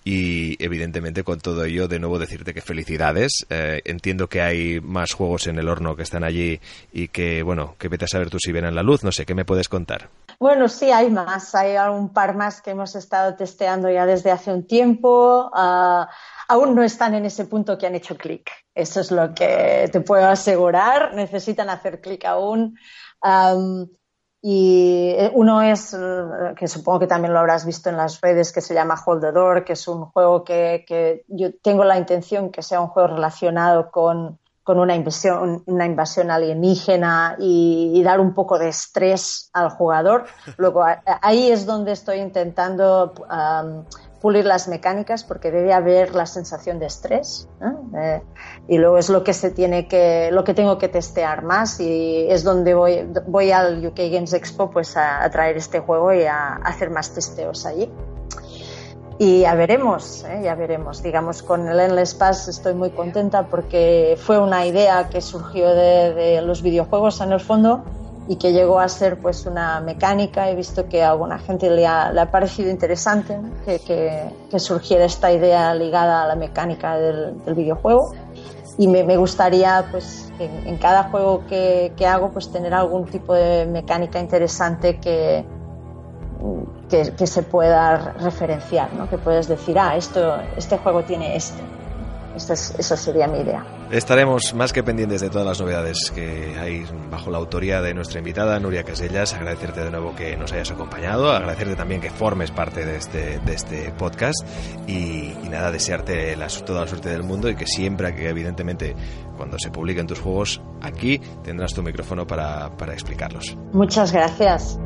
Y 0.04 0.62
evidentemente 0.62 1.24
con 1.24 1.40
todo 1.40 1.64
ello, 1.64 1.88
de 1.88 1.98
nuevo 1.98 2.18
decirte 2.18 2.54
que 2.54 2.60
felicidades. 2.60 3.46
Eh, 3.50 3.82
entiendo 3.84 4.28
que 4.28 4.42
hay 4.42 4.80
más 4.80 5.12
juegos 5.12 5.46
en 5.46 5.58
el 5.58 5.68
horno 5.68 5.96
que 5.96 6.02
están 6.02 6.24
allí 6.24 6.60
y 6.92 7.08
que, 7.08 7.42
bueno, 7.42 7.74
que 7.78 7.88
vete 7.88 8.04
a 8.04 8.08
saber 8.08 8.30
tú 8.30 8.38
si 8.38 8.52
vienen 8.52 8.74
la 8.74 8.82
luz. 8.82 9.04
No 9.04 9.12
sé, 9.12 9.26
¿qué 9.26 9.34
me 9.34 9.44
puedes 9.44 9.68
contar? 9.68 10.08
Bueno, 10.38 10.68
sí, 10.68 10.90
hay 10.90 11.10
más. 11.10 11.54
Hay 11.54 11.76
un 11.90 12.12
par 12.12 12.36
más 12.36 12.62
que 12.62 12.70
hemos 12.70 12.94
estado 12.94 13.34
testeando 13.34 13.90
ya 13.90 14.06
desde 14.06 14.30
hace 14.30 14.52
un 14.52 14.66
tiempo. 14.66 15.50
Ah, 15.52 16.08
aún 16.48 16.74
no 16.74 16.82
están 16.82 17.14
en 17.14 17.24
ese 17.24 17.46
punto 17.46 17.76
que 17.76 17.86
han 17.86 17.94
hecho 17.94 18.16
clic. 18.16 18.50
Eso 18.74 19.00
es 19.00 19.10
lo 19.10 19.34
que 19.34 19.88
te 19.92 20.00
puedo 20.00 20.26
asegurar. 20.26 21.14
Necesitan 21.14 21.70
hacer 21.70 22.00
clic 22.00 22.24
aún. 22.24 22.78
Y 24.40 25.14
eh, 25.18 25.32
uno 25.34 25.62
es, 25.62 25.94
eh, 25.94 25.98
que 26.56 26.68
supongo 26.68 27.00
que 27.00 27.06
también 27.08 27.32
lo 27.32 27.40
habrás 27.40 27.66
visto 27.66 27.90
en 27.90 27.96
las 27.96 28.20
redes, 28.20 28.52
que 28.52 28.60
se 28.60 28.74
llama 28.74 29.00
Hold 29.04 29.20
the 29.20 29.32
Door, 29.32 29.64
que 29.64 29.72
es 29.72 29.88
un 29.88 30.06
juego 30.06 30.44
que, 30.44 30.84
que 30.86 31.24
yo 31.28 31.54
tengo 31.60 31.84
la 31.84 31.98
intención 31.98 32.50
que 32.50 32.62
sea 32.62 32.80
un 32.80 32.88
juego 32.88 33.08
relacionado 33.08 33.90
con, 33.90 34.38
con 34.62 34.78
una, 34.78 34.94
invasión, 34.94 35.62
una 35.66 35.86
invasión 35.86 36.30
alienígena 36.30 37.36
y, 37.38 37.90
y, 37.94 38.02
dar 38.02 38.20
un 38.20 38.32
poco 38.32 38.58
de 38.58 38.68
estrés 38.68 39.50
al 39.54 39.70
jugador. 39.70 40.26
Luego, 40.56 40.84
ahí 41.22 41.50
es 41.50 41.66
donde 41.66 41.92
estoy 41.92 42.18
intentando 42.18 43.14
um, 43.18 43.84
pulir 44.20 44.44
las 44.44 44.68
mecánicas 44.68 45.24
porque 45.24 45.50
debe 45.50 45.72
haber 45.72 46.14
la 46.14 46.26
sensación 46.26 46.78
de 46.78 46.86
estrés 46.86 47.48
y 48.66 48.78
luego 48.78 48.98
es 48.98 49.08
lo 49.08 49.22
que 49.22 49.32
se 49.32 49.50
tiene 49.50 49.86
que 49.86 50.30
lo 50.32 50.44
que 50.44 50.54
tengo 50.54 50.78
que 50.78 50.88
testear 50.88 51.42
más 51.42 51.80
y 51.80 52.26
es 52.28 52.42
donde 52.44 52.74
voy 52.74 53.06
voy 53.26 53.50
al 53.50 53.84
UK 53.86 53.98
Games 54.10 54.32
Expo 54.32 54.70
pues 54.70 54.96
a, 54.96 55.28
traer 55.30 55.56
este 55.56 55.80
juego 55.80 56.12
y 56.12 56.24
a, 56.24 56.54
hacer 56.56 56.90
más 56.90 57.10
testeos 57.10 57.66
allí. 57.66 57.90
Y 59.20 59.40
ya 59.40 59.54
veremos 59.56 60.24
¿eh? 60.28 60.42
ya 60.44 60.54
veremos. 60.54 61.02
Digamos 61.02 61.42
con 61.42 61.66
el 61.66 61.78
Endless 61.80 62.14
Pass 62.14 62.48
estoy 62.48 62.74
muy 62.74 62.90
contenta 62.90 63.46
porque 63.46 64.16
fue 64.20 64.38
una 64.38 64.64
idea 64.64 65.08
que 65.08 65.20
surgió 65.20 65.74
de 65.74 66.40
los 66.42 66.62
videojuegos 66.62 67.20
en 67.20 67.32
el 67.32 67.40
fondo 67.40 67.84
y 68.28 68.36
que 68.36 68.52
llegó 68.52 68.78
a 68.78 68.88
ser 68.88 69.18
pues 69.18 69.46
una 69.46 69.80
mecánica. 69.80 70.50
He 70.50 70.54
visto 70.54 70.86
que 70.86 71.02
a 71.02 71.10
alguna 71.10 71.38
gente 71.38 71.70
le 71.70 71.86
ha, 71.86 72.12
le 72.12 72.20
ha 72.20 72.30
parecido 72.30 72.70
interesante 72.70 73.38
que, 73.64 74.30
que, 74.50 74.60
surgiera 74.60 75.06
esta 75.06 75.32
idea 75.32 75.74
ligada 75.74 76.24
a 76.24 76.26
la 76.26 76.36
mecánica 76.36 76.98
del, 76.98 77.42
del 77.44 77.54
videojuego 77.54 78.12
y 78.76 78.86
me, 78.86 79.02
me, 79.02 79.16
gustaría 79.16 79.86
pues 79.90 80.30
en, 80.38 80.76
cada 80.76 81.04
juego 81.04 81.44
que, 81.48 81.92
que, 81.96 82.06
hago 82.06 82.30
pues 82.30 82.52
tener 82.52 82.74
algún 82.74 83.06
tipo 83.06 83.34
de 83.34 83.66
mecánica 83.66 84.20
interesante 84.20 84.98
que, 85.00 85.44
que, 86.88 87.12
que 87.16 87.26
se 87.26 87.42
pueda 87.42 88.14
referenciar, 88.20 88.92
¿no? 88.94 89.08
que 89.08 89.18
puedes 89.18 89.48
decir, 89.48 89.78
ah, 89.78 89.96
esto, 89.96 90.36
este 90.56 90.76
juego 90.78 91.02
tiene 91.02 91.34
esto. 91.34 91.60
Esa, 92.38 92.54
esa 92.54 92.96
sería 92.96 93.26
mi 93.26 93.40
idea. 93.40 93.64
Estaremos 93.90 94.54
más 94.54 94.72
que 94.72 94.82
pendientes 94.82 95.20
de 95.20 95.28
todas 95.28 95.46
las 95.46 95.60
novedades 95.60 96.10
que 96.14 96.56
hay 96.58 96.86
bajo 97.10 97.30
la 97.30 97.38
autoría 97.38 97.82
de 97.82 97.94
nuestra 97.94 98.18
invitada 98.18 98.58
Nuria 98.60 98.84
Casellas. 98.84 99.34
Agradecerte 99.34 99.84
de 99.84 99.90
nuevo 99.90 100.14
que 100.14 100.36
nos 100.36 100.52
hayas 100.52 100.70
acompañado, 100.70 101.30
agradecerte 101.30 101.76
también 101.76 102.00
que 102.00 102.10
formes 102.10 102.50
parte 102.50 102.84
de 102.84 102.96
este, 102.96 103.40
de 103.40 103.54
este 103.54 103.92
podcast 103.92 104.46
y, 104.86 105.34
y 105.44 105.48
nada, 105.50 105.70
desearte 105.70 106.36
la, 106.36 106.46
toda 106.46 106.82
la 106.82 106.86
suerte 106.86 107.08
del 107.08 107.22
mundo 107.22 107.48
y 107.50 107.56
que 107.56 107.66
siempre, 107.66 108.14
que 108.14 108.28
evidentemente 108.28 108.94
cuando 109.36 109.58
se 109.58 109.70
publiquen 109.70 110.06
tus 110.06 110.20
juegos, 110.20 110.60
aquí 110.80 111.20
tendrás 111.42 111.72
tu 111.74 111.82
micrófono 111.82 112.26
para, 112.26 112.76
para 112.76 112.92
explicarlos. 112.92 113.56
Muchas 113.72 114.12
gracias. 114.12 114.78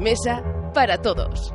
Mesa 0.00 0.42
para 0.74 0.98
todos. 0.98 1.52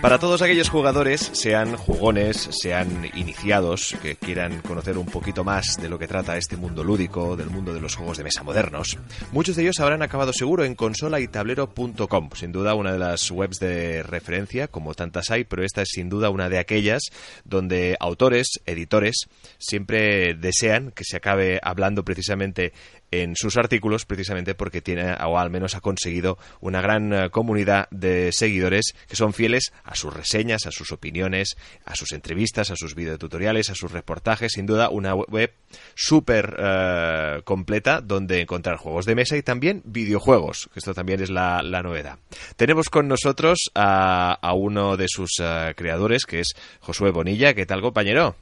Para 0.00 0.18
todos 0.18 0.40
aquellos 0.40 0.70
jugadores, 0.70 1.28
sean 1.34 1.76
jugones, 1.76 2.48
sean 2.52 3.10
iniciados, 3.12 3.94
que 4.00 4.16
quieran 4.16 4.62
conocer 4.62 4.96
un 4.96 5.04
poquito 5.04 5.44
más 5.44 5.76
de 5.78 5.90
lo 5.90 5.98
que 5.98 6.08
trata 6.08 6.38
este 6.38 6.56
mundo 6.56 6.82
lúdico, 6.82 7.36
del 7.36 7.50
mundo 7.50 7.74
de 7.74 7.82
los 7.82 7.96
juegos 7.96 8.16
de 8.16 8.24
mesa 8.24 8.42
modernos, 8.42 8.96
muchos 9.30 9.56
de 9.56 9.62
ellos 9.62 9.78
habrán 9.78 10.00
acabado 10.00 10.32
seguro 10.32 10.64
en 10.64 10.74
consolaytablero.com, 10.74 12.30
sin 12.34 12.50
duda 12.50 12.74
una 12.74 12.94
de 12.94 12.98
las 12.98 13.30
webs 13.30 13.60
de 13.60 14.02
referencia, 14.02 14.68
como 14.68 14.94
tantas 14.94 15.30
hay, 15.30 15.44
pero 15.44 15.64
esta 15.64 15.82
es 15.82 15.90
sin 15.90 16.08
duda 16.08 16.30
una 16.30 16.48
de 16.48 16.58
aquellas 16.58 17.02
donde 17.44 17.98
autores, 18.00 18.48
editores, 18.64 19.28
siempre 19.58 20.32
desean 20.32 20.92
que 20.92 21.04
se 21.04 21.18
acabe 21.18 21.60
hablando 21.62 22.06
precisamente 22.06 22.72
en 23.10 23.34
sus 23.36 23.56
artículos 23.56 24.06
precisamente 24.06 24.54
porque 24.54 24.80
tiene 24.80 25.14
o 25.24 25.38
al 25.38 25.50
menos 25.50 25.74
ha 25.74 25.80
conseguido 25.80 26.38
una 26.60 26.80
gran 26.80 27.12
eh, 27.12 27.30
comunidad 27.30 27.88
de 27.90 28.30
seguidores 28.32 28.94
que 29.08 29.16
son 29.16 29.32
fieles 29.32 29.72
a 29.84 29.94
sus 29.94 30.14
reseñas, 30.14 30.66
a 30.66 30.70
sus 30.70 30.92
opiniones, 30.92 31.56
a 31.84 31.96
sus 31.96 32.12
entrevistas, 32.12 32.70
a 32.70 32.76
sus 32.76 32.94
videotutoriales, 32.94 33.70
a 33.70 33.74
sus 33.74 33.90
reportajes, 33.92 34.52
sin 34.52 34.66
duda 34.66 34.90
una 34.90 35.14
web 35.14 35.52
súper 35.94 36.56
eh, 36.58 37.40
completa 37.44 38.00
donde 38.00 38.40
encontrar 38.40 38.76
juegos 38.76 39.06
de 39.06 39.14
mesa 39.14 39.36
y 39.36 39.42
también 39.42 39.82
videojuegos, 39.84 40.68
que 40.72 40.78
esto 40.78 40.94
también 40.94 41.20
es 41.20 41.30
la, 41.30 41.62
novedad. 41.80 42.18
Tenemos 42.56 42.90
con 42.90 43.08
nosotros 43.08 43.70
a, 43.74 44.38
uno 44.54 44.96
de 44.96 45.06
sus 45.08 45.30
eh, 45.40 45.72
creadores 45.76 46.24
que 46.26 46.40
es 46.40 46.54
Josué 46.80 47.10
Bonilla, 47.10 47.54
¿qué 47.54 47.64
tal 47.64 47.80
compañero? 47.80 48.36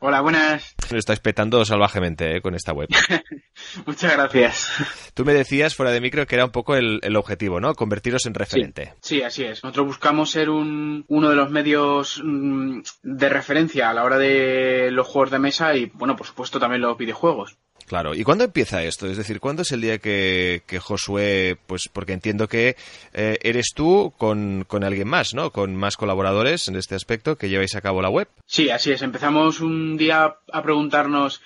Hola, 0.00 0.20
buenas. 0.20 0.76
Lo 0.92 0.98
estáis 0.98 1.18
petando 1.18 1.64
salvajemente 1.64 2.36
eh, 2.36 2.40
con 2.40 2.54
esta 2.54 2.72
web. 2.72 2.88
Muchas 3.86 4.12
gracias. 4.12 4.70
Tú 5.12 5.24
me 5.24 5.34
decías 5.34 5.74
fuera 5.74 5.90
de 5.90 6.00
micro 6.00 6.24
que 6.24 6.36
era 6.36 6.44
un 6.44 6.52
poco 6.52 6.76
el, 6.76 7.16
objetivo, 7.16 7.58
¿no? 7.58 7.74
Convertiros 7.74 8.24
en 8.26 8.34
referente. 8.34 8.94
Sí, 9.02 9.22
así 9.22 9.42
es. 9.42 9.64
Nosotros 9.64 9.86
buscamos 9.86 10.30
ser 10.30 10.50
un, 10.50 11.04
uno 11.08 11.30
de 11.30 11.34
los 11.34 11.50
medios 11.50 12.22
mm, 12.24 12.80
de 13.02 13.28
referencia 13.28 13.90
a 13.90 13.94
la 13.94 14.04
hora 14.04 14.18
de 14.18 14.90
los 14.92 15.08
juegos 15.08 15.32
de 15.32 15.40
mesa 15.40 15.74
y, 15.74 15.86
bueno, 15.86 16.14
por 16.14 16.28
supuesto 16.28 16.60
también 16.60 16.82
los 16.82 16.96
videojuegos. 16.96 17.58
Claro. 17.88 18.14
¿Y 18.14 18.22
cuándo 18.22 18.44
empieza 18.44 18.82
esto? 18.84 19.06
Es 19.06 19.16
decir, 19.16 19.40
¿cuándo 19.40 19.62
es 19.62 19.72
el 19.72 19.80
día 19.80 19.98
que, 19.98 20.62
Josué, 20.78 21.56
pues 21.66 21.88
porque 21.90 22.12
entiendo 22.12 22.46
que 22.46 22.76
eh, 23.14 23.38
eres 23.42 23.72
tú 23.74 24.12
con, 24.18 24.66
alguien 24.82 25.08
más, 25.08 25.32
¿no? 25.32 25.50
Con 25.50 25.74
más 25.74 25.96
colaboradores 25.96 26.68
en 26.68 26.76
este 26.76 26.94
aspecto 26.94 27.36
que 27.36 27.48
lleváis 27.48 27.74
a 27.74 27.80
cabo 27.80 28.02
la 28.02 28.10
web. 28.10 28.28
Sí, 28.44 28.68
así 28.68 28.92
es. 28.92 29.00
Empezamos 29.00 29.60
un 29.60 29.96
día 29.96 30.36
a 30.52 30.62
preguntarnos, 30.62 31.40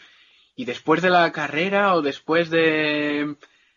¿y 0.57 0.65
después 0.65 1.01
de 1.01 1.11
la 1.11 1.31
carrera 1.31 1.95
o 1.95 2.03
después 2.03 2.51
de, 2.51 3.37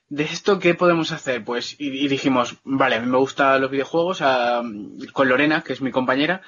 de 0.09 0.23
esto 0.23 0.57
qué 0.57 0.73
podemos 0.73 1.11
hacer? 1.11 1.43
Pues, 1.43 1.75
y, 1.77 2.07
dijimos, 2.07 2.55
vale, 2.63 2.95
a 2.95 2.99
mí 2.99 3.05
me 3.05 3.19
gustan 3.19 3.61
los 3.61 3.69
videojuegos, 3.69 4.23
con 5.13 5.29
Lorena, 5.29 5.61
que 5.61 5.73
es 5.73 5.81
mi 5.81 5.91
compañera, 5.91 6.41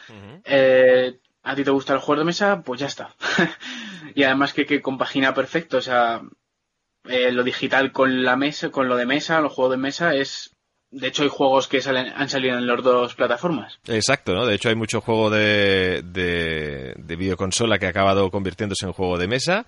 a 1.48 1.56
ti 1.56 1.64
te 1.64 1.72
gusta 1.72 1.94
el 1.94 2.00
juego 2.00 2.20
de 2.20 2.26
mesa, 2.26 2.62
pues 2.62 2.80
ya 2.80 2.88
está. 2.88 3.16
y 4.16 4.24
además 4.24 4.54
que, 4.54 4.66
que, 4.66 4.82
compagina 4.82 5.34
perfecto, 5.34 5.78
o 5.78 5.82
sea, 5.82 6.22
eh, 7.06 7.32
lo 7.32 7.44
digital 7.44 7.92
con 7.92 8.24
la 8.24 8.36
mesa, 8.36 8.70
con 8.70 8.90
lo 8.90 8.98
de 8.98 9.06
mesa, 9.06 9.40
los 9.40 9.54
juegos 9.54 9.72
de 9.72 9.78
mesa 9.78 10.14
es 10.14 10.52
de 10.90 11.08
hecho, 11.08 11.24
hay 11.24 11.30
juegos 11.30 11.68
que 11.68 11.82
salen, 11.82 12.14
han 12.16 12.30
salido 12.30 12.58
en 12.58 12.66
las 12.66 12.82
dos 12.82 13.14
plataformas. 13.14 13.78
Exacto, 13.88 14.34
¿no? 14.34 14.46
De 14.46 14.56
hecho, 14.56 14.70
hay 14.70 14.76
mucho 14.76 15.02
juego 15.02 15.30
de, 15.30 16.02
de, 16.02 16.94
de 16.96 17.16
videoconsola 17.18 17.78
que 17.78 17.88
ha 17.88 17.90
acabado 17.90 18.32
convirtiéndose 18.32 18.86
en 18.86 18.94
juego 18.94 19.18
de 19.18 19.28
mesa 19.28 19.66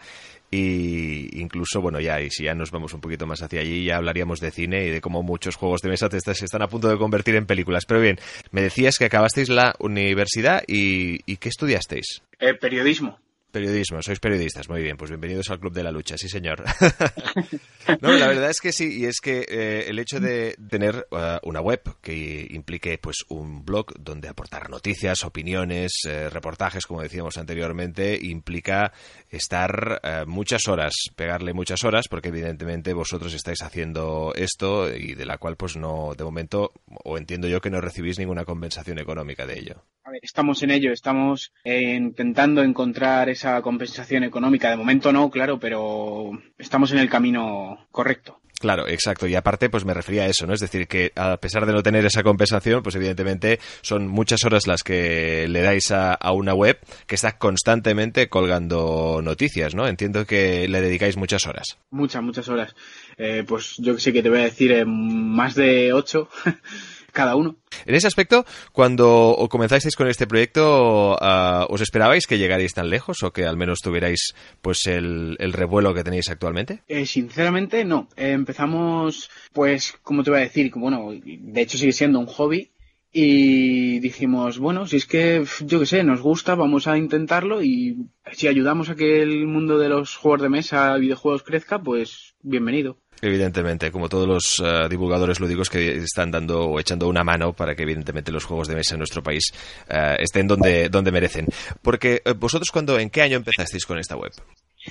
y 0.52 1.40
incluso, 1.40 1.82
bueno, 1.82 2.00
ya, 2.00 2.22
y 2.22 2.30
si 2.32 2.46
ya 2.46 2.56
nos 2.56 2.72
vamos 2.72 2.94
un 2.94 3.02
poquito 3.02 3.28
más 3.28 3.42
hacia 3.42 3.62
allí, 3.62 3.86
ya 3.86 3.98
hablaríamos 3.98 4.40
de 4.40 4.52
cine 4.52 4.86
y 4.86 4.90
de 4.90 5.02
cómo 5.02 5.22
muchos 5.22 5.56
juegos 5.56 5.82
de 5.82 5.90
mesa 5.90 6.10
se 6.10 6.46
están 6.46 6.62
a 6.62 6.68
punto 6.68 6.90
de 6.90 6.98
convertir 6.98 7.36
en 7.36 7.46
películas. 7.46 7.86
Pero 7.86 8.02
bien, 8.02 8.20
me 8.52 8.62
decías 8.62 8.98
que 8.98 9.06
acabasteis 9.06 9.50
la 9.50 9.76
universidad 9.80 10.64
y, 10.68 11.20
y 11.32 11.38
¿qué 11.38 11.50
estudiasteis? 11.50 12.24
Eh, 12.40 12.54
periodismo. 12.54 13.20
Periodismo, 13.52 14.00
sois 14.04 14.20
periodistas, 14.20 14.70
muy 14.70 14.84
bien, 14.84 14.96
pues 14.96 15.10
bienvenidos 15.10 15.50
al 15.50 15.60
Club 15.60 15.74
de 15.74 15.82
la 15.82 15.92
Lucha, 15.92 16.20
sí 16.20 16.30
señor. 16.30 16.64
no, 18.02 18.12
la 18.12 18.28
verdad 18.28 18.52
es 18.52 18.62
que 18.62 18.72
sí, 18.72 19.00
y 19.00 19.06
es 19.06 19.20
que 19.20 19.44
eh, 19.50 19.86
el 19.88 19.98
hecho 19.98 20.20
de 20.20 20.56
tener 20.70 21.08
uh, 21.10 21.40
una 21.42 21.60
web 21.60 21.82
que 22.00 22.46
implique 22.52 23.00
pues 23.00 23.26
un 23.30 23.66
blog 23.66 23.92
donde 24.00 24.28
aportar 24.28 24.70
noticias, 24.70 25.24
opiniones, 25.24 26.02
eh, 26.08 26.30
reportajes, 26.30 26.86
como 26.86 27.02
decíamos 27.02 27.40
anteriormente, 27.40 28.20
implica 28.22 28.94
estar 29.32 30.00
muchas 30.28 30.68
horas, 30.68 30.94
pegarle 31.16 31.54
muchas 31.54 31.84
horas, 31.84 32.08
porque 32.08 32.30
evidentemente 32.30 32.94
vosotros 32.94 33.34
estáis 33.34 33.64
haciendo 33.64 34.32
esto 34.36 34.96
y 34.96 35.16
de 35.16 35.26
la 35.26 35.40
cual 35.40 35.56
pues 35.56 35.76
no, 35.76 36.14
de 36.16 36.24
momento, 36.24 36.72
o 37.04 37.18
entiendo 37.18 37.48
yo 37.48 37.62
que 37.62 37.72
no 37.72 37.82
recibís 37.82 38.20
ninguna 38.20 38.46
compensación 38.46 39.00
económica 39.00 39.48
de 39.48 39.58
ello. 39.58 39.84
Estamos 40.22 40.64
en 40.64 40.72
ello, 40.72 40.92
estamos 40.92 41.54
eh, 41.64 41.94
intentando 41.94 42.64
encontrar 42.64 43.30
esa 43.40 43.62
compensación 43.62 44.26
económica. 44.26 44.70
De 44.70 44.76
momento 44.76 45.14
no, 45.14 45.30
claro, 45.30 45.60
pero 45.60 46.32
estamos 46.58 46.92
en 46.92 47.00
el 47.00 47.10
camino 47.10 47.88
correcto. 47.90 48.42
Claro, 48.60 48.90
exacto. 48.90 49.26
Y 49.26 49.36
aparte, 49.36 49.70
pues 49.70 49.86
me 49.86 49.94
refería 49.94 50.24
a 50.24 50.26
eso, 50.26 50.46
¿no? 50.46 50.54
Es 50.54 50.60
decir, 50.60 50.90
que 50.90 51.14
a 51.16 51.38
pesar 51.38 51.66
de 51.66 51.72
no 51.72 51.82
tener 51.82 52.06
esa 52.06 52.24
compensación, 52.24 52.84
pues 52.84 52.96
evidentemente 52.96 53.60
son 53.82 54.10
muchas 54.10 54.44
horas 54.44 54.68
las 54.68 54.84
que 54.84 55.48
le 55.48 55.62
dais 55.62 55.90
a, 55.92 56.18
una 56.34 56.54
web 56.54 56.78
que 57.08 57.16
está 57.16 57.38
constantemente 57.38 58.28
colgando 58.28 59.22
noticias, 59.24 59.74
¿no? 59.74 59.88
Entiendo 59.88 60.26
que 60.26 60.68
le 60.68 60.82
dedicáis 60.82 61.16
muchas 61.16 61.48
horas. 61.48 61.78
Muchas, 61.92 62.22
muchas 62.22 62.50
horas. 62.50 62.76
Eh, 63.18 63.46
pues 63.48 63.76
yo 63.78 63.98
sé 63.98 64.12
que 64.12 64.22
te 64.22 64.30
voy 64.30 64.40
a 64.40 64.44
decir 64.44 64.74
eh, 64.74 64.84
más 64.86 65.56
de 65.56 65.94
ocho. 65.94 66.28
cada 67.12 67.36
uno. 67.36 67.58
En 67.86 67.96
ese 67.96 68.08
aspecto, 68.08 68.46
cuando 68.72 69.48
comenzasteis 69.50 69.96
con 69.96 70.08
este 70.08 70.28
proyecto, 70.28 71.14
uh, 71.14 71.66
¿os 71.70 71.82
esperabais 71.82 72.28
que 72.28 72.38
llegarais 72.38 72.74
tan 72.74 72.90
lejos 72.90 73.24
o 73.24 73.32
que 73.32 73.46
al 73.46 73.58
menos 73.58 73.80
tuvierais 73.80 74.34
pues 74.62 74.88
el, 74.88 75.38
revuelo 75.54 75.94
que 75.94 76.04
tenéis 76.04 76.30
actualmente? 76.30 76.84
Eh, 76.88 77.06
sinceramente, 77.06 77.86
no. 77.86 78.10
Eh, 78.16 78.32
empezamos, 78.32 79.30
pues, 79.54 79.96
como 80.04 80.24
te 80.24 80.32
voy 80.32 80.40
a 80.40 80.44
decir, 80.44 80.72
bueno, 80.76 81.12
de 81.12 81.62
hecho 81.62 81.78
sigue 81.78 81.92
siendo 81.92 82.20
un 82.20 82.28
hobby 82.28 82.72
y 83.12 84.00
dijimos, 84.00 84.60
bueno, 84.60 84.86
si 84.86 84.98
es 84.98 85.06
que, 85.06 85.44
yo 85.66 85.80
qué 85.80 85.86
sé, 85.86 86.04
nos 86.04 86.22
gusta, 86.22 86.56
vamos 86.56 86.88
a 86.88 86.98
intentarlo 86.98 87.64
y 87.64 87.98
si 88.32 88.48
ayudamos 88.48 88.90
a 88.90 88.96
que 88.96 89.22
el 89.22 89.48
mundo 89.48 89.80
de 89.80 89.90
los 89.90 90.16
juegos 90.16 90.44
de 90.44 90.50
mesa, 90.50 90.96
videojuegos 90.98 91.44
crezca, 91.44 91.82
pues 91.82 92.36
bienvenido. 92.42 92.98
Evidentemente, 93.22 93.92
como 93.92 94.10
todos 94.10 94.28
los 94.28 94.60
uh, 94.60 94.88
divulgadores 94.90 95.40
lúdicos 95.40 95.70
que 95.70 95.98
están 95.98 96.32
dando 96.32 96.66
o 96.66 96.80
echando 96.80 97.08
una 97.08 97.24
mano 97.24 97.54
para 97.54 97.76
que 97.76 97.84
evidentemente 97.84 98.32
los 98.32 98.46
juegos 98.46 98.68
de 98.68 98.76
mesa 98.76 98.96
en 98.96 99.00
nuestro 99.00 99.22
país 99.22 99.52
uh, 99.90 100.16
estén 100.20 100.48
donde, 100.48 100.90
donde 100.90 101.12
merecen. 101.12 101.48
Porque 101.82 102.22
uh, 102.26 102.34
vosotros 102.34 102.70
cuando, 102.72 102.98
¿en 103.00 103.10
qué 103.10 103.22
año 103.22 103.38
empezasteis 103.38 103.86
con 103.86 104.00
esta 104.00 104.16
web? 104.16 104.32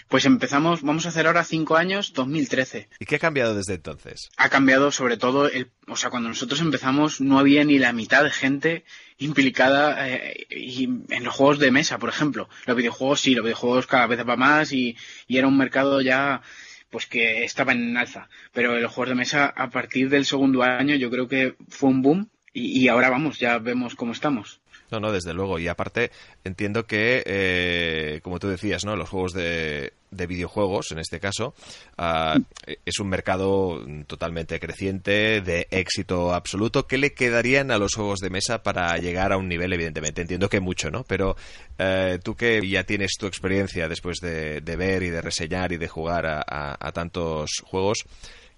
Pues 0.08 0.26
empezamos, 0.26 0.82
vamos 0.82 1.06
a 1.06 1.08
hacer 1.08 1.26
ahora 1.26 1.44
cinco 1.44 1.76
años, 1.76 2.12
2013. 2.12 2.88
¿Y 3.00 3.06
qué 3.06 3.16
ha 3.16 3.18
cambiado 3.18 3.54
desde 3.54 3.74
entonces? 3.74 4.28
Ha 4.36 4.50
cambiado 4.50 4.92
sobre 4.92 5.16
todo, 5.16 5.48
el, 5.48 5.70
o 5.86 5.96
sea, 5.96 6.10
cuando 6.10 6.28
nosotros 6.28 6.60
empezamos 6.60 7.20
no 7.22 7.38
había 7.38 7.64
ni 7.64 7.78
la 7.78 7.92
mitad 7.92 8.22
de 8.22 8.30
gente 8.30 8.84
implicada 9.16 10.08
eh, 10.08 10.46
en 10.50 11.24
los 11.24 11.34
juegos 11.34 11.58
de 11.58 11.70
mesa, 11.70 11.98
por 11.98 12.10
ejemplo. 12.10 12.48
Los 12.66 12.76
videojuegos 12.76 13.20
sí, 13.20 13.34
los 13.34 13.44
videojuegos 13.44 13.86
cada 13.86 14.06
vez 14.06 14.20
va 14.28 14.36
más 14.36 14.72
y, 14.72 14.96
y 15.26 15.38
era 15.38 15.48
un 15.48 15.56
mercado 15.56 16.02
ya 16.02 16.42
pues 16.90 17.06
que 17.06 17.44
estaba 17.44 17.72
en 17.72 17.96
alza. 17.96 18.28
Pero 18.52 18.76
el 18.76 18.86
juegos 18.86 19.10
de 19.10 19.14
mesa 19.14 19.46
a 19.46 19.70
partir 19.70 20.08
del 20.08 20.24
segundo 20.24 20.62
año 20.62 20.94
yo 20.96 21.10
creo 21.10 21.28
que 21.28 21.54
fue 21.68 21.90
un 21.90 22.02
boom 22.02 22.28
y, 22.52 22.80
y 22.80 22.88
ahora 22.88 23.10
vamos, 23.10 23.38
ya 23.38 23.58
vemos 23.58 23.94
cómo 23.94 24.12
estamos. 24.12 24.60
No, 24.90 25.00
no, 25.00 25.12
desde 25.12 25.34
luego. 25.34 25.58
Y 25.58 25.68
aparte, 25.68 26.10
entiendo 26.44 26.86
que, 26.86 27.22
eh, 27.26 28.20
como 28.22 28.38
tú 28.38 28.48
decías, 28.48 28.84
¿no? 28.84 28.96
Los 28.96 29.10
juegos 29.10 29.34
de, 29.34 29.92
de 30.10 30.26
videojuegos, 30.26 30.92
en 30.92 30.98
este 30.98 31.20
caso, 31.20 31.54
uh, 31.98 32.40
es 32.84 32.98
un 32.98 33.08
mercado 33.08 33.84
totalmente 34.06 34.58
creciente, 34.60 35.40
de 35.40 35.66
éxito 35.70 36.34
absoluto. 36.34 36.86
¿Qué 36.86 36.98
le 36.98 37.14
quedarían 37.14 37.70
a 37.70 37.78
los 37.78 37.94
juegos 37.94 38.20
de 38.20 38.30
mesa 38.30 38.62
para 38.62 38.96
llegar 38.98 39.32
a 39.32 39.36
un 39.36 39.48
nivel, 39.48 39.72
evidentemente? 39.72 40.22
Entiendo 40.22 40.48
que 40.48 40.60
mucho, 40.60 40.90
¿no? 40.90 41.04
Pero 41.04 41.36
uh, 41.78 42.18
tú 42.22 42.34
que 42.34 42.66
ya 42.68 42.84
tienes 42.84 43.12
tu 43.18 43.26
experiencia 43.26 43.88
después 43.88 44.18
de, 44.20 44.60
ver 44.60 45.02
y 45.02 45.10
de 45.10 45.20
reseñar 45.20 45.72
y 45.72 45.76
de 45.76 45.88
jugar 45.88 46.26
a, 46.26 46.92
tantos 46.92 47.62
juegos, 47.64 48.04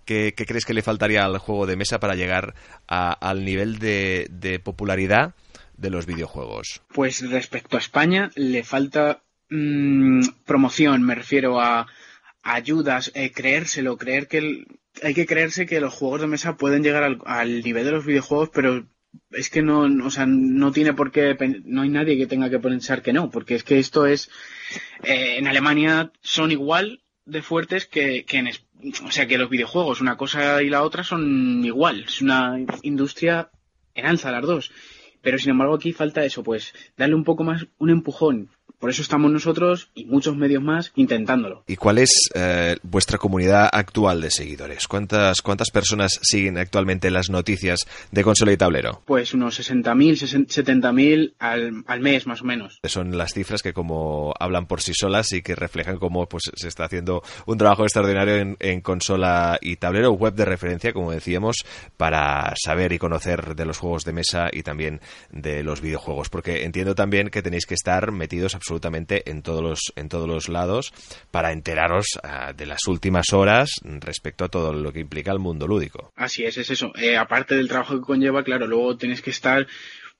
¿qué, 0.05 0.35
¿qué, 0.37 0.47
crees 0.47 0.65
que 0.65 0.75
le 0.75 0.83
faltaría 0.83 1.25
al 1.25 1.39
juego 1.39 1.67
de 1.67 1.77
mesa 1.77 1.99
para 1.99 2.15
llegar 2.15 2.55
a, 2.89 3.13
al 3.13 3.45
nivel 3.45 3.79
de 3.79 4.61
popularidad? 4.63 5.35
de 5.81 5.91
los 5.91 6.07
videojuegos? 6.07 6.83
Pues 6.93 7.29
respecto 7.29 7.77
a 7.77 7.81
España 7.81 8.31
le 8.35 8.63
falta 8.63 9.23
mmm, 9.51 10.21
promoción, 10.47 11.03
me 11.03 11.15
refiero 11.15 11.61
a 11.61 11.87
ayudas, 12.43 13.13
eh, 13.15 13.33
creérselo, 13.33 13.99
creer 13.99 14.29
que 14.29 14.65
hay 15.03 15.15
que 15.15 15.27
creerse 15.27 15.67
que 15.67 15.81
los 15.81 15.95
juegos 15.95 16.23
de 16.23 16.27
mesa 16.27 16.57
pueden 16.57 16.83
llegar 16.83 17.19
al, 17.25 17.63
nivel 17.63 17.85
de 17.85 17.93
los 17.93 18.07
videojuegos, 18.07 18.51
pero 18.53 18.87
es 19.31 19.51
que 19.51 19.63
no, 19.63 19.83
o 20.05 20.11
sea, 20.11 20.27
no 20.27 20.73
tiene 20.73 20.95
por 20.95 21.11
qué, 21.13 21.37
no 21.65 21.83
hay 21.83 21.89
nadie 21.89 22.17
que 22.17 22.27
tenga 22.27 22.51
que 22.51 22.59
pensar 22.59 23.03
que 23.03 23.13
no, 23.13 23.31
porque 23.31 23.55
es 23.55 23.65
que 23.65 23.79
esto 23.79 24.07
es, 24.07 24.31
eh, 25.03 25.37
en 25.39 25.47
Alemania 25.47 26.13
son 26.23 26.51
igual 26.53 27.03
de 27.25 27.43
fuertes 27.43 27.87
que, 27.87 28.25
que 28.25 28.39
en, 28.39 28.49
o 29.05 29.11
sea, 29.11 29.27
que 29.27 29.39
los 29.39 29.51
videojuegos, 29.51 30.01
una 30.01 30.17
cosa 30.17 30.63
y 30.63 30.71
la 30.71 30.83
otra 30.83 31.05
son 31.05 31.65
igual. 31.65 32.05
Es 32.07 32.23
una 32.23 32.59
industria 32.83 33.51
en 33.95 34.07
alza 34.07 34.33
las 34.33 34.43
dos. 34.43 34.73
Pero 35.23 35.39
sin 35.39 35.51
embargo 35.51 35.75
aquí 35.75 35.93
falta 35.93 36.25
eso, 36.25 36.43
pues 36.43 36.73
darle 36.97 37.15
un 37.15 37.25
poco 37.25 37.45
más, 37.45 37.67
un 37.79 37.91
empujón. 37.91 38.51
Por 38.81 38.89
eso 38.89 39.03
estamos 39.03 39.31
nosotros 39.31 39.91
y 39.95 40.07
muchos 40.07 40.35
medios 40.37 40.63
más 40.63 40.91
intentándolo. 40.95 41.65
¿Y 41.67 41.77
cuál 41.77 41.99
es 41.99 42.31
eh, 42.35 42.79
vuestra 42.83 43.19
comunidad 43.19 43.69
actual 43.71 44.23
de 44.23 44.31
seguidores? 44.31 44.89
¿Cuántas, 44.89 45.43
¿Cuántas 45.43 45.71
personas 45.71 46.19
siguen 46.23 46.57
actualmente 46.57 47.11
las 47.11 47.29
noticias 47.29 47.87
de 48.11 48.25
consola 48.25 48.53
y 48.53 48.57
tablero? 48.57 49.03
Pues 49.05 49.35
unos 49.35 49.61
60.000, 49.61 50.47
70.000 50.49 51.35
al, 51.39 51.85
al 51.87 52.01
mes 52.01 52.27
más 52.27 52.41
o 52.41 52.47
menos. 52.47 52.81
Son 52.85 53.19
las 53.19 53.35
cifras 53.35 53.63
que 53.63 53.75
como 53.75 54.33
hablan 54.41 54.67
por 54.67 54.81
sí 54.81 54.93
solas 54.95 55.31
y 55.33 55.43
que 55.43 55.55
reflejan 55.55 55.99
cómo 55.99 56.27
pues, 56.27 56.45
se 56.55 56.69
está 56.69 56.85
haciendo 56.85 57.23
un 57.45 57.59
trabajo 57.59 57.83
extraordinario 57.83 58.37
en, 58.37 58.57
en 58.61 58.81
consola 58.81 59.59
y 59.61 59.77
tablero, 59.77 60.13
web 60.13 60.33
de 60.33 60.47
referencia, 60.47 60.95
como 60.95 61.13
decíamos, 61.13 61.67
para 61.99 62.55
saber 62.57 62.95
y 62.95 62.99
conocer 62.99 63.55
de 63.57 63.67
los 63.67 63.77
juegos 63.77 64.07
de 64.07 64.15
mesa 64.15 64.49
y 64.51 64.63
también 64.63 65.03
de 65.31 65.63
los 65.63 65.83
videojuegos. 65.83 66.31
Porque 66.31 66.65
entiendo 66.65 66.95
también 66.95 67.29
que 67.29 67.43
tenéis 67.43 67.67
que 67.67 67.75
estar 67.75 68.11
metidos 68.11 68.55
absolutamente 68.55 68.70
en 69.25 69.43
todos 69.43 69.63
los, 69.63 69.93
en 69.97 70.09
todos 70.09 70.29
los 70.29 70.49
lados 70.49 70.93
para 71.31 71.53
enteraros 71.53 72.07
ah, 72.23 72.53
de 72.53 72.67
las 72.67 72.87
últimas 72.87 73.33
horas 73.33 73.71
respecto 73.83 74.45
a 74.45 74.49
todo 74.49 74.73
lo 74.73 74.93
que 74.93 75.01
implica 75.01 75.33
el 75.33 75.39
mundo 75.39 75.67
lúdico. 75.67 76.13
Así 76.17 76.45
es, 76.45 76.57
es 76.59 76.71
eso. 76.71 76.93
Eh, 76.97 77.17
aparte 77.17 77.55
del 77.55 77.69
trabajo 77.69 77.95
que 77.95 78.07
conlleva, 78.07 78.45
claro, 78.45 78.67
luego 78.67 78.97
tienes 78.97 79.23
que 79.23 79.31
estar 79.31 79.67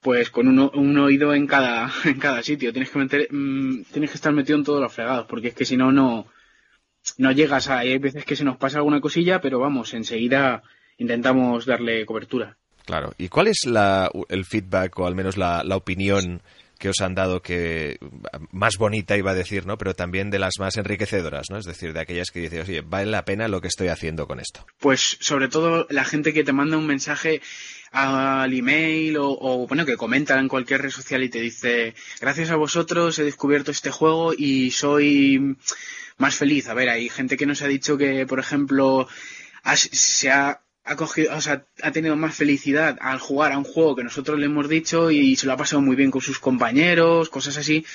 pues 0.01 0.31
con 0.31 0.47
un, 0.47 0.97
oído 0.97 1.33
en 1.33 1.47
cada, 1.47 1.91
en 2.05 2.19
cada 2.19 2.41
sitio. 2.43 2.71
Tienes 2.71 2.89
que 2.89 2.99
meter, 2.99 3.27
mm, 3.31 3.83
tienes 3.91 4.09
que 4.09 4.15
estar 4.15 4.33
metido 4.33 4.57
en 4.57 4.65
todos 4.65 4.81
los 4.81 4.93
fregados, 4.93 5.27
porque 5.27 5.49
es 5.49 5.53
que 5.53 5.65
si 5.65 5.77
no, 5.77 5.91
no, 5.91 6.27
no 7.17 7.31
llegas 7.31 7.69
a, 7.69 7.79
hay 7.79 7.97
veces 7.97 8.25
que 8.25 8.35
se 8.35 8.43
nos 8.43 8.57
pasa 8.57 8.77
alguna 8.77 8.99
cosilla, 8.99 9.39
pero 9.41 9.59
vamos, 9.59 9.93
enseguida 9.93 10.63
intentamos 10.97 11.65
darle 11.65 12.05
cobertura. 12.05 12.57
Claro. 12.85 13.13
¿Y 13.17 13.29
cuál 13.29 13.47
es 13.47 13.65
la, 13.65 14.09
el 14.29 14.43
feedback 14.43 14.97
o 14.99 15.05
al 15.05 15.15
menos 15.15 15.37
la, 15.37 15.63
la 15.63 15.75
opinión 15.75 16.41
que 16.81 16.89
os 16.89 16.99
han 16.99 17.13
dado 17.13 17.43
que 17.43 17.99
más 18.49 18.77
bonita 18.77 19.15
iba 19.15 19.31
a 19.31 19.35
decir, 19.35 19.67
¿no? 19.67 19.77
Pero 19.77 19.93
también 19.93 20.31
de 20.31 20.39
las 20.39 20.53
más 20.59 20.77
enriquecedoras, 20.77 21.45
¿no? 21.51 21.57
Es 21.59 21.65
decir, 21.65 21.93
de 21.93 21.99
aquellas 21.99 22.31
que 22.31 22.39
dices, 22.39 22.67
oye, 22.67 22.81
vale 22.81 23.05
la 23.05 23.23
pena 23.23 23.47
lo 23.47 23.61
que 23.61 23.67
estoy 23.67 23.89
haciendo 23.89 24.25
con 24.25 24.39
esto. 24.39 24.65
Pues 24.79 25.17
sobre 25.19 25.47
todo 25.47 25.85
la 25.91 26.03
gente 26.03 26.33
que 26.33 26.43
te 26.43 26.53
manda 26.53 26.77
un 26.77 26.87
mensaje 26.87 27.39
al 27.91 28.51
email 28.51 29.17
o, 29.19 29.67
bueno 29.67 29.85
que 29.85 29.95
comenta 29.95 30.39
en 30.39 30.47
cualquier 30.47 30.81
red 30.81 30.89
social 30.89 31.23
y 31.23 31.29
te 31.29 31.41
dice 31.41 31.93
gracias 32.19 32.49
a 32.49 32.55
vosotros 32.55 33.19
he 33.19 33.25
descubierto 33.25 33.69
este 33.69 33.91
juego 33.91 34.33
y 34.35 34.71
soy 34.71 35.57
más 36.17 36.35
feliz. 36.35 36.67
A 36.67 36.73
ver, 36.73 36.89
hay 36.89 37.09
gente 37.09 37.37
que 37.37 37.45
nos 37.45 37.61
ha 37.61 37.67
dicho 37.67 37.95
que 37.95 38.25
por 38.25 38.39
ejemplo 38.39 39.07
se 39.75 40.31
ha 40.31 40.61
ha 40.83 40.95
cogido, 40.95 41.35
o 41.35 41.41
sea, 41.41 41.65
ha 41.81 41.91
tenido 41.91 42.15
más 42.15 42.35
felicidad 42.35 42.97
al 43.01 43.19
jugar 43.19 43.51
a 43.51 43.57
un 43.57 43.63
juego 43.63 43.95
que 43.95 44.03
nosotros 44.03 44.39
le 44.39 44.47
hemos 44.47 44.67
dicho 44.67 45.11
y 45.11 45.35
se 45.35 45.45
lo 45.45 45.53
ha 45.53 45.57
pasado 45.57 45.81
muy 45.81 45.95
bien 45.95 46.11
con 46.11 46.21
sus 46.21 46.39
compañeros, 46.39 47.29
cosas 47.29 47.57
así 47.57 47.85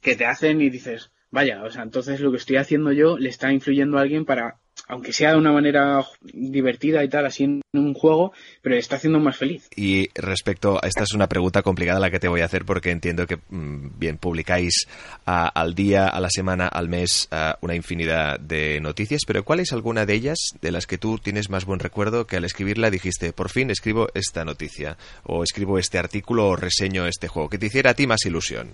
que 0.00 0.16
te 0.16 0.26
hacen 0.26 0.60
y 0.60 0.70
dices, 0.70 1.10
vaya, 1.30 1.62
o 1.64 1.70
sea, 1.70 1.82
entonces 1.82 2.20
lo 2.20 2.30
que 2.30 2.36
estoy 2.36 2.56
haciendo 2.56 2.92
yo 2.92 3.18
le 3.18 3.28
está 3.28 3.52
influyendo 3.52 3.98
a 3.98 4.02
alguien 4.02 4.24
para, 4.24 4.60
aunque 4.88 5.12
sea 5.12 5.32
de 5.32 5.38
una 5.38 5.52
manera 5.52 6.04
divertida 6.22 7.04
y 7.04 7.08
tal, 7.08 7.26
así 7.26 7.44
en 7.44 7.62
un 7.72 7.94
juego, 7.94 8.32
pero 8.62 8.74
le 8.74 8.80
está 8.80 8.96
haciendo 8.96 9.20
más 9.20 9.36
feliz. 9.36 9.68
Y 9.76 10.08
respecto 10.14 10.82
a 10.82 10.88
esta 10.88 11.02
es 11.02 11.12
una 11.12 11.28
pregunta 11.28 11.62
complicada 11.62 12.00
la 12.00 12.10
que 12.10 12.18
te 12.18 12.28
voy 12.28 12.40
a 12.40 12.46
hacer 12.46 12.64
porque 12.64 12.90
entiendo 12.90 13.26
que 13.26 13.36
mm, 13.36 13.98
bien 13.98 14.16
publicáis 14.16 14.88
ah, 15.26 15.48
al 15.48 15.74
día, 15.74 16.08
a 16.08 16.20
la 16.20 16.30
semana, 16.30 16.66
al 16.66 16.88
mes 16.88 17.28
ah, 17.30 17.58
una 17.60 17.74
infinidad 17.74 18.40
de 18.40 18.80
noticias, 18.80 19.22
pero 19.26 19.44
¿cuál 19.44 19.60
es 19.60 19.72
alguna 19.72 20.06
de 20.06 20.14
ellas 20.14 20.38
de 20.60 20.72
las 20.72 20.86
que 20.86 20.98
tú 20.98 21.18
tienes 21.18 21.50
más 21.50 21.66
buen 21.66 21.80
recuerdo 21.80 22.26
que 22.26 22.36
al 22.36 22.44
escribirla 22.44 22.90
dijiste, 22.90 23.32
por 23.32 23.50
fin 23.50 23.70
escribo 23.70 24.08
esta 24.14 24.44
noticia 24.44 24.96
o 25.24 25.42
escribo 25.42 25.78
este 25.78 25.98
artículo 25.98 26.48
o 26.48 26.56
reseño 26.56 27.06
este 27.06 27.28
juego, 27.28 27.50
que 27.50 27.58
te 27.58 27.66
hiciera 27.66 27.90
a 27.90 27.94
ti 27.94 28.06
más 28.06 28.24
ilusión? 28.24 28.70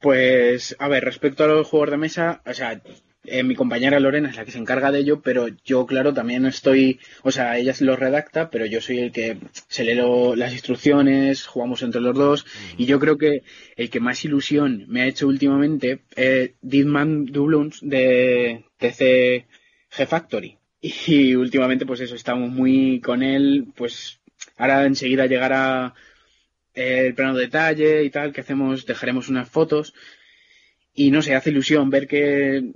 Pues, 0.00 0.76
a 0.78 0.88
ver, 0.88 1.04
respecto 1.04 1.44
a 1.44 1.48
los 1.48 1.66
juegos 1.66 1.90
de 1.90 1.96
mesa, 1.96 2.40
o 2.46 2.54
sea, 2.54 2.80
eh, 3.30 3.42
mi 3.42 3.54
compañera 3.54 4.00
Lorena 4.00 4.30
es 4.30 4.36
la 4.36 4.44
que 4.44 4.50
se 4.50 4.58
encarga 4.58 4.90
de 4.90 5.00
ello, 5.00 5.20
pero 5.22 5.48
yo, 5.64 5.86
claro, 5.86 6.12
también 6.14 6.46
estoy, 6.46 7.00
o 7.22 7.30
sea, 7.30 7.58
ella 7.58 7.74
lo 7.80 7.96
redacta, 7.96 8.50
pero 8.50 8.66
yo 8.66 8.80
soy 8.80 8.98
el 8.98 9.12
que 9.12 9.38
se 9.68 9.84
lee 9.84 10.00
las 10.36 10.52
instrucciones, 10.52 11.46
jugamos 11.46 11.82
entre 11.82 12.00
los 12.00 12.14
dos, 12.14 12.46
y 12.76 12.86
yo 12.86 12.98
creo 12.98 13.18
que 13.18 13.42
el 13.76 13.90
que 13.90 14.00
más 14.00 14.24
ilusión 14.24 14.84
me 14.88 15.02
ha 15.02 15.06
hecho 15.06 15.26
últimamente 15.26 16.00
es 16.16 16.52
Deadman 16.62 17.26
Doubloons 17.26 17.80
de 17.82 18.64
TC 18.78 19.46
G 19.90 20.06
Factory. 20.06 20.56
Y 20.80 21.34
últimamente, 21.34 21.86
pues 21.86 22.00
eso, 22.00 22.14
estamos 22.14 22.50
muy 22.50 23.00
con 23.00 23.22
él, 23.22 23.66
pues 23.74 24.20
ahora 24.56 24.84
enseguida 24.84 25.26
llegará 25.26 25.94
el 26.74 27.14
plano 27.14 27.34
de 27.34 27.42
detalle 27.42 28.04
y 28.04 28.10
tal, 28.10 28.32
que 28.32 28.42
hacemos, 28.42 28.86
dejaremos 28.86 29.28
unas 29.28 29.48
fotos. 29.48 29.94
Y 30.94 31.10
no 31.10 31.22
sé, 31.22 31.34
hace 31.34 31.50
ilusión 31.50 31.90
ver 31.90 32.06
que, 32.06 32.72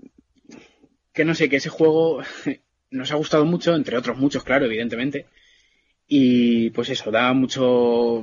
que 1.12 1.24
no 1.24 1.34
sé, 1.34 1.48
que 1.48 1.56
ese 1.56 1.68
juego 1.68 2.22
nos 2.90 3.12
ha 3.12 3.16
gustado 3.16 3.44
mucho, 3.44 3.74
entre 3.74 3.96
otros 3.96 4.18
muchos, 4.18 4.44
claro, 4.44 4.66
evidentemente. 4.66 5.26
Y 6.08 6.70
pues 6.70 6.90
eso, 6.90 7.10
da 7.10 7.32
mucho, 7.32 8.22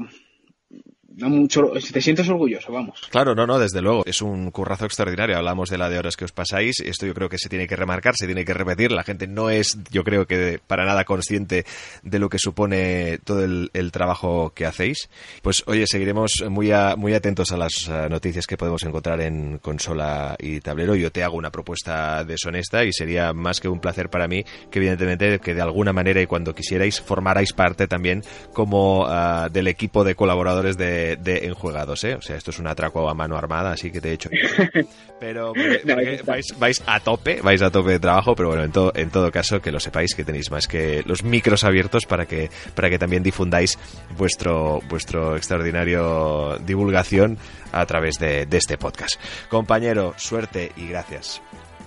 da 1.19 1.27
mucho, 1.27 1.71
te 1.91 2.01
sientes 2.01 2.27
orgulloso, 2.29 2.71
vamos. 2.71 3.01
Claro, 3.09 3.35
no, 3.35 3.45
no, 3.45 3.59
desde 3.59 3.81
luego. 3.81 4.03
Es 4.05 4.21
un 4.21 4.51
currazo 4.51 4.85
extraordinario. 4.85 5.37
Hablamos 5.37 5.69
de 5.69 5.77
la 5.77 5.89
de 5.89 5.97
horas 5.99 6.15
que 6.15 6.25
os 6.25 6.31
pasáis. 6.31 6.79
Esto 6.79 7.05
yo 7.05 7.13
creo 7.13 7.29
que 7.29 7.37
se 7.37 7.49
tiene 7.49 7.67
que 7.67 7.75
remarcar, 7.75 8.13
se 8.15 8.25
tiene 8.25 8.45
que 8.45 8.53
repetir. 8.53 8.91
La 8.91 9.03
gente 9.03 9.27
no 9.27 9.49
es, 9.49 9.77
yo 9.91 10.03
creo 10.03 10.25
que 10.25 10.59
para 10.65 10.85
nada 10.85 11.03
consciente 11.03 11.65
de 12.03 12.19
lo 12.19 12.29
que 12.29 12.39
supone 12.39 13.19
todo 13.23 13.43
el, 13.43 13.69
trabajo 13.91 14.51
que 14.55 14.65
hacéis. 14.65 15.09
Pues 15.41 15.63
oye, 15.67 15.85
seguiremos 15.87 16.31
muy, 16.49 16.71
a- 16.71 16.95
muy 16.95 17.13
atentos 17.13 17.51
a 17.51 17.57
las 17.57 17.87
eh, 17.87 18.07
noticias 18.09 18.45
que 18.47 18.55
podemos 18.57 18.83
encontrar 18.83 19.19
en 19.21 19.57
consola 19.59 20.35
y 20.39 20.59
tablero. 20.61 20.95
Yo 20.95 21.11
te 21.11 21.23
hago 21.23 21.35
una 21.37 21.51
propuesta 21.51 22.23
deshonesta 22.23 22.83
y 22.85 22.93
sería 22.93 23.33
más 23.33 23.59
que 23.59 23.67
un 23.67 23.79
placer 23.79 24.09
para 24.09 24.27
mí 24.27 24.43
que 24.71 24.79
evidentemente 24.79 25.39
que 25.39 25.53
de 25.53 25.61
alguna 25.61 25.91
manera 25.91 26.21
y 26.21 26.27
cuando 26.27 26.53
quisierais 26.53 27.01
formarais 27.01 27.53
parte 27.53 27.87
también 27.87 28.23
como 28.53 29.05
ah, 29.07 29.49
del 29.51 29.67
equipo 29.67 30.03
de 30.03 30.15
colaboradores 30.15 30.77
de, 30.77 31.08
de 31.17 31.45
Enjuegados, 31.45 32.03
¿eh? 32.03 32.15
O 32.15 32.21
sea, 32.21 32.35
esto 32.35 32.51
es 32.51 32.59
un 32.59 32.67
atraco 32.67 33.09
a 33.09 33.13
mano 33.13 33.37
armada, 33.37 33.71
así 33.71 33.91
que 33.91 34.01
te 34.01 34.09
he 34.09 34.13
hecho. 34.13 34.29
Pero 35.19 35.47
porque- 35.53 35.81
No, 35.85 35.93
porque 35.95 36.09
ahí 36.09 36.15
está. 36.15 36.31
vais, 36.31 36.45
vais 36.57 36.83
a 36.85 36.99
tope, 36.99 37.41
vais 37.41 37.61
a 37.61 37.69
tope 37.71 37.91
de 37.91 37.99
trabajo, 37.99 38.35
pero 38.35 38.49
bueno, 38.49 38.63
en, 38.63 38.71
todo 38.71 38.91
en 38.95 39.09
todo 39.09 39.31
caso 39.31 39.61
que 39.61 39.71
lo 39.71 39.79
sepáis 39.79 40.15
que 40.15 40.23
tenéis 40.23 40.49
más 40.49 40.67
que 40.67 41.03
los 41.05 41.23
micros 41.23 41.63
abiertos 41.65 42.05
para 42.05 42.25
que 42.25 42.49
para 42.73 42.89
que 42.89 42.97
también 42.97 43.21
difundáis 43.21 43.77
vuestro 44.17 44.79
vuestro 44.87 45.35
extraordinario 45.35 46.57
divulgación 46.65 47.37
a 47.73 47.85
través 47.85 48.15
de, 48.17 48.45
de 48.45 48.57
este 48.57 48.77
podcast. 48.77 49.19
Compañero, 49.49 50.13
suerte 50.17 50.71
y 50.77 50.87
gracias. 50.87 51.41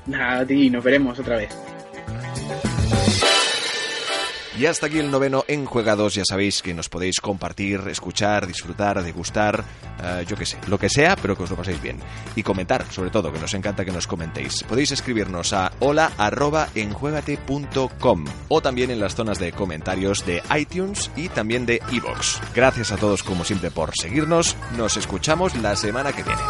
Nada, 0.07 0.41
a 0.41 0.47
ti, 0.47 0.69
nos 0.69 0.85
veremos 0.85 1.19
otra 1.19 1.37
vez. 1.39 1.57
Y 4.59 4.67
hasta 4.67 4.87
aquí 4.87 4.99
el 4.99 5.11
noveno 5.11 5.45
Enjuegados. 5.49 6.15
Ya 6.15 6.25
sabéis 6.25 6.63
que 6.63 6.75
nos 6.75 6.89
podéis 6.89 7.21
compartir, 7.21 7.81
escuchar, 7.89 8.47
disfrutar, 8.47 9.03
degustar, 9.03 9.65
eh, 10.03 10.25
yo 10.29 10.37
qué 10.37 10.47
sé, 10.47 10.59
lo 10.69 10.79
que 10.79 10.89
sea, 10.89 11.17
pero 11.17 11.37
que 11.37 11.43
os 11.45 11.51
lo 11.51 11.57
paséis 11.57 11.81
bien. 11.81 11.99
Y 12.37 12.43
comentar, 12.43 12.85
sobre 12.91 13.11
todo, 13.11 13.33
que 13.33 13.39
nos 13.39 13.55
encanta 13.55 13.85
que 13.85 13.93
nos 13.93 14.07
comentéis. 14.07 14.63
Podéis 14.65 14.93
escribirnos 14.93 15.53
a 15.53 15.73
hola.enjuegate.com 15.81 18.25
o 18.49 18.61
también 18.61 18.91
en 18.91 19.01
las 19.01 19.15
zonas 19.15 19.39
de 19.39 19.53
comentarios 19.53 20.27
de 20.27 20.43
iTunes 20.59 21.11
y 21.17 21.29
también 21.29 21.67
de 21.67 21.81
iVoox. 21.91 22.41
Gracias 22.55 22.93
a 22.93 22.97
todos, 22.97 23.23
como 23.23 23.45
siempre, 23.45 23.71
por 23.71 23.93
seguirnos. 23.99 24.57
Nos 24.77 24.97
escuchamos 24.97 25.55
la 25.57 25.77
semana 25.77 26.13
que 26.13 26.23
viene. 26.23 26.41